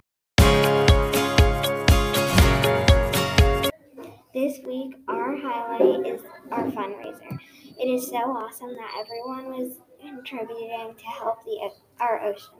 This 4.34 4.60
week, 4.66 4.96
our 5.08 5.36
highlight 5.38 6.08
is 6.08 6.22
our 6.52 6.66
fundraiser. 6.66 7.40
It 7.80 7.86
is 7.88 8.08
so 8.08 8.18
awesome 8.18 8.74
that 8.76 8.92
everyone 9.00 9.46
was 9.62 9.78
contributing 10.02 10.96
to 10.98 11.06
help 11.06 11.44
the 11.46 11.70
our 12.00 12.20
ocean. 12.24 12.56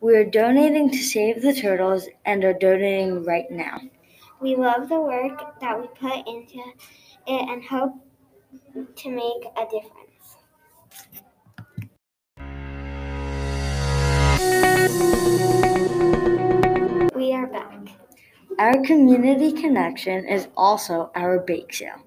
We 0.00 0.14
are 0.16 0.24
donating 0.24 0.90
to 0.90 0.98
Save 0.98 1.42
the 1.42 1.54
Turtles 1.54 2.06
and 2.26 2.44
are 2.44 2.52
donating 2.52 3.24
right 3.24 3.50
now. 3.50 3.80
We 4.40 4.56
love 4.56 4.88
the 4.90 5.00
work 5.00 5.58
that 5.60 5.80
we 5.80 5.86
put 5.88 6.26
into 6.28 6.62
it 7.26 7.48
and 7.48 7.64
hope 7.64 7.94
to 8.96 9.10
make 9.10 9.44
a 9.56 9.64
difference. 9.70 10.36
We 17.14 17.32
are 17.32 17.46
back. 17.46 17.88
Our 18.58 18.82
community 18.82 19.52
connection 19.52 20.26
is 20.26 20.48
also 20.56 21.10
our 21.14 21.38
bake 21.40 21.72
sale. 21.74 22.02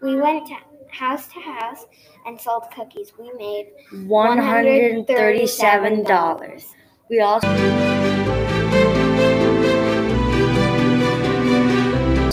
We 0.00 0.16
went 0.16 0.46
to 0.48 0.54
house 0.90 1.28
to 1.28 1.38
house 1.40 1.86
and 2.26 2.40
sold 2.40 2.64
cookies. 2.74 3.12
We 3.18 3.30
made 3.38 3.68
$137. 3.92 6.64
We 7.10 7.20
also 7.20 7.48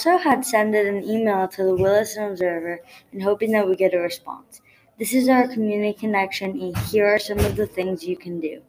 also 0.06 0.24
had 0.24 0.46
sent 0.46 0.76
an 0.76 1.04
email 1.04 1.48
to 1.48 1.64
the 1.64 1.76
Williston 1.76 2.32
Observer 2.32 2.80
and 3.12 3.24
hoping 3.24 3.52
that 3.52 3.68
we 3.68 3.76
get 3.76 3.94
a 3.94 4.00
response. 4.00 4.62
This 5.00 5.14
is 5.14 5.28
our 5.28 5.48
community 5.48 5.94
connection, 5.94 6.52
and 6.52 6.78
here 6.78 7.08
are 7.08 7.20
some 7.20 7.40
of 7.40 7.56
the 7.56 7.68
things 7.68 8.04
you 8.04 8.16
can 8.16 8.40
do. 8.40 8.62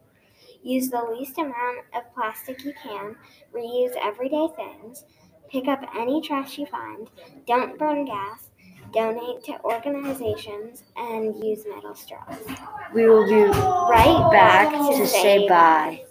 Use 0.63 0.89
the 0.89 1.01
least 1.01 1.37
amount 1.37 1.85
of 1.95 2.03
plastic 2.13 2.63
you 2.65 2.73
can, 2.81 3.15
reuse 3.53 3.95
everyday 4.03 4.47
things, 4.55 5.05
pick 5.49 5.67
up 5.67 5.81
any 5.95 6.21
trash 6.21 6.57
you 6.57 6.65
find, 6.65 7.09
don't 7.45 7.77
burn 7.77 8.05
gas, 8.05 8.49
donate 8.91 9.43
to 9.43 9.61
organizations, 9.63 10.83
and 10.97 11.41
use 11.43 11.65
metal 11.69 11.95
straws. 11.95 12.35
We 12.93 13.07
will 13.07 13.27
be 13.27 13.43
right 13.43 14.29
back 14.31 14.71
to 14.71 15.07
say 15.07 15.47
bye. 15.47 16.03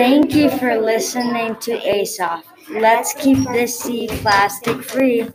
Thank 0.00 0.34
you 0.34 0.48
for 0.48 0.80
listening 0.80 1.56
to 1.56 1.76
ASOF. 1.76 2.44
Let's 2.70 3.12
keep 3.12 3.36
this 3.52 3.78
sea 3.78 4.08
plastic 4.08 4.82
free. 4.82 5.28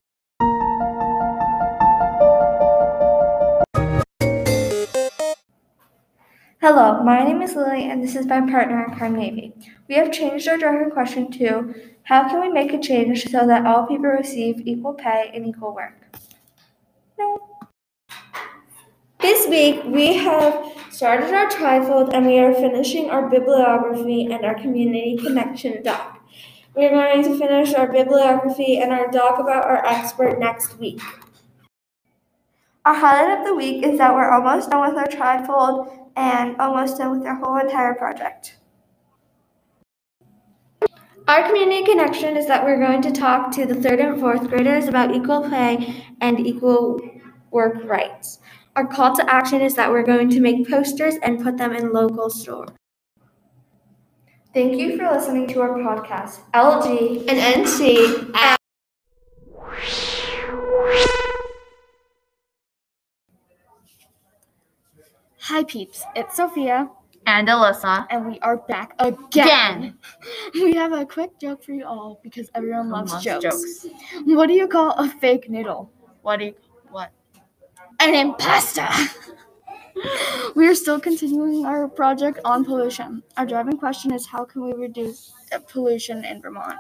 Hello, 6.60 7.04
my 7.04 7.24
name 7.24 7.44
is 7.44 7.56
Lily, 7.56 7.88
and 7.88 8.02
this 8.02 8.16
is 8.16 8.26
my 8.26 8.42
partner 8.42 8.86
in 8.86 8.96
crime, 8.96 9.16
Navy. 9.16 9.54
We 9.88 9.94
have 9.98 10.12
changed 10.12 10.48
our 10.48 10.58
driving 10.58 10.90
question 10.90 11.32
to 11.34 11.76
How 12.06 12.28
can 12.28 12.42
we 12.42 12.50
make 12.50 12.74
a 12.74 12.80
change 12.80 13.26
so 13.26 13.46
that 13.46 13.68
all 13.68 13.86
people 13.86 14.08
receive 14.08 14.66
equal 14.66 14.96
pay 14.96 15.30
and 15.32 15.46
equal 15.46 15.76
work? 15.76 16.05
This 19.26 19.48
week, 19.48 19.84
we 19.86 20.14
have 20.18 20.72
started 20.92 21.34
our 21.34 21.48
trifold 21.48 22.14
and 22.14 22.28
we 22.28 22.38
are 22.38 22.54
finishing 22.54 23.10
our 23.10 23.28
bibliography 23.28 24.26
and 24.32 24.46
our 24.46 24.54
community 24.54 25.18
connection 25.18 25.82
doc. 25.82 26.24
We're 26.76 26.92
going 26.92 27.24
to 27.24 27.36
finish 27.36 27.74
our 27.74 27.92
bibliography 27.92 28.78
and 28.78 28.94
our 28.94 29.10
doc 29.10 29.40
about 29.40 29.66
our 29.66 29.84
expert 29.84 30.40
next 30.40 30.78
week. 30.78 31.02
Our 32.86 32.94
highlight 32.94 33.40
of 33.40 33.48
the 33.48 33.56
week 33.56 33.84
is 33.84 33.98
that 33.98 34.14
we're 34.14 34.30
almost 34.30 34.70
done 34.70 34.94
with 34.94 34.96
our 34.96 35.08
trifold 35.08 36.12
and 36.16 36.56
almost 36.62 37.00
done 37.00 37.18
with 37.18 37.26
our 37.26 37.34
whole 37.34 37.58
entire 37.58 37.96
project. 37.96 38.58
Our 41.28 41.48
community 41.48 41.84
connection 41.84 42.38
is 42.38 42.46
that 42.46 42.64
we're 42.64 42.80
going 42.80 43.02
to 43.02 43.12
talk 43.12 43.50
to 43.54 43.66
the 43.66 43.74
third 43.74 44.00
and 44.00 44.20
fourth 44.20 44.48
graders 44.50 44.88
about 44.88 45.16
equal 45.16 45.50
pay 45.50 46.06
and 46.22 46.40
equal 46.40 47.02
work 47.50 47.84
rights. 47.86 48.38
Our 48.76 48.86
call 48.86 49.16
to 49.16 49.34
action 49.34 49.62
is 49.62 49.76
that 49.76 49.90
we're 49.90 50.04
going 50.04 50.30
to 50.32 50.42
make 50.42 50.70
posters 50.70 51.16
and 51.24 51.42
put 51.42 51.58
them 51.58 51.74
in 51.74 51.94
local 51.94 52.30
stores. 52.30 52.72
Thank 54.54 54.76
you 54.78 54.98
for 54.98 55.10
listening 55.10 55.48
to 55.50 55.62
our 55.62 55.80
podcast. 55.80 56.40
LG 56.54 57.26
and 57.30 57.66
NC 57.66 58.36
at 58.36 58.58
Hi 65.40 65.64
peeps, 65.64 66.04
it's 66.14 66.36
Sophia. 66.36 66.90
And 67.28 67.48
Alyssa. 67.48 68.08
And 68.10 68.26
we 68.28 68.40
are 68.40 68.58
back 68.58 68.94
again. 69.00 69.98
We 70.54 70.74
have 70.74 70.92
a 70.92 71.06
quick 71.06 71.40
joke 71.40 71.64
for 71.64 71.72
you 71.72 71.86
all 71.86 72.20
because 72.24 72.50
everyone 72.54 72.90
loves, 72.90 73.14
loves 73.14 73.24
jokes. 73.24 73.44
jokes. 73.44 73.88
What 74.26 74.48
do 74.48 74.54
you 74.54 74.68
call 74.68 74.92
a 74.92 75.08
fake 75.08 75.50
noodle? 75.50 75.92
What 76.24 76.40
do 76.40 76.46
you, 76.46 76.56
what? 76.92 77.12
An 78.00 78.14
impasta. 78.14 78.90
we 80.56 80.68
are 80.68 80.76
still 80.76 81.00
continuing 81.00 81.66
our 81.66 81.88
project 81.88 82.40
on 82.44 82.66
pollution. 82.66 83.24
Our 83.38 83.46
driving 83.46 83.78
question 83.78 84.14
is 84.14 84.28
how 84.28 84.46
can 84.46 84.64
we 84.64 84.74
reduce 84.74 85.32
pollution 85.68 86.26
in 86.26 86.42
Vermont? 86.42 86.78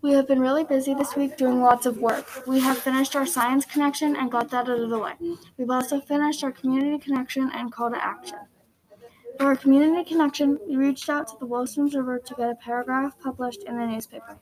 We 0.00 0.12
have 0.12 0.28
been 0.28 0.40
really 0.40 0.62
busy 0.62 0.94
this 0.94 1.16
week 1.16 1.36
doing 1.36 1.60
lots 1.60 1.84
of 1.84 1.98
work. 1.98 2.46
We 2.46 2.60
have 2.60 2.78
finished 2.78 3.16
our 3.16 3.26
science 3.26 3.64
connection 3.64 4.14
and 4.14 4.30
got 4.30 4.48
that 4.50 4.68
out 4.68 4.78
of 4.78 4.90
the 4.90 4.98
way. 4.98 5.14
We've 5.56 5.70
also 5.70 6.00
finished 6.00 6.44
our 6.44 6.52
community 6.52 6.98
connection 6.98 7.50
and 7.52 7.72
call 7.72 7.90
to 7.90 8.02
action. 8.02 8.38
For 9.38 9.46
our 9.46 9.56
community 9.56 10.08
connection, 10.08 10.58
we 10.68 10.76
reached 10.76 11.08
out 11.08 11.28
to 11.28 11.34
the 11.40 11.46
Williston 11.46 11.84
Observer 11.84 12.20
to 12.20 12.34
get 12.34 12.50
a 12.50 12.54
paragraph 12.54 13.14
published 13.20 13.64
in 13.64 13.76
the 13.76 13.86
newspaper. 13.86 14.38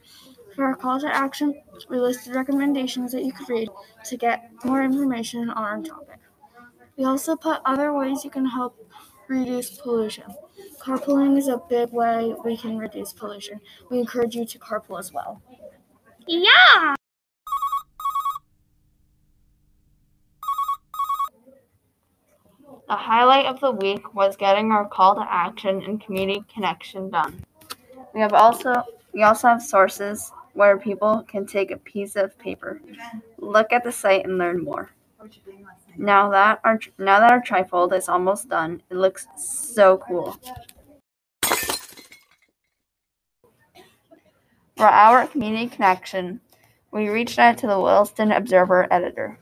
For 0.57 0.65
our 0.65 0.75
call 0.75 0.99
to 1.01 1.15
action, 1.15 1.63
we 1.91 2.01
listed 2.01 2.35
recommendations 2.35 3.13
that 3.13 3.25
you 3.27 3.33
could 3.33 3.51
read 3.51 3.69
to 4.07 4.17
get 4.17 4.51
more 4.65 4.83
information 4.83 5.51
on 5.51 5.63
our 5.63 5.83
topic. 5.83 6.19
We 6.97 7.05
also 7.05 7.37
put 7.37 7.61
other 7.67 7.93
ways 7.93 8.25
you 8.25 8.31
can 8.31 8.47
help 8.47 8.75
reduce 9.29 9.69
pollution. 9.69 10.25
Carpooling 10.81 11.37
is 11.37 11.49
a 11.49 11.61
big 11.69 11.93
way 11.93 12.35
we 12.43 12.57
can 12.57 12.79
reduce 12.79 13.13
pollution. 13.13 13.61
We 13.91 13.99
encourage 13.99 14.35
you 14.35 14.47
to 14.47 14.59
carpool 14.59 14.99
as 14.99 15.13
well. 15.13 15.43
Yeah! 16.27 16.95
The 22.89 22.95
highlight 22.95 23.45
of 23.45 23.61
the 23.61 23.73
week 23.73 24.15
was 24.15 24.37
getting 24.37 24.73
our 24.73 24.89
call 24.89 25.17
to 25.17 25.27
action 25.29 25.83
and 25.83 26.01
community 26.01 26.45
connection 26.49 27.11
done. 27.11 27.45
We 28.15 28.21
have 28.21 28.33
also 28.33 28.73
we 29.13 29.23
also 29.23 29.49
have 29.49 29.63
sources 29.63 30.33
where 30.57 30.79
people 30.79 31.23
can 31.29 31.47
take 31.47 31.71
a 31.71 31.77
piece 31.77 32.17
of 32.17 32.39
paper, 32.39 32.81
look 33.39 33.73
at 33.73 33.85
the 33.85 33.93
site 33.93 34.25
and 34.25 34.39
learn 34.39 34.65
more. 34.65 34.91
Now 35.97 36.31
that 36.31 36.61
our 36.65 36.81
now 36.99 37.21
that 37.21 37.31
our 37.31 37.43
trifold 37.43 37.93
is 37.93 38.09
almost 38.09 38.49
done, 38.49 38.83
it 38.91 38.97
looks 38.97 39.27
so 39.37 39.99
cool. 39.99 40.39
For 44.77 44.87
our 44.87 45.27
community 45.27 45.69
connection, 45.69 46.41
we 46.91 47.09
reached 47.09 47.39
out 47.39 47.59
to 47.59 47.67
the 47.67 47.81
Williston 47.81 48.33
Observer 48.33 48.87
editor. 48.91 49.39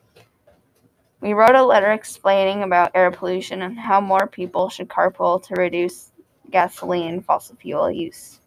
We 1.21 1.33
wrote 1.33 1.55
a 1.55 1.65
letter 1.65 1.93
explaining 1.93 2.63
about 2.63 2.93
air 2.95 3.11
pollution 3.11 3.63
and 3.63 3.79
how 3.79 4.01
more 4.01 4.27
people 4.27 4.69
should 4.69 4.89
carpool 4.89 5.43
to 5.45 5.55
reduce 5.55 6.13
gasoline 6.51 7.15
and 7.15 7.25
fossil 7.25 7.57
fuel 7.57 7.91
use. 7.91 8.41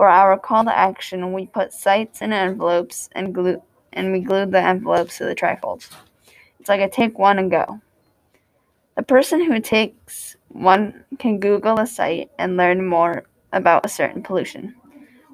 For 0.00 0.08
our 0.08 0.38
call 0.38 0.64
to 0.64 0.74
action, 0.74 1.34
we 1.34 1.44
put 1.44 1.74
sites 1.74 2.22
in 2.22 2.32
envelopes 2.32 3.10
and 3.12 3.34
glue 3.34 3.62
and 3.92 4.12
we 4.12 4.20
glued 4.20 4.50
the 4.50 4.58
envelopes 4.58 5.18
to 5.18 5.26
the 5.26 5.34
trifolds. 5.34 5.90
It's 6.58 6.70
like 6.70 6.80
a 6.80 6.88
take 6.88 7.18
one 7.18 7.38
and 7.38 7.50
go. 7.50 7.82
The 8.96 9.02
person 9.02 9.44
who 9.44 9.60
takes 9.60 10.36
one 10.48 11.04
can 11.18 11.38
Google 11.38 11.78
a 11.78 11.86
site 11.86 12.30
and 12.38 12.56
learn 12.56 12.86
more 12.86 13.24
about 13.52 13.84
a 13.84 13.90
certain 13.90 14.22
pollution. 14.22 14.74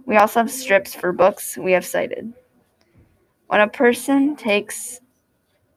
We 0.05 0.17
also 0.17 0.41
have 0.41 0.51
strips 0.51 0.97
for 0.97 1.13
books 1.13 1.57
we 1.57 1.71
have 1.71 1.87
cited. 1.87 2.33
When 3.47 3.61
a 3.61 3.69
person 3.69 4.35
takes 4.35 5.01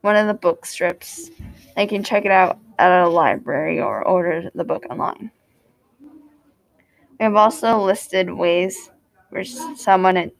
one 0.01 0.15
of 0.15 0.25
the 0.25 0.33
book 0.33 0.65
strips, 0.65 1.29
they 1.75 1.85
can 1.85 2.03
check 2.03 2.25
it 2.25 2.31
out 2.31 2.57
at 2.79 3.03
a 3.03 3.07
library 3.07 3.79
or 3.79 4.03
order 4.03 4.49
the 4.55 4.63
book 4.63 4.87
online. 4.89 5.29
We 7.19 7.25
have 7.25 7.35
also 7.35 7.79
listed 7.79 8.31
ways 8.31 8.91
for 9.29 9.43
someone 9.43 10.31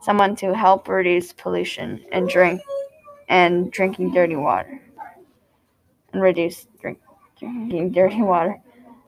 someone 0.00 0.36
to 0.36 0.54
help 0.54 0.88
reduce 0.88 1.32
pollution 1.32 2.04
and 2.12 2.28
drink 2.28 2.60
and 3.28 3.70
drinking 3.72 4.12
dirty 4.12 4.36
water 4.36 4.80
and 6.12 6.22
reduce 6.22 6.66
drink, 6.80 6.98
drinking 7.38 7.92
dirty 7.92 8.22
water. 8.22 8.60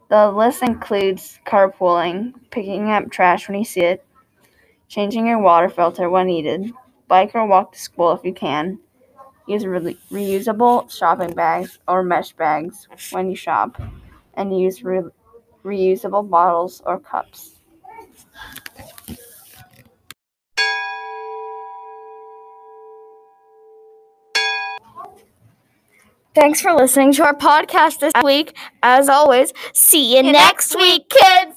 The 0.09 0.31
list 0.31 0.63
includes 0.63 1.39
carpooling, 1.47 2.35
picking 2.51 2.91
up 2.91 3.11
trash 3.11 3.49
when 3.49 3.59
you 3.59 3.65
see 3.65 3.81
it, 3.81 4.05
changing 4.89 5.27
your 5.27 5.39
water 5.39 5.69
filter 5.69 6.09
when 6.11 6.27
needed, 6.27 6.73
bike 7.09 7.33
or 7.35 7.47
walk 7.47 7.73
to 7.73 7.79
school 7.79 8.13
if 8.13 8.25
you 8.25 8.33
can, 8.33 8.79
use 9.47 9.67
re- 9.67 9.99
reusable 10.11 10.91
shopping 10.91 11.35
bags 11.35 11.79
or 11.89 12.03
mesh 12.03 12.33
bags 12.33 12.89
when 13.11 13.29
you 13.31 13.37
shop, 13.37 13.81
and 14.35 14.59
use 14.59 14.83
re- 14.85 15.03
reusable 15.67 16.29
bottles 16.29 16.81
or 16.87 16.99
cups. 17.01 17.57
Thanks 26.35 26.61
for 26.61 26.75
listening 26.75 27.13
to 27.15 27.25
our 27.25 27.35
podcast 27.35 28.01
this 28.01 28.13
week. 28.23 28.55
As 28.83 29.09
always, 29.09 29.55
see 29.73 30.17
you 30.17 30.23
next 30.23 30.77
week, 30.77 31.09
kids. 31.09 31.56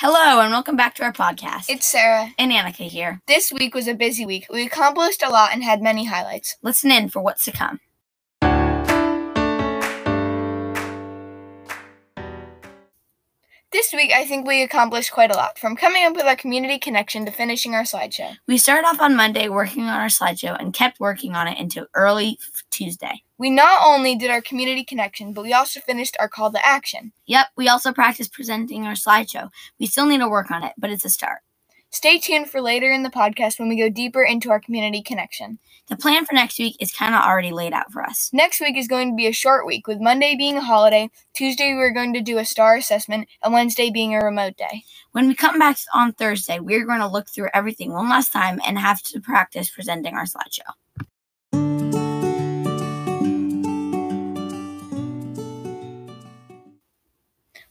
Hello, 0.00 0.40
and 0.40 0.52
welcome 0.52 0.76
back 0.76 0.94
to 0.94 1.02
our 1.02 1.12
podcast. 1.12 1.68
It's 1.68 1.84
Sarah. 1.84 2.32
and 2.38 2.52
Annika 2.52 2.86
here. 2.88 3.20
This 3.26 3.50
week 3.50 3.74
was 3.74 3.88
a 3.88 3.94
busy 3.94 4.24
week. 4.24 4.46
We 4.48 4.64
accomplished 4.64 5.24
a 5.24 5.28
lot 5.28 5.52
and 5.52 5.64
had 5.64 5.82
many 5.82 6.04
highlights. 6.04 6.56
Listen 6.62 6.92
in 6.92 7.08
for 7.08 7.20
what's 7.20 7.44
to 7.46 7.50
come. 7.50 7.80
This 13.70 13.92
week, 13.92 14.12
I 14.12 14.24
think 14.24 14.46
we 14.46 14.62
accomplished 14.62 15.12
quite 15.12 15.30
a 15.30 15.36
lot, 15.36 15.58
from 15.58 15.76
coming 15.76 16.02
up 16.06 16.16
with 16.16 16.24
our 16.24 16.36
community 16.36 16.78
connection 16.78 17.26
to 17.26 17.30
finishing 17.30 17.74
our 17.74 17.82
slideshow. 17.82 18.34
We 18.46 18.56
started 18.56 18.86
off 18.86 18.98
on 18.98 19.14
Monday 19.14 19.50
working 19.50 19.82
on 19.82 20.00
our 20.00 20.06
slideshow 20.06 20.58
and 20.58 20.72
kept 20.72 21.00
working 21.00 21.34
on 21.34 21.46
it 21.48 21.58
until 21.58 21.86
early 21.92 22.38
Tuesday. 22.70 23.22
We 23.36 23.50
not 23.50 23.82
only 23.84 24.16
did 24.16 24.30
our 24.30 24.40
community 24.40 24.84
connection, 24.84 25.34
but 25.34 25.42
we 25.42 25.52
also 25.52 25.80
finished 25.80 26.16
our 26.18 26.30
call 26.30 26.50
to 26.50 26.66
action. 26.66 27.12
Yep, 27.26 27.48
we 27.56 27.68
also 27.68 27.92
practiced 27.92 28.32
presenting 28.32 28.86
our 28.86 28.94
slideshow. 28.94 29.50
We 29.78 29.84
still 29.84 30.06
need 30.06 30.20
to 30.20 30.30
work 30.30 30.50
on 30.50 30.64
it, 30.64 30.72
but 30.78 30.88
it's 30.88 31.04
a 31.04 31.10
start. 31.10 31.40
Stay 31.90 32.18
tuned 32.18 32.50
for 32.50 32.60
later 32.60 32.92
in 32.92 33.02
the 33.02 33.08
podcast 33.08 33.58
when 33.58 33.68
we 33.68 33.76
go 33.78 33.88
deeper 33.88 34.22
into 34.22 34.50
our 34.50 34.60
community 34.60 35.02
connection. 35.02 35.58
The 35.88 35.96
plan 35.96 36.26
for 36.26 36.34
next 36.34 36.58
week 36.58 36.76
is 36.80 36.92
kind 36.92 37.14
of 37.14 37.22
already 37.22 37.50
laid 37.50 37.72
out 37.72 37.90
for 37.90 38.02
us. 38.02 38.28
Next 38.30 38.60
week 38.60 38.76
is 38.76 38.86
going 38.86 39.10
to 39.10 39.16
be 39.16 39.26
a 39.26 39.32
short 39.32 39.66
week, 39.66 39.86
with 39.86 39.98
Monday 39.98 40.36
being 40.36 40.58
a 40.58 40.60
holiday, 40.60 41.08
Tuesday 41.32 41.74
we're 41.74 41.94
going 41.94 42.12
to 42.12 42.20
do 42.20 42.36
a 42.36 42.44
star 42.44 42.76
assessment, 42.76 43.26
and 43.42 43.54
Wednesday 43.54 43.90
being 43.90 44.14
a 44.14 44.22
remote 44.22 44.56
day. 44.58 44.84
When 45.12 45.28
we 45.28 45.34
come 45.34 45.58
back 45.58 45.78
on 45.94 46.12
Thursday, 46.12 46.60
we're 46.60 46.84
going 46.84 47.00
to 47.00 47.08
look 47.08 47.30
through 47.30 47.48
everything 47.54 47.92
one 47.92 48.10
last 48.10 48.32
time 48.32 48.60
and 48.66 48.78
have 48.78 49.02
to 49.04 49.20
practice 49.20 49.70
presenting 49.70 50.14
our 50.14 50.26
slideshow. 50.26 51.87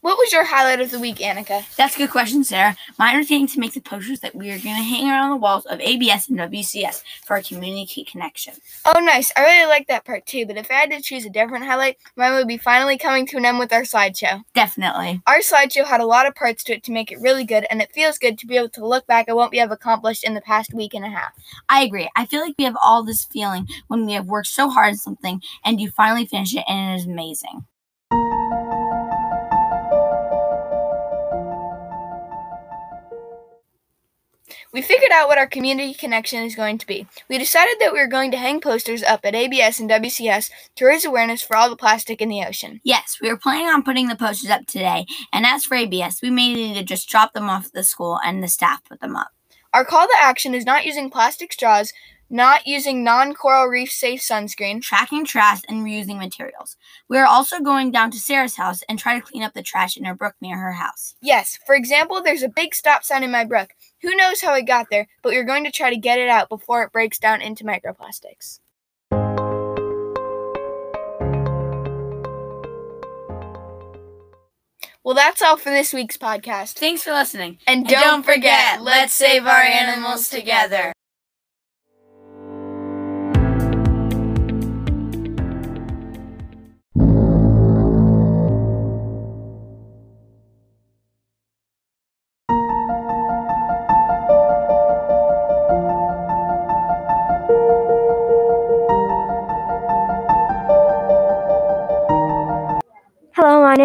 What 0.00 0.16
was 0.16 0.32
your 0.32 0.44
highlight 0.44 0.80
of 0.80 0.92
the 0.92 1.00
week, 1.00 1.16
Annika? 1.16 1.64
That's 1.74 1.96
a 1.96 1.98
good 1.98 2.10
question, 2.10 2.44
Sarah. 2.44 2.76
Mine 3.00 3.18
was 3.18 3.28
getting 3.28 3.48
to 3.48 3.58
make 3.58 3.74
the 3.74 3.80
posters 3.80 4.20
that 4.20 4.34
we 4.34 4.48
are 4.50 4.58
going 4.58 4.76
to 4.76 4.82
hang 4.82 5.10
around 5.10 5.30
the 5.30 5.36
walls 5.36 5.66
of 5.66 5.80
ABS 5.80 6.28
and 6.28 6.38
WCS 6.38 7.02
for 7.24 7.34
our 7.34 7.42
community 7.42 8.04
connection. 8.04 8.54
Oh, 8.84 9.00
nice. 9.00 9.32
I 9.36 9.42
really 9.42 9.66
like 9.66 9.88
that 9.88 10.04
part 10.04 10.24
too, 10.24 10.46
but 10.46 10.56
if 10.56 10.70
I 10.70 10.74
had 10.74 10.90
to 10.92 11.00
choose 11.00 11.26
a 11.26 11.30
different 11.30 11.64
highlight, 11.64 11.96
mine 12.14 12.32
would 12.34 12.46
be 12.46 12.58
finally 12.58 12.96
coming 12.96 13.26
to 13.26 13.38
an 13.38 13.44
end 13.44 13.58
with 13.58 13.72
our 13.72 13.82
slideshow. 13.82 14.44
Definitely. 14.54 15.20
Our 15.26 15.40
slideshow 15.40 15.84
had 15.84 16.00
a 16.00 16.06
lot 16.06 16.26
of 16.26 16.34
parts 16.36 16.62
to 16.64 16.74
it 16.74 16.84
to 16.84 16.92
make 16.92 17.10
it 17.10 17.20
really 17.20 17.44
good, 17.44 17.66
and 17.68 17.82
it 17.82 17.92
feels 17.92 18.18
good 18.18 18.38
to 18.38 18.46
be 18.46 18.56
able 18.56 18.70
to 18.70 18.86
look 18.86 19.04
back 19.08 19.28
at 19.28 19.34
what 19.34 19.50
we 19.50 19.58
have 19.58 19.72
accomplished 19.72 20.22
in 20.22 20.34
the 20.34 20.40
past 20.40 20.72
week 20.72 20.94
and 20.94 21.04
a 21.04 21.10
half. 21.10 21.32
I 21.68 21.82
agree. 21.82 22.08
I 22.14 22.24
feel 22.24 22.40
like 22.40 22.54
we 22.56 22.64
have 22.64 22.76
all 22.84 23.02
this 23.02 23.24
feeling 23.24 23.66
when 23.88 24.06
we 24.06 24.12
have 24.12 24.26
worked 24.26 24.48
so 24.48 24.70
hard 24.70 24.90
on 24.90 24.96
something 24.96 25.42
and 25.64 25.80
you 25.80 25.90
finally 25.90 26.24
finish 26.24 26.54
it 26.54 26.64
and 26.68 26.92
it 26.92 27.00
is 27.00 27.06
amazing. 27.06 27.66
We 34.70 34.82
figured 34.82 35.10
out 35.12 35.28
what 35.28 35.38
our 35.38 35.46
community 35.46 35.94
connection 35.94 36.42
is 36.42 36.54
going 36.54 36.76
to 36.78 36.86
be. 36.86 37.06
We 37.30 37.38
decided 37.38 37.76
that 37.80 37.94
we 37.94 38.00
were 38.00 38.06
going 38.06 38.30
to 38.32 38.36
hang 38.36 38.60
posters 38.60 39.02
up 39.02 39.20
at 39.24 39.34
ABS 39.34 39.80
and 39.80 39.88
WCS 39.88 40.50
to 40.76 40.84
raise 40.84 41.06
awareness 41.06 41.42
for 41.42 41.56
all 41.56 41.70
the 41.70 41.76
plastic 41.76 42.20
in 42.20 42.28
the 42.28 42.44
ocean. 42.44 42.80
Yes, 42.84 43.16
we 43.22 43.30
were 43.30 43.38
planning 43.38 43.68
on 43.68 43.82
putting 43.82 44.08
the 44.08 44.16
posters 44.16 44.50
up 44.50 44.66
today, 44.66 45.06
and 45.32 45.46
as 45.46 45.64
for 45.64 45.74
ABS, 45.74 46.20
we 46.20 46.28
may 46.28 46.52
need 46.52 46.74
to 46.74 46.82
just 46.82 47.08
drop 47.08 47.32
them 47.32 47.48
off 47.48 47.66
at 47.66 47.72
the 47.72 47.82
school 47.82 48.20
and 48.22 48.42
the 48.42 48.48
staff 48.48 48.84
put 48.84 49.00
them 49.00 49.16
up. 49.16 49.28
Our 49.72 49.86
call 49.86 50.06
to 50.06 50.14
action 50.20 50.54
is 50.54 50.66
not 50.66 50.84
using 50.84 51.10
plastic 51.10 51.52
straws 51.52 51.92
not 52.30 52.66
using 52.66 53.02
non 53.02 53.34
coral 53.34 53.66
reef 53.66 53.90
safe 53.90 54.20
sunscreen, 54.20 54.82
tracking 54.82 55.24
trash, 55.24 55.62
and 55.68 55.84
reusing 55.84 56.18
materials. 56.18 56.76
We 57.08 57.18
are 57.18 57.26
also 57.26 57.60
going 57.60 57.90
down 57.90 58.10
to 58.10 58.20
Sarah's 58.20 58.56
house 58.56 58.82
and 58.88 58.98
try 58.98 59.18
to 59.18 59.24
clean 59.24 59.42
up 59.42 59.54
the 59.54 59.62
trash 59.62 59.96
in 59.96 60.04
her 60.04 60.14
brook 60.14 60.34
near 60.40 60.58
her 60.58 60.72
house. 60.72 61.14
Yes, 61.22 61.58
for 61.66 61.74
example, 61.74 62.22
there's 62.22 62.42
a 62.42 62.48
big 62.48 62.74
stop 62.74 63.04
sign 63.04 63.22
in 63.24 63.30
my 63.30 63.44
brook. 63.44 63.70
Who 64.02 64.14
knows 64.14 64.40
how 64.40 64.54
it 64.54 64.62
got 64.62 64.90
there, 64.90 65.08
but 65.22 65.32
we're 65.32 65.44
going 65.44 65.64
to 65.64 65.72
try 65.72 65.90
to 65.90 65.96
get 65.96 66.20
it 66.20 66.28
out 66.28 66.48
before 66.48 66.82
it 66.82 66.92
breaks 66.92 67.18
down 67.18 67.42
into 67.42 67.64
microplastics. 67.64 68.60
Well, 75.02 75.14
that's 75.14 75.42
all 75.42 75.56
for 75.56 75.70
this 75.70 75.92
week's 75.92 76.16
podcast. 76.16 76.74
Thanks 76.74 77.02
for 77.02 77.12
listening. 77.12 77.58
And 77.66 77.86
don't, 77.88 78.24
forget, 78.24 78.82
let's 78.82 79.14
save 79.14 79.46
our 79.46 79.62
animals 79.62 80.28
together. 80.28 80.92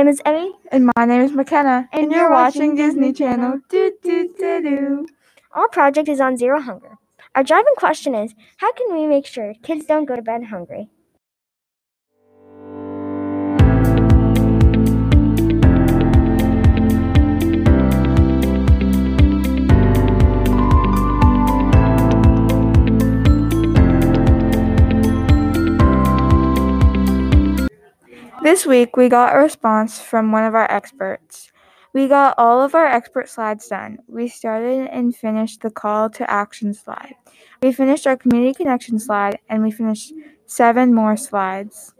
Name 0.03 0.11
is 0.11 0.21
Emmy. 0.25 0.53
And 0.71 0.91
my 0.97 1.05
name 1.05 1.21
is 1.21 1.31
McKenna. 1.31 1.87
And 1.93 2.11
you're 2.11 2.29
watching 2.29 2.75
Disney 2.75 3.13
Channel. 3.13 3.59
Do, 3.69 3.91
do, 4.03 4.33
do, 4.37 4.61
do. 4.61 5.07
Our 5.53 5.69
project 5.69 6.09
is 6.09 6.19
on 6.19 6.35
zero 6.35 6.59
hunger. 6.59 6.97
Our 7.35 7.43
driving 7.43 7.75
question 7.77 8.13
is 8.13 8.33
how 8.57 8.73
can 8.73 8.93
we 8.93 9.07
make 9.07 9.25
sure 9.25 9.53
kids 9.63 9.85
don't 9.85 10.05
go 10.05 10.15
to 10.15 10.21
bed 10.21 10.45
hungry? 10.45 10.89
This 28.43 28.65
week, 28.65 28.97
we 28.97 29.07
got 29.07 29.33
a 29.33 29.37
response 29.39 30.01
from 30.01 30.33
one 30.33 30.43
of 30.43 30.53
our 30.53 30.69
experts. 30.69 31.49
We 31.93 32.09
got 32.09 32.35
all 32.37 32.61
of 32.61 32.75
our 32.75 32.85
expert 32.85 33.29
slides 33.29 33.69
done. 33.69 33.99
We 34.05 34.27
started 34.27 34.89
and 34.91 35.15
finished 35.15 35.61
the 35.61 35.71
call 35.71 36.09
to 36.09 36.29
action 36.29 36.73
slide. 36.73 37.15
We 37.61 37.71
finished 37.71 38.05
our 38.05 38.17
community 38.17 38.53
connection 38.53 38.99
slide 38.99 39.39
and 39.47 39.63
we 39.63 39.71
finished 39.71 40.11
seven 40.45 40.93
more 40.93 41.15
slides. 41.15 41.93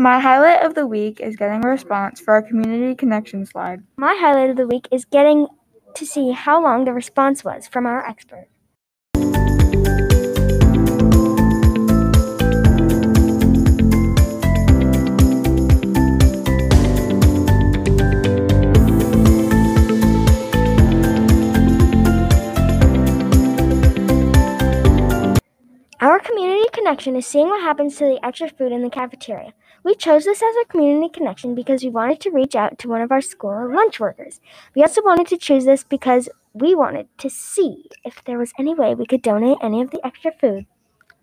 My 0.00 0.18
highlight 0.18 0.64
of 0.64 0.74
the 0.74 0.86
week 0.86 1.20
is 1.20 1.36
getting 1.36 1.62
a 1.62 1.68
response 1.68 2.22
for 2.22 2.32
our 2.32 2.40
community 2.40 2.94
connection 2.94 3.44
slide. 3.44 3.82
My 3.98 4.16
highlight 4.18 4.48
of 4.48 4.56
the 4.56 4.66
week 4.66 4.88
is 4.90 5.04
getting 5.04 5.46
to 5.94 6.06
see 6.06 6.30
how 6.30 6.62
long 6.62 6.86
the 6.86 6.94
response 6.94 7.44
was 7.44 7.68
from 7.68 7.84
our 7.84 8.02
expert. 8.06 8.48
Our 26.00 26.18
community 26.20 26.64
connection 26.72 27.14
is 27.16 27.26
seeing 27.26 27.48
what 27.48 27.60
happens 27.60 27.96
to 27.96 28.06
the 28.06 28.18
extra 28.24 28.48
food 28.48 28.72
in 28.72 28.80
the 28.80 28.88
cafeteria. 28.88 29.52
We 29.82 29.94
chose 29.94 30.24
this 30.26 30.42
as 30.42 30.56
our 30.56 30.64
community 30.64 31.08
connection 31.08 31.54
because 31.54 31.82
we 31.82 31.88
wanted 31.88 32.20
to 32.20 32.30
reach 32.30 32.54
out 32.54 32.78
to 32.78 32.88
one 32.88 33.00
of 33.00 33.10
our 33.10 33.22
school 33.22 33.72
lunch 33.72 33.98
workers. 33.98 34.40
We 34.74 34.82
also 34.82 35.02
wanted 35.02 35.26
to 35.28 35.38
choose 35.38 35.64
this 35.64 35.84
because 35.84 36.28
we 36.52 36.74
wanted 36.74 37.08
to 37.18 37.30
see 37.30 37.86
if 38.04 38.22
there 38.24 38.38
was 38.38 38.52
any 38.58 38.74
way 38.74 38.94
we 38.94 39.06
could 39.06 39.22
donate 39.22 39.56
any 39.62 39.80
of 39.80 39.90
the 39.90 40.04
extra 40.04 40.32
food. 40.32 40.66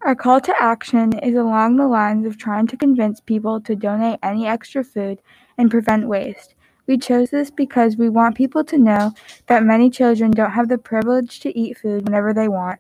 Our 0.02 0.16
call 0.16 0.42
to 0.42 0.56
action 0.60 1.18
is 1.20 1.36
along 1.36 1.76
the 1.76 1.88
lines 1.88 2.26
of 2.26 2.38
trying 2.38 2.68
to 2.68 2.78
convince 2.78 3.20
people 3.20 3.62
to 3.62 3.76
donate 3.76 4.20
any 4.24 4.48
extra 4.48 4.84
food 4.84 5.20
and 5.58 5.70
prevent 5.70 6.08
waste. 6.08 6.56
We 6.88 6.98
chose 6.98 7.30
this 7.30 7.52
because 7.52 7.98
we 7.98 8.10
want 8.10 8.38
people 8.38 8.64
to 8.64 8.78
know 8.78 9.14
that 9.48 9.64
many 9.64 9.90
children 9.90 10.32
don't 10.32 10.52
have 10.52 10.70
the 10.70 10.78
privilege 10.78 11.42
to 11.42 11.58
eat 11.58 11.78
food 11.78 12.06
whenever 12.06 12.34
they 12.34 12.48
want. 12.48 12.80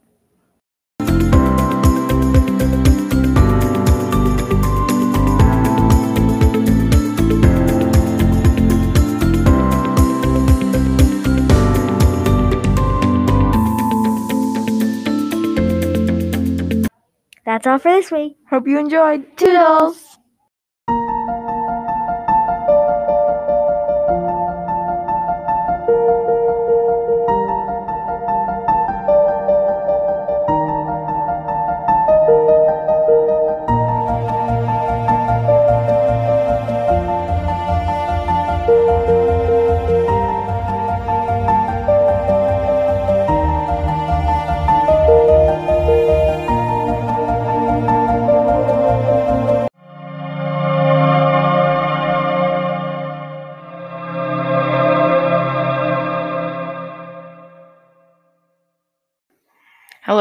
That's 17.48 17.66
all 17.66 17.80
for 17.80 17.93
this 17.93 18.12
week. 18.12 18.36
Hope 18.50 18.68
you 18.68 18.78
enjoyed. 18.78 19.38
Toodles! 19.38 20.07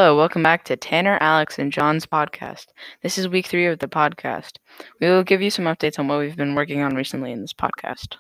Hello, 0.07 0.16
welcome 0.16 0.44
back 0.44 0.62
to 0.66 0.76
Tanner, 0.76 1.18
Alex, 1.20 1.59
and 1.59 1.72
John's 1.72 2.07
podcast. 2.07 2.66
This 3.02 3.18
is 3.18 3.26
week 3.26 3.46
three 3.46 3.66
of 3.66 3.80
the 3.80 3.88
podcast. 3.88 4.59
We 5.00 5.09
will 5.09 5.24
give 5.24 5.42
you 5.42 5.50
some 5.50 5.64
updates 5.64 5.98
on 5.98 6.07
what 6.07 6.20
we've 6.20 6.36
been 6.36 6.54
working 6.54 6.80
on 6.80 6.94
recently 6.94 7.32
in 7.32 7.40
this 7.40 7.52
podcast. 7.52 8.14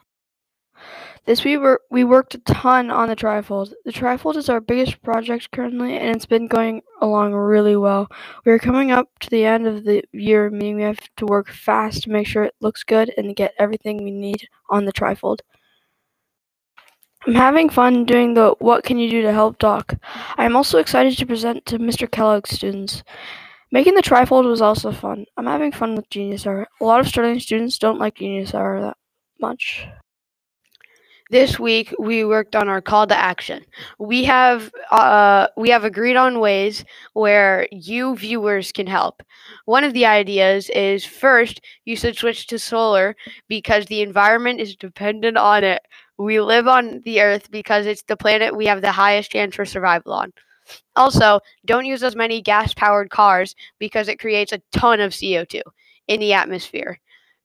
This 1.26 1.44
week 1.44 1.60
we 1.92 2.02
worked 2.02 2.34
a 2.34 2.38
ton 2.38 2.90
on 2.90 3.08
the 3.08 3.14
trifold. 3.14 3.72
The 3.84 3.92
trifold 3.92 4.34
is 4.34 4.48
our 4.48 4.60
biggest 4.60 5.00
project 5.04 5.52
currently, 5.52 5.96
and 5.96 6.16
it's 6.16 6.26
been 6.26 6.48
going 6.48 6.82
along 7.00 7.34
really 7.34 7.76
well. 7.76 8.08
We 8.44 8.50
are 8.50 8.58
coming 8.58 8.90
up 8.90 9.16
to 9.20 9.30
the 9.30 9.44
end 9.44 9.68
of 9.68 9.84
the 9.84 10.02
year, 10.10 10.50
meaning 10.50 10.74
we 10.74 10.82
have 10.82 10.98
to 11.18 11.26
work 11.26 11.48
fast 11.48 12.02
to 12.02 12.10
make 12.10 12.26
sure 12.26 12.42
it 12.42 12.56
looks 12.60 12.82
good 12.82 13.14
and 13.16 13.36
get 13.36 13.54
everything 13.60 14.02
we 14.02 14.10
need 14.10 14.48
on 14.70 14.86
the 14.86 14.92
trifold. 14.92 15.38
I'm 17.26 17.34
having 17.34 17.68
fun 17.68 18.04
doing 18.04 18.34
the 18.34 18.54
What 18.60 18.84
Can 18.84 18.98
You 18.98 19.10
Do 19.10 19.22
to 19.22 19.32
Help 19.32 19.58
doc. 19.58 19.94
I 20.36 20.44
am 20.44 20.54
also 20.54 20.78
excited 20.78 21.18
to 21.18 21.26
present 21.26 21.66
to 21.66 21.78
Mr. 21.78 22.08
Kellogg's 22.08 22.50
students. 22.50 23.02
Making 23.72 23.96
the 23.96 24.02
trifold 24.02 24.44
was 24.44 24.62
also 24.62 24.92
fun. 24.92 25.26
I'm 25.36 25.46
having 25.46 25.72
fun 25.72 25.96
with 25.96 26.08
Genius 26.08 26.46
Hour. 26.46 26.68
A 26.80 26.84
lot 26.84 27.00
of 27.00 27.08
starting 27.08 27.40
students 27.40 27.78
don't 27.78 27.98
like 27.98 28.14
Genius 28.14 28.54
Hour 28.54 28.80
that 28.80 28.96
much. 29.40 29.88
This 31.28 31.58
week 31.58 31.92
we 31.98 32.24
worked 32.24 32.54
on 32.54 32.68
our 32.68 32.80
call 32.80 33.08
to 33.08 33.16
action. 33.18 33.64
We 33.98 34.22
have 34.22 34.70
uh, 34.92 35.48
we 35.56 35.68
have 35.70 35.82
agreed 35.82 36.14
on 36.14 36.38
ways 36.38 36.84
where 37.14 37.66
you 37.72 38.14
viewers 38.14 38.70
can 38.70 38.86
help. 38.86 39.24
One 39.64 39.82
of 39.82 39.92
the 39.92 40.06
ideas 40.06 40.70
is 40.70 41.04
first 41.04 41.60
you 41.84 41.96
should 41.96 42.16
switch 42.16 42.46
to 42.46 42.60
solar 42.60 43.16
because 43.48 43.86
the 43.86 44.02
environment 44.02 44.60
is 44.60 44.76
dependent 44.76 45.36
on 45.36 45.64
it. 45.64 45.82
We 46.18 46.40
live 46.40 46.66
on 46.66 47.02
the 47.04 47.20
earth 47.20 47.50
because 47.50 47.86
it's 47.86 48.02
the 48.02 48.16
planet 48.16 48.56
we 48.56 48.66
have 48.66 48.80
the 48.80 48.92
highest 48.92 49.30
chance 49.32 49.54
for 49.54 49.64
survival 49.64 50.12
on. 50.12 50.32
Also, 50.96 51.40
don't 51.64 51.86
use 51.86 52.02
as 52.02 52.16
many 52.16 52.42
gas 52.42 52.74
powered 52.74 53.10
cars 53.10 53.54
because 53.78 54.08
it 54.08 54.18
creates 54.18 54.52
a 54.52 54.62
ton 54.72 55.00
of 55.00 55.12
CO2 55.12 55.60
in 56.08 56.20
the 56.20 56.32
atmosphere. 56.32 56.98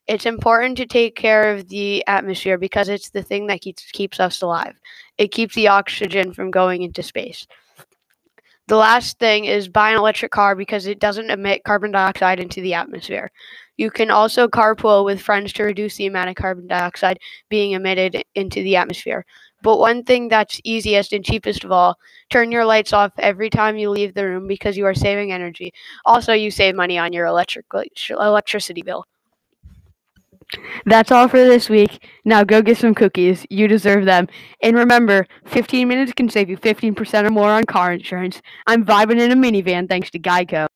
It's 0.08 0.26
important 0.26 0.78
to 0.78 0.86
take 0.86 1.16
care 1.16 1.54
of 1.54 1.70
the 1.70 2.06
atmosphere 2.08 2.58
because 2.58 2.90
it's 2.90 3.12
the 3.12 3.24
thing 3.24 3.48
that 3.48 3.62
keeps 3.62 3.90
keeps 3.92 4.20
us 4.20 4.42
alive. 4.42 4.76
It 5.18 5.32
keeps 5.32 5.56
the 5.56 5.68
oxygen 5.68 6.34
from 6.34 6.52
going 6.52 6.82
into 6.82 7.04
space. 7.04 7.46
The 8.72 8.78
last 8.78 9.20
thing 9.20 9.44
is 9.44 9.68
buy 9.68 9.90
an 9.92 9.98
electric 9.98 10.32
car 10.32 10.56
because 10.56 10.86
it 10.88 11.02
doesn't 11.02 11.30
emit 11.30 11.66
carbon 11.66 11.92
dioxide 11.92 12.40
into 12.40 12.62
the 12.62 12.74
atmosphere. 12.74 13.30
You 13.76 13.92
can 13.92 14.10
also 14.10 14.48
carpool 14.48 15.04
with 15.04 15.22
friends 15.22 15.52
to 15.54 15.64
reduce 15.64 15.98
the 15.98 16.06
amount 16.06 16.30
of 16.30 16.36
carbon 16.38 16.68
dioxide 16.68 17.20
being 17.50 17.74
emitted 17.74 18.24
into 18.34 18.64
the 18.64 18.78
atmosphere. 18.78 19.26
But 19.62 19.80
one 19.80 20.06
thing 20.06 20.30
that's 20.30 20.62
easiest 20.64 21.12
and 21.12 21.26
cheapest 21.26 21.66
of 21.66 21.74
all, 21.74 21.98
turn 22.30 22.50
your 22.50 22.64
lights 22.64 22.94
off 22.94 23.12
every 23.18 23.50
time 23.50 23.78
you 23.78 23.90
leave 23.90 24.14
the 24.14 24.26
room 24.26 24.48
because 24.48 24.78
you 24.78 24.86
are 24.86 24.94
saving 24.94 25.34
energy. 25.34 25.74
Also, 26.06 26.32
you 26.32 26.50
save 26.50 26.74
money 26.74 26.98
on 26.98 27.12
your 27.12 27.26
electric 27.26 27.66
electricity 28.10 28.84
bill. 28.84 29.04
That's 30.86 31.12
all 31.12 31.28
for 31.28 31.38
this 31.38 31.70
week. 31.70 32.06
Now 32.26 32.44
go 32.44 32.62
get 32.62 32.78
some 32.78 32.94
cookies. 32.94 33.46
You 33.50 33.68
deserve 33.68 34.06
them. 34.06 34.28
And 34.62 34.76
remember, 34.76 35.26
15 35.46 35.88
minutes 35.88 36.14
can 36.14 36.30
save 36.30 36.50
you 36.50 36.58
15% 36.58 37.26
or 37.26 37.30
more 37.30 37.50
on 37.50 37.64
car 37.66 37.94
insurance. 37.94 38.42
I'm 38.68 38.86
vibing 38.86 39.20
in 39.20 39.32
a 39.32 39.36
minivan 39.36 39.88
thanks 39.88 40.10
to 40.12 40.20
Geico. 40.20 40.68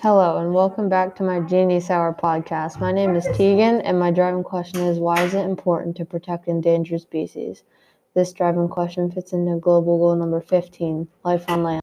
Hello, 0.00 0.38
and 0.38 0.54
welcome 0.54 0.88
back 0.88 1.16
to 1.16 1.24
my 1.24 1.40
Genius 1.40 1.90
Hour 1.90 2.14
podcast. 2.14 2.78
My 2.78 2.92
name 2.92 3.16
is 3.16 3.24
Tegan, 3.34 3.80
and 3.80 3.98
my 3.98 4.12
driving 4.12 4.44
question 4.44 4.80
is 4.82 4.98
Why 4.98 5.24
is 5.24 5.34
it 5.34 5.44
important 5.44 5.96
to 5.96 6.04
protect 6.04 6.46
endangered 6.46 7.00
species? 7.00 7.64
This 8.14 8.32
driving 8.32 8.68
question 8.68 9.10
fits 9.10 9.32
into 9.32 9.58
global 9.58 9.98
goal 9.98 10.14
number 10.14 10.40
15 10.40 11.08
Life 11.24 11.44
on 11.48 11.64
Land. 11.64 11.82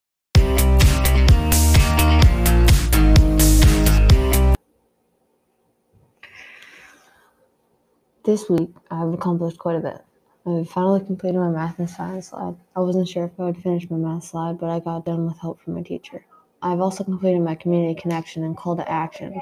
This 8.26 8.50
week, 8.50 8.72
I've 8.90 9.14
accomplished 9.14 9.60
quite 9.60 9.76
a 9.76 9.82
bit. 9.82 10.04
I 10.48 10.64
finally 10.64 11.06
completed 11.06 11.38
my 11.38 11.52
math 11.52 11.78
and 11.78 11.88
science 11.88 12.30
slide. 12.30 12.56
I 12.76 12.80
wasn't 12.80 13.08
sure 13.08 13.26
if 13.26 13.40
I 13.40 13.44
would 13.44 13.58
finish 13.58 13.88
my 13.88 13.98
math 13.98 14.24
slide, 14.24 14.58
but 14.58 14.72
I 14.72 14.80
got 14.80 15.06
done 15.06 15.28
with 15.28 15.38
help 15.38 15.62
from 15.62 15.76
my 15.76 15.84
teacher. 15.84 16.26
I've 16.60 16.82
also 16.82 17.04
completed 17.04 17.44
my 17.44 17.54
community 17.54 17.94
connection 17.94 18.44
and 18.44 18.58
call 18.58 18.78
to 18.78 18.92
action. 18.92 19.40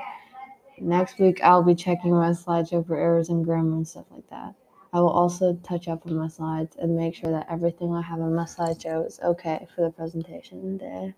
Next 0.81 1.17
week, 1.17 1.41
I'll 1.41 1.63
be 1.63 1.75
checking 1.75 2.11
my 2.11 2.31
slideshow 2.31 2.85
for 2.85 2.97
errors 2.97 3.29
in 3.29 3.43
grammar 3.43 3.77
and 3.77 3.87
stuff 3.87 4.07
like 4.11 4.29
that. 4.29 4.53
I 4.91 4.99
will 4.99 5.11
also 5.11 5.53
touch 5.63 5.87
up 5.87 6.05
on 6.05 6.15
my 6.15 6.27
slides 6.27 6.75
and 6.75 6.97
make 6.97 7.15
sure 7.15 7.31
that 7.31 7.47
everything 7.49 7.93
I 7.93 8.01
have 8.01 8.19
on 8.19 8.35
my 8.35 8.43
slideshow 8.43 9.07
is 9.07 9.17
okay 9.23 9.65
for 9.73 9.83
the 9.83 9.91
presentation 9.91 10.75
day. 10.75 11.13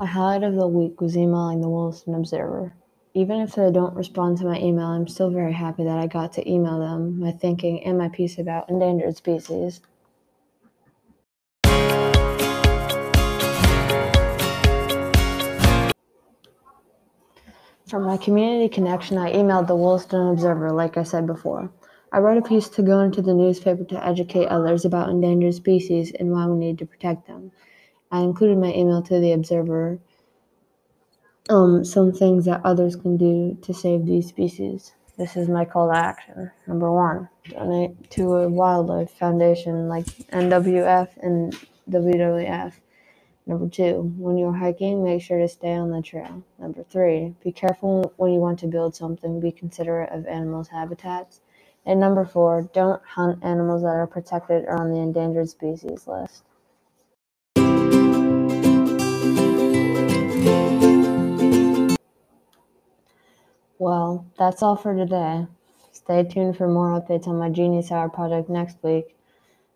My 0.00 0.06
highlight 0.06 0.42
of 0.42 0.54
the 0.54 0.66
week 0.66 1.00
was 1.00 1.16
emailing 1.16 1.60
the 1.60 1.68
Williston 1.68 2.14
Observer. 2.14 2.74
Even 3.14 3.40
if 3.40 3.54
they 3.54 3.70
don't 3.70 3.94
respond 3.94 4.38
to 4.38 4.44
my 4.44 4.58
email, 4.58 4.86
I'm 4.86 5.06
still 5.06 5.30
very 5.30 5.52
happy 5.52 5.84
that 5.84 5.98
I 5.98 6.06
got 6.06 6.32
to 6.34 6.50
email 6.50 6.80
them 6.80 7.20
my 7.20 7.30
thinking 7.30 7.84
and 7.84 7.98
my 7.98 8.08
piece 8.08 8.38
about 8.38 8.68
endangered 8.68 9.16
species. 9.16 9.80
For 17.86 18.00
my 18.00 18.16
community 18.16 18.70
connection, 18.70 19.18
I 19.18 19.34
emailed 19.34 19.66
the 19.66 19.76
Williston 19.76 20.28
Observer, 20.28 20.70
like 20.72 20.96
I 20.96 21.02
said 21.02 21.26
before. 21.26 21.70
I 22.10 22.18
wrote 22.18 22.38
a 22.38 22.48
piece 22.48 22.68
to 22.70 22.82
go 22.82 23.00
into 23.00 23.20
the 23.20 23.34
newspaper 23.34 23.84
to 23.84 24.06
educate 24.06 24.46
others 24.46 24.84
about 24.84 25.10
endangered 25.10 25.54
species 25.54 26.12
and 26.18 26.30
why 26.30 26.46
we 26.46 26.58
need 26.58 26.78
to 26.78 26.86
protect 26.86 27.26
them. 27.26 27.52
I 28.12 28.20
included 28.20 28.58
my 28.58 28.72
email 28.74 29.02
to 29.02 29.18
the 29.18 29.32
Observer 29.32 29.98
um, 31.48 31.84
some 31.84 32.12
things 32.12 32.44
that 32.44 32.60
others 32.64 32.94
can 32.94 33.16
do 33.16 33.58
to 33.62 33.74
save 33.74 34.06
these 34.06 34.28
species. 34.28 34.92
This 35.18 35.36
is 35.36 35.48
my 35.48 35.64
call 35.64 35.90
to 35.90 35.96
action. 35.96 36.50
Number 36.66 36.92
one, 36.92 37.28
donate 37.48 38.10
to 38.10 38.34
a 38.36 38.48
wildlife 38.48 39.10
foundation 39.12 39.88
like 39.88 40.06
NWF 40.30 41.08
and 41.22 41.56
WWF. 41.90 42.74
Number 43.46 43.68
two, 43.68 44.14
when 44.18 44.38
you're 44.38 44.52
hiking, 44.52 45.02
make 45.02 45.22
sure 45.22 45.38
to 45.38 45.48
stay 45.48 45.72
on 45.74 45.90
the 45.90 46.02
trail. 46.02 46.44
Number 46.58 46.84
three, 46.84 47.34
be 47.42 47.50
careful 47.50 48.12
when 48.16 48.32
you 48.32 48.40
want 48.40 48.58
to 48.60 48.68
build 48.68 48.94
something, 48.94 49.40
be 49.40 49.52
considerate 49.52 50.10
of 50.12 50.26
animals' 50.26 50.68
habitats. 50.68 51.40
And 51.84 51.98
number 51.98 52.24
four, 52.24 52.68
don't 52.72 53.02
hunt 53.04 53.42
animals 53.42 53.82
that 53.82 53.88
are 53.88 54.06
protected 54.06 54.64
or 54.66 54.80
on 54.80 54.92
the 54.92 55.00
endangered 55.00 55.48
species 55.48 56.06
list. 56.06 56.44
Well, 63.82 64.24
that's 64.38 64.62
all 64.62 64.76
for 64.76 64.94
today. 64.94 65.48
Stay 65.90 66.22
tuned 66.22 66.56
for 66.56 66.68
more 66.68 67.00
updates 67.00 67.26
on 67.26 67.36
my 67.40 67.50
Genius 67.50 67.90
Hour 67.90 68.08
project 68.08 68.48
next 68.48 68.76
week. 68.84 69.16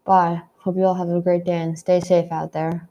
Bye. 0.04 0.42
Hope 0.58 0.76
you 0.76 0.84
all 0.84 0.94
have 0.94 1.08
a 1.08 1.20
great 1.20 1.44
day 1.44 1.56
and 1.56 1.76
stay 1.76 1.98
safe 1.98 2.30
out 2.30 2.52
there. 2.52 2.88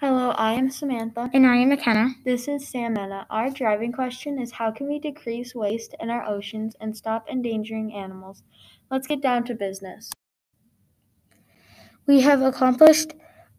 Hello, 0.00 0.30
I 0.30 0.54
am 0.54 0.68
Samantha. 0.68 1.30
And 1.32 1.46
I 1.46 1.58
am 1.58 1.68
McKenna. 1.68 2.08
This 2.24 2.48
is 2.48 2.68
Samena. 2.68 3.26
Our 3.30 3.50
driving 3.50 3.92
question 3.92 4.36
is 4.36 4.50
how 4.50 4.72
can 4.72 4.88
we 4.88 4.98
decrease 4.98 5.54
waste 5.54 5.94
in 6.00 6.10
our 6.10 6.26
oceans 6.26 6.74
and 6.80 6.96
stop 6.96 7.28
endangering 7.30 7.94
animals? 7.94 8.42
Let's 8.90 9.06
get 9.06 9.22
down 9.22 9.44
to 9.44 9.54
business. 9.54 10.10
We 12.08 12.22
have 12.22 12.40
accomplished 12.40 13.12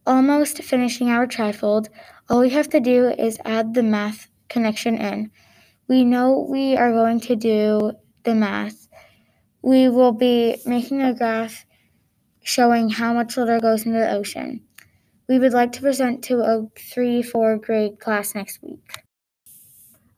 almost 0.08 0.64
finishing 0.64 1.08
our 1.08 1.28
trifold. 1.28 1.88
All 2.28 2.39
we 2.39 2.50
have 2.50 2.68
to 2.70 2.80
do 2.80 3.10
is 3.10 3.38
add 3.45 3.76
the 3.76 3.84
math 3.84 4.28
connection 4.50 4.97
in. 4.97 5.30
We 5.88 6.04
know 6.04 6.47
we 6.50 6.76
are 6.76 6.91
going 6.91 7.20
to 7.22 7.36
do 7.36 7.91
the 8.24 8.34
math. 8.34 8.88
We 9.62 9.88
will 9.88 10.14
be 10.14 10.58
making 10.66 11.04
a 11.04 11.14
graph 11.14 11.64
showing 12.41 12.89
how 12.89 13.14
much 13.14 13.38
litter 13.38 13.60
goes 13.60 13.86
into 13.86 14.00
the 14.00 14.12
ocean. 14.12 14.62
We 15.28 15.38
would 15.38 15.54
like 15.54 15.72
to 15.74 15.82
present 15.82 16.24
to 16.24 16.39
a 16.39 16.66
3 16.76 17.22
4 17.22 17.58
grade 17.60 18.00
class 18.00 18.34
next 18.34 18.64
week. 18.64 19.04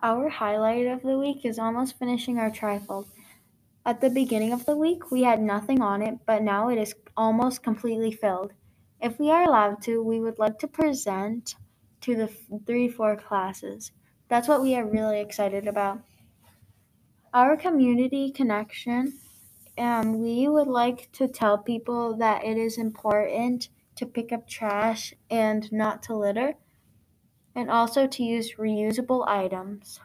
Our 0.02 0.30
highlight 0.30 0.88
of 0.88 1.02
the 1.02 1.20
week 1.20 1.44
is 1.44 1.60
almost 1.60 2.00
finishing 2.00 2.40
our 2.40 2.50
trifold. 2.50 3.08
At 3.84 4.00
the 4.00 4.12
beginning 4.12 4.54
of 4.54 4.66
the 4.66 4.78
week, 4.78 5.10
we 5.10 5.24
had 5.24 5.42
nothing 5.42 5.82
on 5.82 6.04
it, 6.04 6.20
but 6.28 6.44
now 6.44 6.70
it 6.70 6.78
is 6.78 6.94
almost 7.18 7.64
completely 7.64 8.12
filled. 8.12 8.54
If 9.02 9.18
we 9.18 9.32
are 9.32 9.44
allowed 9.44 9.82
to, 9.84 10.04
we 10.04 10.20
would 10.20 10.38
like 10.38 10.60
to 10.60 10.68
present 10.68 11.56
to 12.02 12.16
the 12.16 12.28
3 12.28 12.88
4 12.88 13.16
classes. 13.16 13.92
That's 14.28 14.48
what 14.48 14.62
we 14.62 14.76
are 14.76 14.86
really 14.86 15.20
excited 15.20 15.68
about. 15.68 16.02
Our 17.34 17.58
community 17.58 18.30
connection, 18.30 19.14
um, 19.80 20.22
we 20.22 20.48
would 20.48 20.68
like 20.68 21.12
to 21.14 21.28
tell 21.28 21.58
people 21.58 22.16
that 22.18 22.44
it 22.44 22.58
is 22.58 22.78
important 22.78 23.70
to 23.96 24.06
pick 24.06 24.32
up 24.32 24.48
trash 24.48 25.14
and 25.30 25.72
not 25.72 26.04
to 26.04 26.16
litter, 26.16 26.54
and 27.56 27.72
also 27.72 28.06
to 28.06 28.24
use 28.24 28.56
reusable 28.56 29.28
items. 29.28 30.00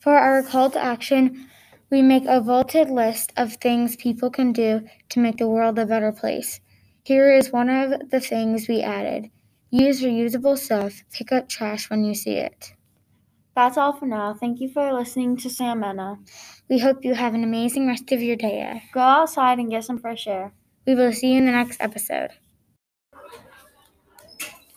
For 0.00 0.16
our 0.16 0.42
call 0.42 0.70
to 0.70 0.82
action, 0.82 1.50
we 1.90 2.00
make 2.00 2.24
a 2.26 2.40
vaulted 2.40 2.88
list 2.88 3.34
of 3.36 3.56
things 3.56 3.96
people 3.96 4.30
can 4.30 4.50
do 4.50 4.88
to 5.10 5.20
make 5.20 5.36
the 5.36 5.46
world 5.46 5.78
a 5.78 5.84
better 5.84 6.10
place. 6.10 6.60
Here 7.04 7.30
is 7.30 7.52
one 7.52 7.68
of 7.68 8.08
the 8.08 8.20
things 8.20 8.66
we 8.66 8.80
added 8.80 9.30
use 9.70 10.00
reusable 10.02 10.56
stuff, 10.58 11.04
pick 11.12 11.30
up 11.30 11.48
trash 11.48 11.90
when 11.90 12.02
you 12.02 12.14
see 12.14 12.36
it. 12.36 12.72
That's 13.54 13.76
all 13.76 13.92
for 13.92 14.06
now. 14.06 14.32
Thank 14.32 14.60
you 14.60 14.70
for 14.70 14.90
listening 14.92 15.36
to 15.36 15.50
Sam 15.50 15.84
Anna. 15.84 16.18
We 16.68 16.78
hope 16.78 17.04
you 17.04 17.14
have 17.14 17.34
an 17.34 17.44
amazing 17.44 17.86
rest 17.86 18.10
of 18.10 18.22
your 18.22 18.36
day. 18.36 18.82
Go 18.94 19.00
outside 19.00 19.58
and 19.58 19.70
get 19.70 19.84
some 19.84 19.98
fresh 19.98 20.26
air. 20.26 20.54
We 20.86 20.94
will 20.94 21.12
see 21.12 21.32
you 21.32 21.38
in 21.38 21.46
the 21.46 21.52
next 21.52 21.80
episode. 21.80 22.30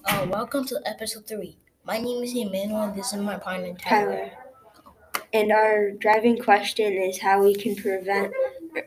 Uh, 0.05 0.28
welcome 0.30 0.65
to 0.65 0.80
episode 0.86 1.26
three. 1.26 1.57
My 1.86 1.97
name 1.97 2.24
is 2.24 2.36
Emmanuel, 2.36 2.84
and 2.84 2.95
this 2.95 3.13
is 3.13 3.21
my 3.21 3.38
partner 3.38 3.74
Tyler. 3.80 4.17
Tyler. 4.17 4.43
And 5.34 5.51
our 5.51 5.91
driving 5.91 6.38
question 6.38 6.93
is 6.93 7.19
how 7.19 7.43
we 7.43 7.55
can 7.55 7.75
prevent 7.75 8.34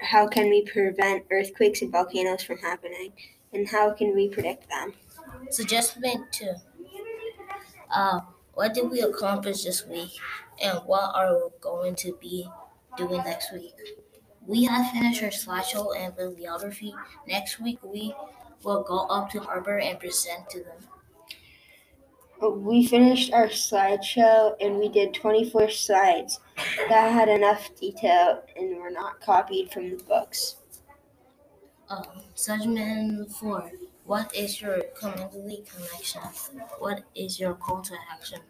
how 0.01 0.27
can 0.27 0.49
we 0.49 0.63
prevent 0.63 1.25
earthquakes 1.31 1.83
and 1.83 1.93
volcanoes 1.93 2.43
from 2.43 2.59
happening 2.59 3.13
and 3.53 3.69
how 3.69 3.93
can 3.93 4.15
we 4.15 4.29
predict 4.29 4.69
them? 4.69 4.95
So 5.51 5.63
Suggestion 5.63 6.25
two. 6.33 6.53
Uh, 7.93 8.21
what 8.55 8.75
did 8.75 8.91
we 8.91 9.01
accomplish 9.01 9.65
this 9.65 9.87
week 9.87 10.11
and 10.63 10.79
what 10.87 11.15
are 11.15 11.35
we 11.35 11.51
going 11.61 11.95
to 11.97 12.17
be 12.21 12.49
doing 12.97 13.23
next 13.25 13.53
week? 13.53 13.75
We 14.47 14.65
have 14.65 14.93
finished 14.93 15.23
our 15.23 15.31
slideshow 15.31 15.97
and 15.97 16.17
bibliography. 16.17 16.95
Next 17.27 17.61
week 17.61 17.79
we 17.83 18.15
will 18.63 18.83
go 18.83 19.07
up 19.07 19.31
to 19.31 19.41
Harbor 19.41 19.79
and 19.79 19.99
present 19.99 20.49
to 20.51 20.61
them. 20.61 20.96
We 22.41 22.87
finished 22.87 23.33
our 23.33 23.49
slideshow 23.49 24.55
and 24.61 24.79
we 24.79 24.89
did 24.89 25.15
24 25.15 25.71
slides 25.71 26.41
that 26.89 27.13
had 27.13 27.29
enough 27.29 27.71
detail 27.81 28.43
and 28.57 28.77
were 28.77 28.91
not 28.91 29.21
copied 29.21 29.71
from 29.73 29.91
the 29.91 30.03
books. 30.05 30.57
Um, 31.89 32.05
segment 32.35 33.31
four. 33.33 33.71
What 34.05 34.35
is 34.35 34.61
your 34.61 34.83
community 34.99 35.65
connection? 35.65 36.21
What 36.79 37.03
is 37.15 37.41
your 37.41 37.55
call 37.55 37.81
to 37.83 37.95
action? 38.13 38.41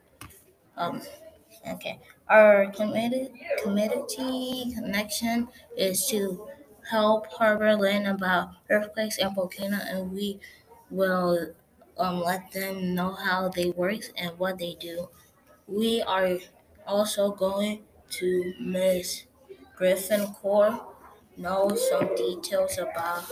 Um, 0.76 1.00
okay. 1.70 1.98
Our 2.28 2.70
community 2.72 3.30
community 3.62 4.72
connection 4.74 5.48
is 5.76 6.06
to 6.08 6.48
help 6.90 7.26
Harbor 7.32 7.74
learn 7.76 8.06
about 8.06 8.50
earthquakes 8.68 9.18
and 9.18 9.34
volcanoes, 9.34 9.82
and 9.88 10.12
we 10.12 10.40
will 10.90 11.52
um, 11.98 12.20
let 12.22 12.52
them 12.52 12.94
know 12.94 13.12
how 13.12 13.48
they 13.48 13.70
work 13.70 14.00
and 14.16 14.38
what 14.38 14.58
they 14.58 14.74
do. 14.78 15.08
We 15.68 16.02
are 16.02 16.38
also 16.86 17.32
going 17.32 17.84
to 18.18 18.54
Miss 18.60 19.24
Griffin 19.76 20.26
Core 20.34 20.86
know 21.36 21.74
some 21.76 22.14
details 22.16 22.78
about 22.78 23.24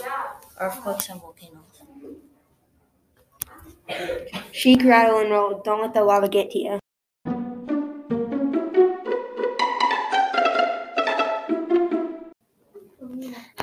earthquakes 0.59 1.09
and 1.09 1.21
volcanoes. 1.21 1.81
Rattle, 4.83 5.19
and 5.19 5.29
roll. 5.31 5.61
Don't 5.63 5.81
let 5.81 5.93
the 5.93 6.03
lava 6.03 6.27
get 6.27 6.49
to 6.51 6.59
you. 6.59 6.79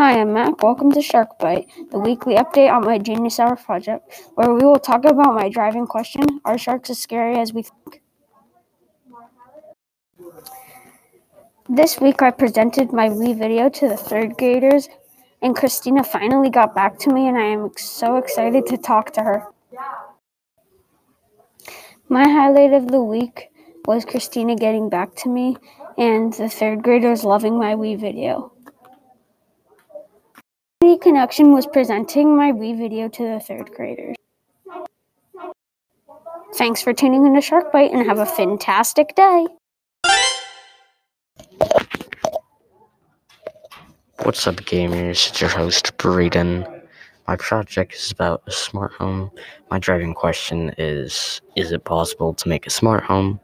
Hi, 0.03 0.21
I'm 0.21 0.33
Mac. 0.33 0.61
Welcome 0.65 0.91
to 0.95 1.01
Shark 1.01 1.39
Bite, 1.39 1.69
the 1.93 1.99
weekly 2.01 2.35
update 2.35 2.73
on 2.73 2.85
my 2.85 2.99
Genius 2.99 3.39
Hour 3.39 3.55
project, 3.55 4.33
where 4.35 4.53
we 4.53 4.65
will 4.65 4.81
talk 4.81 5.05
about 5.05 5.37
my 5.37 5.49
driving 5.49 5.87
question 5.87 6.41
Are 6.45 6.59
sharks 6.59 6.91
as 6.91 6.99
scary 6.99 7.39
as 7.39 7.53
we 7.53 7.63
think? 7.63 8.03
This 11.69 12.01
week, 12.01 12.21
I 12.21 12.33
presented 12.33 12.93
my 12.93 13.11
WeVideo 13.11 13.73
to 13.75 13.89
the 13.89 13.97
third 13.97 14.37
graders, 14.37 14.89
and 15.41 15.55
Christina 15.55 16.03
finally 16.03 16.51
got 16.51 16.75
back 16.75 16.99
to 16.99 17.13
me, 17.13 17.29
and 17.29 17.39
I 17.39 17.45
am 17.45 17.71
so 17.77 18.17
excited 18.17 18.67
to 18.67 18.77
talk 18.77 19.13
to 19.13 19.23
her. 19.23 19.45
My 22.09 22.29
highlight 22.29 22.73
of 22.73 22.89
the 22.89 23.05
week 23.05 23.51
was 23.87 24.05
Christina 24.05 24.57
getting 24.57 24.91
back 24.91 25.15
to 25.23 25.29
me 25.29 25.59
and 25.97 26.33
the 26.33 26.49
third 26.49 26.83
graders 26.83 27.23
loving 27.23 27.57
my 27.57 27.75
WeVideo. 27.77 28.52
Connection 30.83 31.53
was 31.53 31.65
presenting 31.65 32.37
my 32.37 32.51
WeVideo 32.51 33.13
to 33.13 33.23
the 33.23 33.39
third 33.39 33.71
graders. 33.73 34.17
Thanks 36.57 36.83
for 36.83 36.93
tuning 36.93 37.25
in 37.25 37.35
to 37.35 37.41
Shark 37.41 37.71
Bite 37.71 37.93
and 37.93 38.05
have 38.05 38.19
a 38.19 38.27
fantastic 38.27 39.15
day. 39.15 39.47
What's 44.25 44.45
up, 44.47 44.57
gamers? 44.57 45.29
It's 45.29 45.41
your 45.41 45.51
host, 45.51 45.97
Braden. 45.99 46.67
My 47.29 47.37
project 47.37 47.95
is 47.95 48.11
about 48.11 48.43
a 48.49 48.51
smart 48.51 48.93
home. 48.93 49.31
My 49.71 49.79
driving 49.79 50.15
question 50.15 50.75
is 50.79 51.41
Is 51.55 51.71
it 51.71 51.85
possible 51.85 52.35
to 52.35 52.49
make 52.49 52.67
a 52.67 52.71
smart 52.71 53.05
home? 53.05 53.39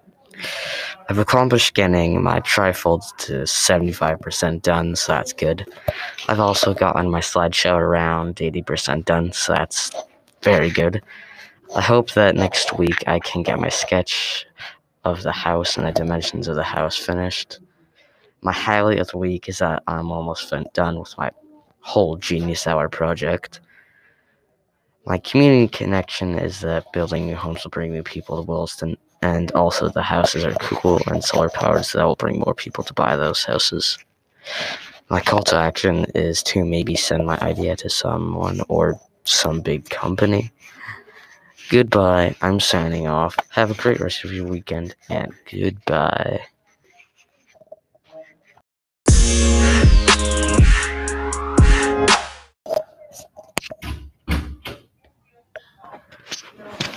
I've 1.09 1.19
accomplished 1.19 1.75
getting 1.75 2.23
my 2.23 2.41
trifold 2.41 3.03
to 3.19 3.43
75% 3.43 4.63
done, 4.63 4.95
so 4.95 5.13
that's 5.13 5.33
good. 5.33 5.67
I've 6.29 6.41
also 6.41 6.75
gotten 6.75 7.11
my 7.11 7.21
slideshow 7.21 7.79
around 7.79 8.37
80% 8.37 9.05
done, 9.05 9.33
so 9.33 9.55
that's 9.55 9.91
very 10.43 10.71
good. 10.71 11.03
I 11.75 11.81
hope 11.81 12.13
that 12.13 12.35
next 12.35 12.79
week 12.79 13.05
I 13.07 13.21
can 13.21 13.43
get 13.43 13.59
my 13.59 13.69
sketch 13.69 14.47
of 15.05 15.23
the 15.23 15.33
house 15.33 15.77
and 15.77 15.87
the 15.87 15.93
dimensions 15.93 16.49
of 16.49 16.57
the 16.57 16.63
house 16.63 16.97
finished. 16.97 17.61
My 18.43 18.53
highlight 18.53 19.01
of 19.01 19.09
the 19.09 19.19
week 19.19 19.49
is 19.49 19.59
that 19.59 19.83
I'm 19.87 20.11
almost 20.11 20.53
done 20.75 20.99
with 20.99 21.17
my 21.19 21.31
whole 21.81 22.17
Genius 22.17 22.67
Hour 22.67 22.89
project. 22.89 23.61
My 25.07 25.19
community 25.19 25.69
connection 25.69 26.39
is 26.39 26.61
that 26.61 26.93
building 26.93 27.27
new 27.27 27.35
homes 27.35 27.65
will 27.65 27.71
bring 27.71 27.93
new 27.93 28.03
people 28.03 28.37
to 28.37 28.43
Williston, 28.43 28.97
and 29.23 29.51
also 29.53 29.89
the 29.89 30.03
houses 30.03 30.45
are 30.45 30.55
cool 30.55 31.01
and 31.07 31.23
solar 31.23 31.49
powered, 31.49 31.85
so 31.85 31.99
that 31.99 32.05
will 32.05 32.17
bring 32.17 32.41
more 32.41 32.55
people 32.55 32.85
to 32.85 32.95
buy 32.95 33.17
those 33.17 33.45
houses. 33.45 33.99
My 35.11 35.21
call 35.21 35.43
to 35.45 35.57
action 35.57 36.07
is 36.15 36.43
to 36.45 36.65
maybe 36.65 36.95
send 36.95 37.27
my 37.27 37.39
idea 37.41 37.77
to 37.77 37.89
someone 37.89 38.61
or 38.69 39.01
some 39.25 39.61
big 39.61 39.89
company. 39.89 40.53
Goodbye. 41.71 42.35
I'm 42.41 42.61
signing 42.61 43.07
off. 43.07 43.37
Have 43.51 43.71
a 43.71 43.75
great 43.75 44.01
rest 44.01 44.25
of 44.25 44.33
your 44.33 44.47
weekend, 44.47 44.95
and 45.11 45.33
goodbye. 45.51 46.41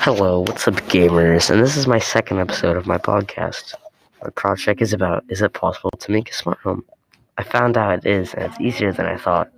Hello, 0.04 0.40
what's 0.40 0.68
up, 0.68 0.74
gamers? 0.90 1.52
And 1.52 1.62
this 1.62 1.78
is 1.78 1.86
my 1.86 2.00
second 2.00 2.40
episode 2.40 2.76
of 2.76 2.88
my 2.88 2.98
podcast. 2.98 3.76
My 4.24 4.32
project 4.32 4.82
is 4.82 4.94
about 4.94 5.24
is 5.30 5.44
it 5.44 5.54
possible 5.54 5.92
to 5.92 6.12
make 6.12 6.32
a 6.32 6.34
smart 6.34 6.58
home? 6.58 6.84
I 7.38 7.44
found 7.44 7.78
out 7.78 8.00
it 8.00 8.06
is, 8.10 8.34
and 8.34 8.46
it's 8.46 8.60
easier 8.60 8.92
than 8.92 9.06
I 9.06 9.16
thought. 9.16 9.52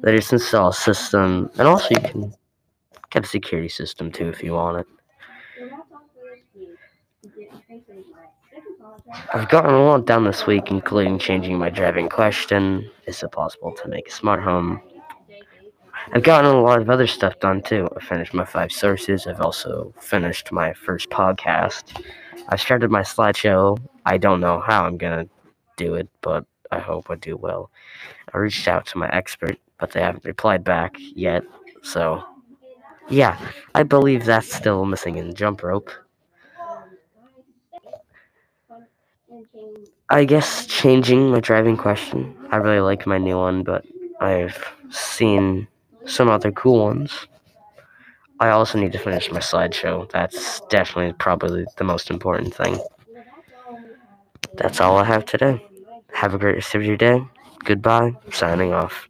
There's 0.00 0.32
an 0.32 0.40
install 0.40 0.72
system, 0.72 1.48
and 1.58 1.68
also 1.68 1.90
you 1.90 2.00
can 2.00 2.34
get 3.10 3.24
a 3.24 3.28
security 3.28 3.68
system 3.68 4.10
too 4.10 4.28
if 4.30 4.42
you 4.42 4.54
want 4.54 4.80
it. 4.80 4.86
I've 9.32 9.48
gotten 9.48 9.74
a 9.74 9.84
lot 9.84 10.06
done 10.06 10.24
this 10.24 10.44
week, 10.44 10.72
including 10.72 11.20
changing 11.20 11.56
my 11.56 11.70
driving 11.70 12.08
question. 12.08 12.90
Is 13.06 13.22
it 13.22 13.30
possible 13.30 13.72
to 13.80 13.88
make 13.88 14.08
a 14.08 14.12
smart 14.12 14.42
home? 14.42 14.80
I've 16.12 16.22
gotten 16.22 16.50
a 16.50 16.60
lot 16.60 16.80
of 16.80 16.90
other 16.90 17.06
stuff 17.06 17.38
done 17.40 17.62
too. 17.62 17.88
I 17.96 18.00
finished 18.00 18.34
my 18.34 18.44
five 18.44 18.72
sources. 18.72 19.26
I've 19.26 19.40
also 19.40 19.94
finished 19.98 20.52
my 20.52 20.72
first 20.74 21.10
podcast. 21.10 22.02
I 22.48 22.56
started 22.56 22.90
my 22.90 23.02
slideshow. 23.02 23.78
I 24.04 24.18
don't 24.18 24.40
know 24.40 24.60
how 24.60 24.84
I'm 24.84 24.98
gonna 24.98 25.26
do 25.76 25.94
it, 25.94 26.08
but 26.20 26.44
I 26.70 26.78
hope 26.78 27.10
I 27.10 27.16
do 27.16 27.36
well. 27.36 27.70
I 28.32 28.38
reached 28.38 28.68
out 28.68 28.86
to 28.86 28.98
my 28.98 29.08
expert, 29.08 29.58
but 29.78 29.92
they 29.92 30.00
haven't 30.00 30.24
replied 30.24 30.62
back 30.62 30.96
yet. 30.98 31.42
So, 31.82 32.22
yeah, 33.08 33.38
I 33.74 33.82
believe 33.82 34.24
that's 34.24 34.52
still 34.52 34.84
missing 34.84 35.16
in 35.16 35.34
jump 35.34 35.62
rope. 35.62 35.90
I 40.10 40.24
guess 40.24 40.66
changing 40.66 41.30
my 41.30 41.40
driving 41.40 41.76
question. 41.76 42.36
I 42.50 42.56
really 42.56 42.80
like 42.80 43.06
my 43.06 43.18
new 43.18 43.38
one, 43.38 43.62
but 43.62 43.84
I've 44.20 44.62
seen 44.90 45.66
some 46.06 46.28
other 46.28 46.52
cool 46.52 46.84
ones. 46.84 47.26
I 48.40 48.50
also 48.50 48.78
need 48.78 48.92
to 48.92 48.98
finish 48.98 49.30
my 49.30 49.38
slideshow. 49.40 50.10
That's 50.10 50.60
definitely 50.68 51.12
probably 51.14 51.66
the 51.76 51.84
most 51.84 52.10
important 52.10 52.54
thing. 52.54 52.78
That's 54.56 54.80
all 54.80 54.98
I 54.98 55.04
have 55.04 55.24
today. 55.24 55.64
Have 56.12 56.34
a 56.34 56.38
great 56.38 56.56
rest 56.56 56.74
of 56.74 56.84
your 56.84 56.96
day. 56.96 57.22
Goodbye. 57.64 58.12
Signing 58.32 58.72
off. 58.72 59.08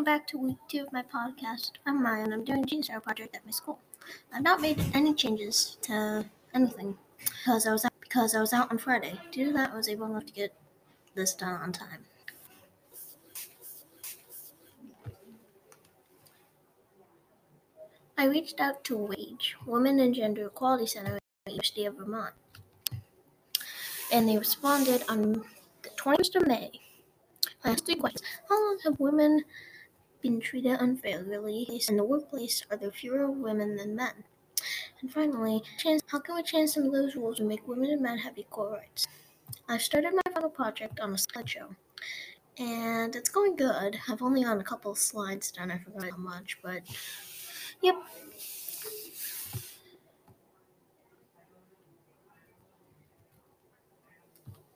Welcome 0.00 0.18
back 0.18 0.26
to 0.26 0.38
week 0.38 0.56
two 0.66 0.80
of 0.80 0.90
my 0.94 1.02
podcast. 1.02 1.72
I'm 1.84 2.06
and 2.06 2.32
I'm 2.32 2.42
doing 2.42 2.64
a 2.64 2.92
Hour 2.94 3.00
project 3.00 3.36
at 3.36 3.44
my 3.44 3.50
school. 3.50 3.78
I've 4.32 4.42
not 4.42 4.62
made 4.62 4.82
any 4.94 5.12
changes 5.12 5.76
to 5.82 6.24
anything 6.54 6.96
because 7.18 7.66
I 7.66 7.72
was 7.72 7.84
out, 7.84 7.92
because 8.00 8.34
I 8.34 8.40
was 8.40 8.54
out 8.54 8.70
on 8.70 8.78
Friday. 8.78 9.20
Due 9.30 9.48
to 9.48 9.52
that, 9.52 9.72
I 9.72 9.76
was 9.76 9.90
able 9.90 10.06
enough 10.06 10.24
to 10.24 10.32
get 10.32 10.54
this 11.14 11.34
done 11.34 11.52
on 11.52 11.72
time. 11.72 12.06
I 18.16 18.24
reached 18.24 18.58
out 18.58 18.82
to 18.84 18.96
WAGE, 18.96 19.56
Women 19.66 20.00
and 20.00 20.14
Gender 20.14 20.46
Equality 20.46 20.86
Center 20.86 21.16
at 21.16 21.22
the 21.44 21.50
University 21.50 21.84
of 21.84 21.96
Vermont. 21.96 22.32
and 24.10 24.26
they 24.26 24.38
responded 24.38 25.04
on 25.10 25.44
the 25.82 25.90
21st 25.98 26.36
of 26.36 26.46
May. 26.46 26.70
I 27.62 27.72
asked 27.72 27.84
three 27.84 27.96
questions. 27.96 28.22
How 28.48 28.58
long 28.58 28.78
have 28.84 28.98
women 28.98 29.44
been 30.20 30.40
treated 30.40 30.80
unfairly 30.80 31.80
in 31.88 31.96
the 31.96 32.04
workplace? 32.04 32.64
Are 32.70 32.76
there 32.76 32.90
fewer 32.90 33.30
women 33.30 33.76
than 33.76 33.96
men? 33.96 34.24
And 35.00 35.12
finally, 35.12 35.62
chance, 35.78 36.02
how 36.06 36.20
can 36.20 36.34
we 36.34 36.42
change 36.42 36.70
some 36.70 36.84
of 36.84 36.92
those 36.92 37.16
rules 37.16 37.40
and 37.40 37.48
make 37.48 37.66
women 37.66 37.90
and 37.90 38.02
men 38.02 38.18
have 38.18 38.36
equal 38.36 38.70
rights? 38.70 39.06
I've 39.68 39.82
started 39.82 40.12
my 40.12 40.32
final 40.32 40.50
project 40.50 41.00
on 41.00 41.12
a 41.12 41.16
slideshow, 41.16 41.74
and 42.58 43.16
it's 43.16 43.30
going 43.30 43.56
good. 43.56 43.98
I've 44.08 44.22
only 44.22 44.44
got 44.44 44.60
a 44.60 44.64
couple 44.64 44.94
slides 44.94 45.50
done. 45.50 45.70
I 45.70 45.78
forgot 45.78 46.10
how 46.10 46.16
much, 46.18 46.58
but 46.62 46.82
yep. 47.82 47.96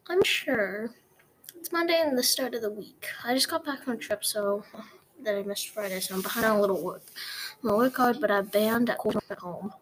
I'm 0.09 0.23
sure 0.23 0.91
it's 1.57 1.73
Monday 1.73 2.01
and 2.01 2.17
the 2.17 2.23
start 2.23 2.55
of 2.55 2.63
the 2.63 2.71
week. 2.71 3.07
I 3.25 3.35
just 3.35 3.49
got 3.49 3.65
back 3.65 3.83
from 3.85 3.95
a 3.95 3.97
trip, 3.97 4.25
so 4.25 4.65
that 5.25 5.37
I 5.37 5.43
missed 5.43 5.69
Friday, 5.69 6.01
so 6.01 6.15
I'm 6.15 6.23
behind 6.23 6.47
on 6.47 6.57
a 6.57 6.61
little 6.61 6.83
work. 6.83 7.03
Gonna 7.63 7.77
work 7.77 7.97
hard, 7.97 8.21
but 8.21 8.31
I 8.31 8.43
banned 8.43 8.91
at 8.91 8.99
home. 9.39 9.73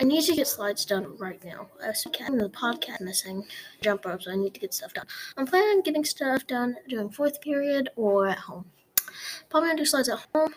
I 0.00 0.04
need 0.04 0.22
to 0.24 0.34
get 0.34 0.46
slides 0.46 0.84
done 0.84 1.16
right 1.18 1.42
now. 1.44 1.68
As 1.82 2.06
in 2.06 2.38
the 2.38 2.48
podcast 2.48 3.00
missing 3.00 3.44
jump 3.80 4.04
ropes, 4.04 4.26
so 4.26 4.32
I 4.32 4.36
need 4.36 4.54
to 4.54 4.60
get 4.60 4.72
stuff 4.72 4.94
done. 4.94 5.06
I'm 5.36 5.46
planning 5.46 5.78
on 5.78 5.82
getting 5.82 6.04
stuff 6.04 6.46
done 6.46 6.76
during 6.88 7.10
fourth 7.10 7.40
period 7.40 7.90
or 7.96 8.28
at 8.28 8.38
home. 8.38 8.66
Probably 9.50 9.70
gonna 9.70 9.78
do 9.78 9.84
slides 9.84 10.08
at 10.08 10.24
home 10.34 10.54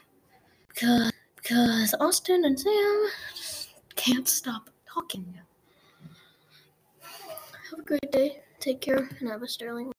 because 0.68 1.12
because 1.36 1.96
Austin 2.00 2.46
and 2.46 2.60
Sam 2.60 3.08
can't 3.96 4.28
stop 4.28 4.70
talking. 4.88 5.40
Have 7.02 7.80
a 7.80 7.84
great 7.84 8.12
day. 8.12 8.44
Take 8.60 8.82
care 8.82 9.10
and 9.20 9.30
have 9.30 9.42
a 9.42 9.48
sterling. 9.48 9.92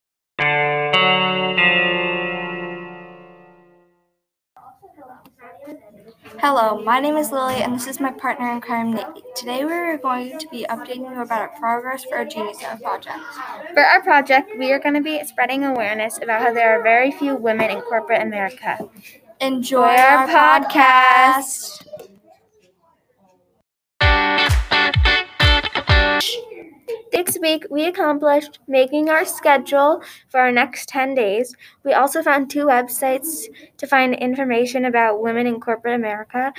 Hello, 6.42 6.82
my 6.82 6.98
name 6.98 7.16
is 7.16 7.30
Lily, 7.30 7.62
and 7.62 7.72
this 7.72 7.86
is 7.86 8.00
my 8.00 8.10
partner 8.10 8.50
in 8.50 8.60
crime, 8.60 8.92
Nikki. 8.92 9.22
Today 9.36 9.64
we 9.64 9.70
are 9.70 9.96
going 9.96 10.40
to 10.40 10.48
be 10.48 10.66
updating 10.68 11.08
you 11.08 11.22
about 11.22 11.40
our 11.40 11.56
progress 11.56 12.02
for 12.02 12.16
our 12.16 12.24
Genie 12.24 12.52
Center 12.52 12.82
project. 12.82 13.20
For 13.72 13.84
our 13.84 14.02
project, 14.02 14.50
we 14.58 14.72
are 14.72 14.80
going 14.80 14.96
to 14.96 15.00
be 15.00 15.22
spreading 15.24 15.62
awareness 15.62 16.18
about 16.20 16.42
how 16.42 16.52
there 16.52 16.76
are 16.76 16.82
very 16.82 17.12
few 17.12 17.36
women 17.36 17.70
in 17.70 17.80
corporate 17.82 18.22
America. 18.22 18.76
Enjoy 19.40 19.94
our 19.94 20.26
podcast. 20.26 21.86
This 27.12 27.38
week, 27.40 27.66
we 27.70 27.84
accomplished 27.84 28.58
making 28.66 29.10
our 29.10 29.24
schedule 29.24 30.02
for 30.28 30.40
our 30.40 30.50
next 30.50 30.88
10 30.88 31.14
days. 31.14 31.54
We 31.84 31.92
also 31.92 32.22
found 32.22 32.50
two 32.50 32.66
websites 32.66 33.44
to 33.76 33.86
find 33.86 34.14
information 34.14 34.86
about 34.86 35.22
women 35.22 35.46
in 35.46 35.60
corporate 35.60 35.94
America, 35.94 36.52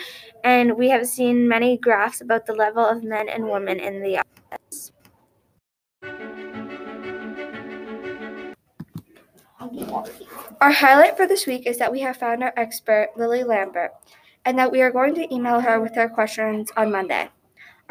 and 0.43 0.77
we 0.77 0.89
have 0.89 1.07
seen 1.07 1.47
many 1.47 1.77
graphs 1.77 2.21
about 2.21 2.45
the 2.45 2.53
level 2.53 2.85
of 2.85 3.03
men 3.03 3.29
and 3.29 3.49
women 3.49 3.79
in 3.79 4.01
the 4.01 4.19
office. 4.19 4.91
Our 10.61 10.71
highlight 10.71 11.17
for 11.17 11.27
this 11.27 11.47
week 11.47 11.65
is 11.65 11.77
that 11.77 11.91
we 11.91 12.01
have 12.01 12.17
found 12.17 12.43
our 12.43 12.53
expert, 12.55 13.09
Lily 13.15 13.43
Lambert, 13.43 13.91
and 14.45 14.57
that 14.59 14.71
we 14.71 14.81
are 14.81 14.91
going 14.91 15.15
to 15.15 15.33
email 15.33 15.59
her 15.59 15.79
with 15.79 15.97
our 15.97 16.09
questions 16.09 16.71
on 16.77 16.91
Monday. 16.91 17.29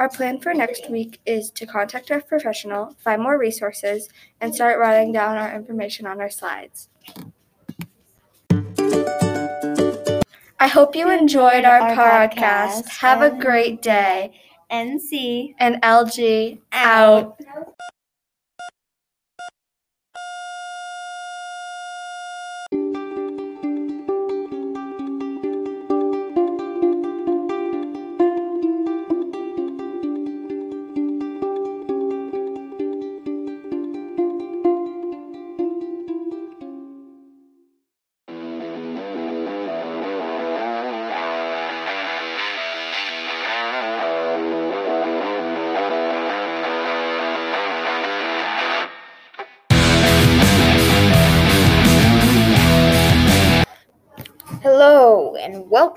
Our 0.03 0.09
plan 0.09 0.41
for 0.41 0.53
next 0.53 0.91
week 0.91 1.21
is 1.27 1.49
to 1.53 1.65
contact 1.65 2.11
our 2.11 2.21
professional, 2.21 2.97
find 2.99 3.23
more 3.23 3.39
resources, 3.39 4.09
and 4.41 4.53
start 4.53 4.81
writing 4.81 5.13
down 5.13 5.39
our 5.39 5.55
information 5.55 6.07
on 6.07 6.21
our 6.21 6.29
slides. 6.29 6.89
I 10.59 10.67
hope 10.67 10.97
you 10.97 11.09
enjoyed 11.09 11.65
our, 11.65 11.79
Our 11.79 11.95
podcast. 11.95 12.33
podcast. 12.33 12.89
Have 12.89 13.23
a 13.23 13.31
great 13.31 13.81
day. 13.81 14.33
NC 14.73 15.55
And 15.61 15.81
LG 15.83 16.59
out. 16.73 17.39
Hello, 17.39 17.73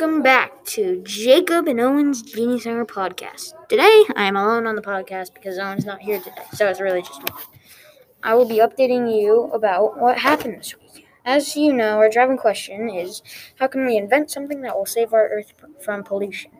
welcome 0.05 0.21
back 0.21 0.63
to 0.63 1.01
Jacob 1.01 1.67
and 1.67 1.79
Owen's 1.79 2.21
Genie 2.21 2.59
Center 2.59 2.85
podcast. 2.85 3.53
Today, 3.67 4.03
I 4.15 4.25
am 4.25 4.35
alone 4.35 4.67
on 4.67 4.75
the 4.75 4.81
podcast 4.83 5.33
because 5.33 5.57
Owen's 5.57 5.83
not 5.83 5.99
here 5.99 6.19
today, 6.19 6.43
so 6.53 6.67
it's 6.67 6.79
really 6.79 7.01
just 7.01 7.21
me. 7.21 7.33
I 8.21 8.35
will 8.35 8.47
be 8.47 8.59
updating 8.59 9.11
you 9.11 9.49
about 9.51 9.99
what 9.99 10.19
happened 10.19 10.59
this 10.59 10.75
week. 10.77 11.07
As 11.25 11.55
you 11.55 11.73
know, 11.73 11.97
our 11.97 12.07
driving 12.07 12.37
question 12.37 12.87
is 12.87 13.23
how 13.55 13.65
can 13.65 13.83
we 13.87 13.97
invent 13.97 14.29
something 14.29 14.61
that 14.61 14.77
will 14.77 14.85
save 14.85 15.11
our 15.11 15.27
Earth 15.27 15.53
from 15.83 16.03
pollution? 16.03 16.51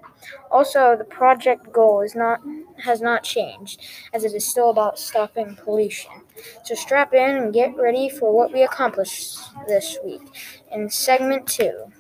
Also, 0.50 0.96
the 0.98 1.04
project 1.04 1.72
goal 1.72 2.02
is 2.02 2.16
not 2.16 2.42
has 2.80 3.00
not 3.00 3.24
changed, 3.24 3.80
as 4.12 4.24
it 4.24 4.34
is 4.34 4.44
still 4.44 4.72
about 4.72 4.98
stopping 4.98 5.56
pollution. 5.64 6.14
So 6.64 6.74
strap 6.74 7.14
in 7.14 7.38
and 7.38 7.54
get 7.54 7.78
ready 7.78 8.10
for 8.10 8.36
what 8.36 8.52
we 8.52 8.64
accomplished 8.64 9.38
this 9.68 10.00
week 10.04 10.24
in 10.72 10.90
segment 10.90 11.46
two. 11.46 11.92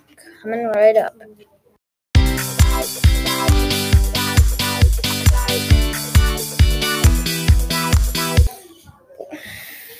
Coming 0.45 0.67
right 0.67 0.95
up. 0.95 1.15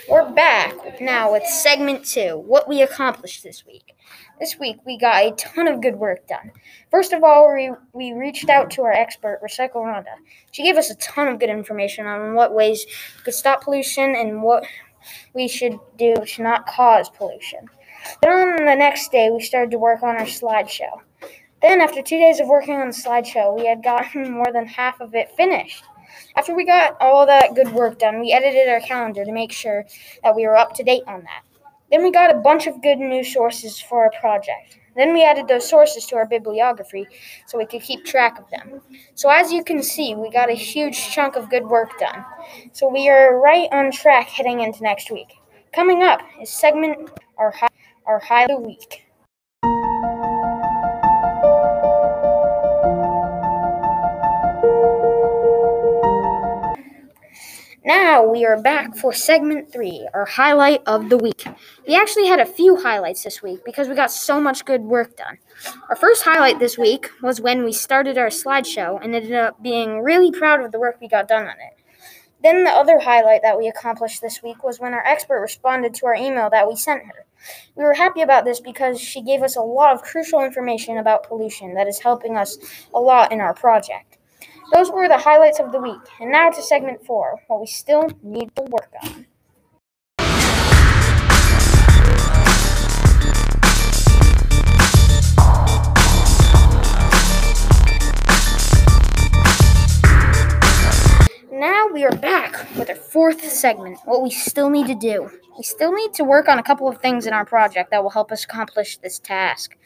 We're 0.08 0.32
back 0.34 1.02
now 1.02 1.32
with 1.32 1.44
segment 1.48 2.06
two 2.06 2.38
what 2.38 2.70
we 2.70 2.84
accomplished 2.84 3.42
this 3.42 3.66
week. 3.66 3.96
This 4.40 4.60
week 4.60 4.78
we 4.86 5.00
got 5.00 5.26
a 5.26 5.32
ton 5.32 5.68
of 5.68 5.82
good 5.82 5.96
work 5.96 6.28
done. 6.28 6.52
First 6.92 7.12
of 7.12 7.24
all, 7.24 7.52
we, 7.52 7.72
we 7.94 8.14
reached 8.14 8.48
out 8.48 8.70
to 8.72 8.84
our 8.84 8.94
expert, 8.94 9.40
Recycle 9.44 9.78
Rhonda. 9.78 10.14
She 10.52 10.62
gave 10.62 10.78
us 10.78 10.92
a 10.92 10.96
ton 10.98 11.28
of 11.28 11.40
good 11.40 11.50
information 11.50 12.06
on 12.06 12.36
what 12.36 12.54
ways 12.54 12.86
we 13.18 13.24
could 13.24 13.34
stop 13.34 13.64
pollution 13.64 14.14
and 14.16 14.44
what 14.44 14.64
we 15.34 15.48
should 15.48 15.80
do 15.98 16.14
to 16.14 16.44
not 16.44 16.68
cause 16.68 17.10
pollution. 17.10 17.68
Then 18.22 18.32
on 18.32 18.66
the 18.66 18.76
next 18.76 19.12
day, 19.12 19.30
we 19.30 19.42
started 19.42 19.72
to 19.72 19.78
work 19.78 20.04
on 20.04 20.16
our 20.16 20.26
slideshow. 20.26 21.02
Then, 21.62 21.82
after 21.82 22.02
two 22.02 22.18
days 22.18 22.40
of 22.40 22.48
working 22.48 22.76
on 22.76 22.88
the 22.88 22.94
slideshow, 22.94 23.56
we 23.56 23.66
had 23.66 23.84
gotten 23.84 24.32
more 24.32 24.52
than 24.52 24.68
half 24.68 25.02
of 25.02 25.16
it 25.16 25.32
finished. 25.32 25.84
After 26.36 26.56
we 26.56 26.66
got 26.66 26.98
all 27.02 27.26
that 27.26 27.56
good 27.56 27.72
work 27.72 28.00
done, 28.00 28.20
we 28.20 28.32
edited 28.32 28.70
our 28.70 28.82
calendar 28.82 29.26
to 29.26 29.32
make 29.32 29.52
sure 29.52 29.86
that 30.24 30.36
we 30.36 30.46
were 30.46 30.58
up 30.58 30.74
to 30.76 30.84
date 30.84 31.04
on 31.08 31.22
that. 31.22 31.44
Then 31.92 32.04
we 32.04 32.12
got 32.12 32.34
a 32.34 32.40
bunch 32.40 32.68
of 32.68 32.82
good 32.82 33.00
news 33.00 33.34
sources 33.34 33.80
for 33.80 34.04
our 34.04 34.12
project. 34.20 34.80
Then 34.96 35.14
we 35.14 35.24
added 35.26 35.48
those 35.48 35.68
sources 35.68 36.06
to 36.08 36.16
our 36.16 36.26
bibliography 36.26 37.08
so 37.46 37.58
we 37.58 37.66
could 37.66 37.82
keep 37.82 38.06
track 38.06 38.40
of 38.40 38.50
them. 38.50 38.82
So 39.14 39.30
as 39.30 39.52
you 39.52 39.64
can 39.64 39.84
see, 39.84 40.16
we 40.16 40.30
got 40.32 40.50
a 40.50 40.54
huge 40.54 41.10
chunk 41.10 41.36
of 41.36 41.50
good 41.50 41.66
work 41.66 42.00
done. 42.00 42.24
So 42.72 42.88
we 42.88 43.10
are 43.10 43.40
right 43.40 43.68
on 43.72 43.92
track 43.92 44.28
heading 44.28 44.62
into 44.62 44.84
next 44.84 45.12
week. 45.12 45.34
Coming 45.74 46.04
up 46.04 46.22
is 46.42 46.50
segment 46.50 47.10
our 47.38 47.52
high, 47.52 47.68
our 48.06 48.20
high 48.20 48.44
of 48.44 48.50
the 48.50 48.60
week. 48.60 49.02
Now 57.88 58.26
we 58.28 58.46
are 58.46 58.60
back 58.60 58.96
for 58.96 59.14
segment 59.14 59.72
three, 59.72 60.08
our 60.14 60.26
highlight 60.26 60.82
of 60.88 61.10
the 61.10 61.18
week. 61.18 61.46
We 61.88 61.96
actually 61.96 62.28
had 62.28 62.40
a 62.40 62.46
few 62.46 62.78
highlights 62.78 63.24
this 63.24 63.44
week 63.44 63.64
because 63.64 63.88
we 63.88 63.94
got 63.94 64.12
so 64.12 64.42
much 64.42 64.66
good 64.66 64.82
work 64.82 65.18
done. 65.18 65.38
Our 65.90 65.96
first 65.96 66.24
highlight 66.24 66.58
this 66.58 66.80
week 66.80 67.12
was 67.22 67.40
when 67.40 67.64
we 67.64 67.72
started 67.72 68.18
our 68.18 68.30
slideshow 68.30 69.00
and 69.04 69.14
ended 69.14 69.34
up 69.34 69.62
being 69.62 70.02
really 70.02 70.32
proud 70.32 70.62
of 70.62 70.72
the 70.72 70.80
work 70.80 70.98
we 71.00 71.08
got 71.08 71.28
done 71.28 71.44
on 71.44 71.58
it. 71.60 71.80
Then 72.42 72.64
the 72.64 72.72
other 72.72 73.00
highlight 73.00 73.42
that 73.44 73.58
we 73.58 73.68
accomplished 73.68 74.22
this 74.22 74.42
week 74.42 74.64
was 74.64 74.80
when 74.80 74.94
our 74.94 75.06
expert 75.06 75.42
responded 75.42 75.94
to 75.96 76.08
our 76.08 76.16
email 76.16 76.50
that 76.50 76.68
we 76.68 76.76
sent 76.76 77.04
her. 77.06 77.26
We 77.76 77.84
were 77.84 77.94
happy 77.94 78.22
about 78.22 78.46
this 78.46 78.60
because 78.60 79.00
she 79.00 79.22
gave 79.22 79.42
us 79.42 79.56
a 79.56 79.62
lot 79.62 79.94
of 79.94 80.02
crucial 80.02 80.42
information 80.42 80.98
about 80.98 81.28
pollution 81.28 81.74
that 81.76 81.88
is 81.88 82.00
helping 82.00 82.38
us 82.38 82.58
a 82.94 83.00
lot 83.00 83.32
in 83.32 83.42
our 83.42 83.54
project. 83.54 84.18
Those 84.74 84.92
were 84.92 85.08
the 85.08 85.18
highlights 85.18 85.60
of 85.60 85.72
the 85.72 85.80
week. 85.80 86.02
And 86.20 86.32
now 86.32 86.50
to 86.50 86.62
segment 86.62 87.06
four, 87.06 87.40
what 87.48 87.62
we 87.62 87.68
still 87.68 88.10
need 88.24 88.56
to 88.56 88.64
work 88.64 88.92
on. 89.04 89.28
Now 101.56 101.88
we 101.88 102.04
are 102.04 102.12
back 102.12 102.68
with 102.76 102.90
our 102.90 102.98
fourth 102.98 103.42
segment, 103.50 104.00
what 104.04 104.22
we 104.22 104.30
still 104.30 104.70
need 104.70 104.88
to 104.88 104.94
do. 104.94 105.32
We 105.58 105.64
still 105.64 105.94
need 105.94 106.14
to 106.16 106.26
work 106.26 106.50
on 106.50 106.60
a 106.60 106.64
couple 106.64 106.90
of 106.90 106.98
things 106.98 107.26
in 107.26 107.32
our 107.32 107.46
project 107.46 107.92
that 107.92 108.04
will 108.04 108.10
help 108.10 108.30
us 108.34 108.44
accomplish 108.44 108.98
this 108.98 109.20
task. 109.20 109.78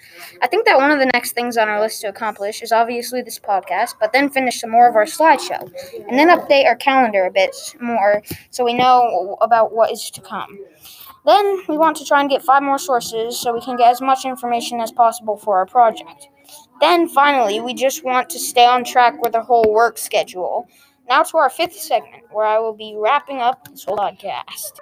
I 0.41 0.48
think 0.48 0.66
that 0.66 0.78
one 0.78 0.90
of 0.90 0.98
the 0.98 1.06
next 1.14 1.34
things 1.34 1.58
on 1.58 1.70
our 1.70 1.80
list 1.80 2.02
to 2.02 2.08
accomplish 2.08 2.64
is 2.64 2.72
obviously 2.72 3.22
this 3.22 3.38
podcast, 3.38 3.94
but 4.00 4.14
then 4.14 4.32
finish 4.32 4.60
some 4.60 4.72
more 4.72 4.90
of 4.90 4.96
our 4.96 5.06
slideshow, 5.06 5.62
and 6.10 6.18
then 6.18 6.36
update 6.36 6.66
our 6.66 6.76
calendar 6.76 7.26
a 7.26 7.32
bit 7.32 7.56
more 7.80 8.24
so 8.50 8.66
we 8.66 8.74
know 8.74 9.38
about 9.40 9.72
what 9.72 9.91
is 9.91 10.10
to 10.10 10.22
come. 10.22 10.58
Then 11.24 11.62
we 11.70 11.78
want 11.78 11.98
to 11.98 12.06
try 12.06 12.22
and 12.22 12.32
get 12.32 12.41
five 12.41 12.64
more 12.64 12.80
sources 12.80 13.38
so 13.38 13.54
we 13.54 13.62
can 13.62 13.78
get 13.78 13.91
as 13.91 14.02
much 14.02 14.26
information 14.26 14.82
as 14.82 14.91
possible 14.91 15.38
for 15.38 15.58
our 15.58 15.68
project. 15.68 16.30
Then 16.82 17.08
finally, 17.08 17.60
we 17.60 17.76
just 17.76 18.04
want 18.04 18.28
to 18.32 18.40
stay 18.40 18.66
on 18.66 18.84
track 18.84 19.22
with 19.22 19.36
our 19.36 19.44
whole 19.44 19.72
work 19.72 20.00
schedule. 20.00 20.68
Now 21.10 21.23
to 21.23 21.38
our 21.38 21.49
fifth 21.49 21.73
segment, 21.73 22.26
where 22.30 22.45
I 22.45 22.60
will 22.60 22.76
be 22.76 22.95
wrapping 22.95 23.40
up 23.40 23.68
this 23.68 23.84
whole 23.84 23.98
podcast. 23.98 24.77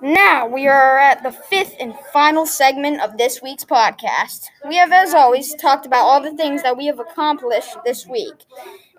Now 0.00 0.46
we 0.46 0.68
are 0.68 0.98
at 1.00 1.24
the 1.24 1.32
fifth 1.32 1.74
and 1.80 1.92
final 2.12 2.46
segment 2.46 3.00
of 3.00 3.18
this 3.18 3.42
week's 3.42 3.64
podcast. 3.64 4.44
We 4.68 4.76
have, 4.76 4.92
as 4.92 5.12
always, 5.12 5.56
talked 5.56 5.84
about 5.84 6.04
all 6.04 6.22
the 6.22 6.36
things 6.36 6.62
that 6.62 6.76
we 6.76 6.86
have 6.86 7.00
accomplished 7.00 7.78
this 7.84 8.06
week 8.06 8.44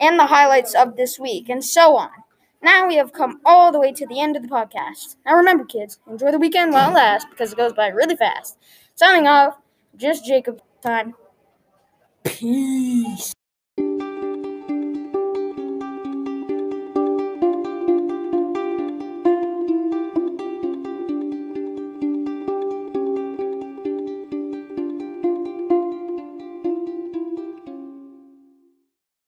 and 0.01 0.19
the 0.19 0.25
highlights 0.25 0.75
of 0.75 0.97
this 0.97 1.17
week 1.17 1.47
and 1.47 1.63
so 1.63 1.95
on. 1.95 2.09
Now 2.61 2.85
we 2.89 2.97
have 2.97 3.13
come 3.13 3.39
all 3.45 3.71
the 3.71 3.79
way 3.79 3.93
to 3.93 4.05
the 4.05 4.19
end 4.19 4.35
of 4.35 4.41
the 4.41 4.49
podcast. 4.49 5.15
Now 5.25 5.35
remember, 5.35 5.63
kids, 5.63 5.99
enjoy 6.05 6.31
the 6.31 6.39
weekend 6.39 6.73
while 6.73 6.91
it 6.91 6.95
lasts 6.95 7.29
because 7.29 7.53
it 7.53 7.57
goes 7.57 7.71
by 7.71 7.87
really 7.87 8.17
fast. 8.17 8.57
Signing 8.99 9.27
off, 9.27 9.55
just 9.95 10.25
Jacob 10.25 10.61
time. 10.81 11.15
Peace. 12.25 13.33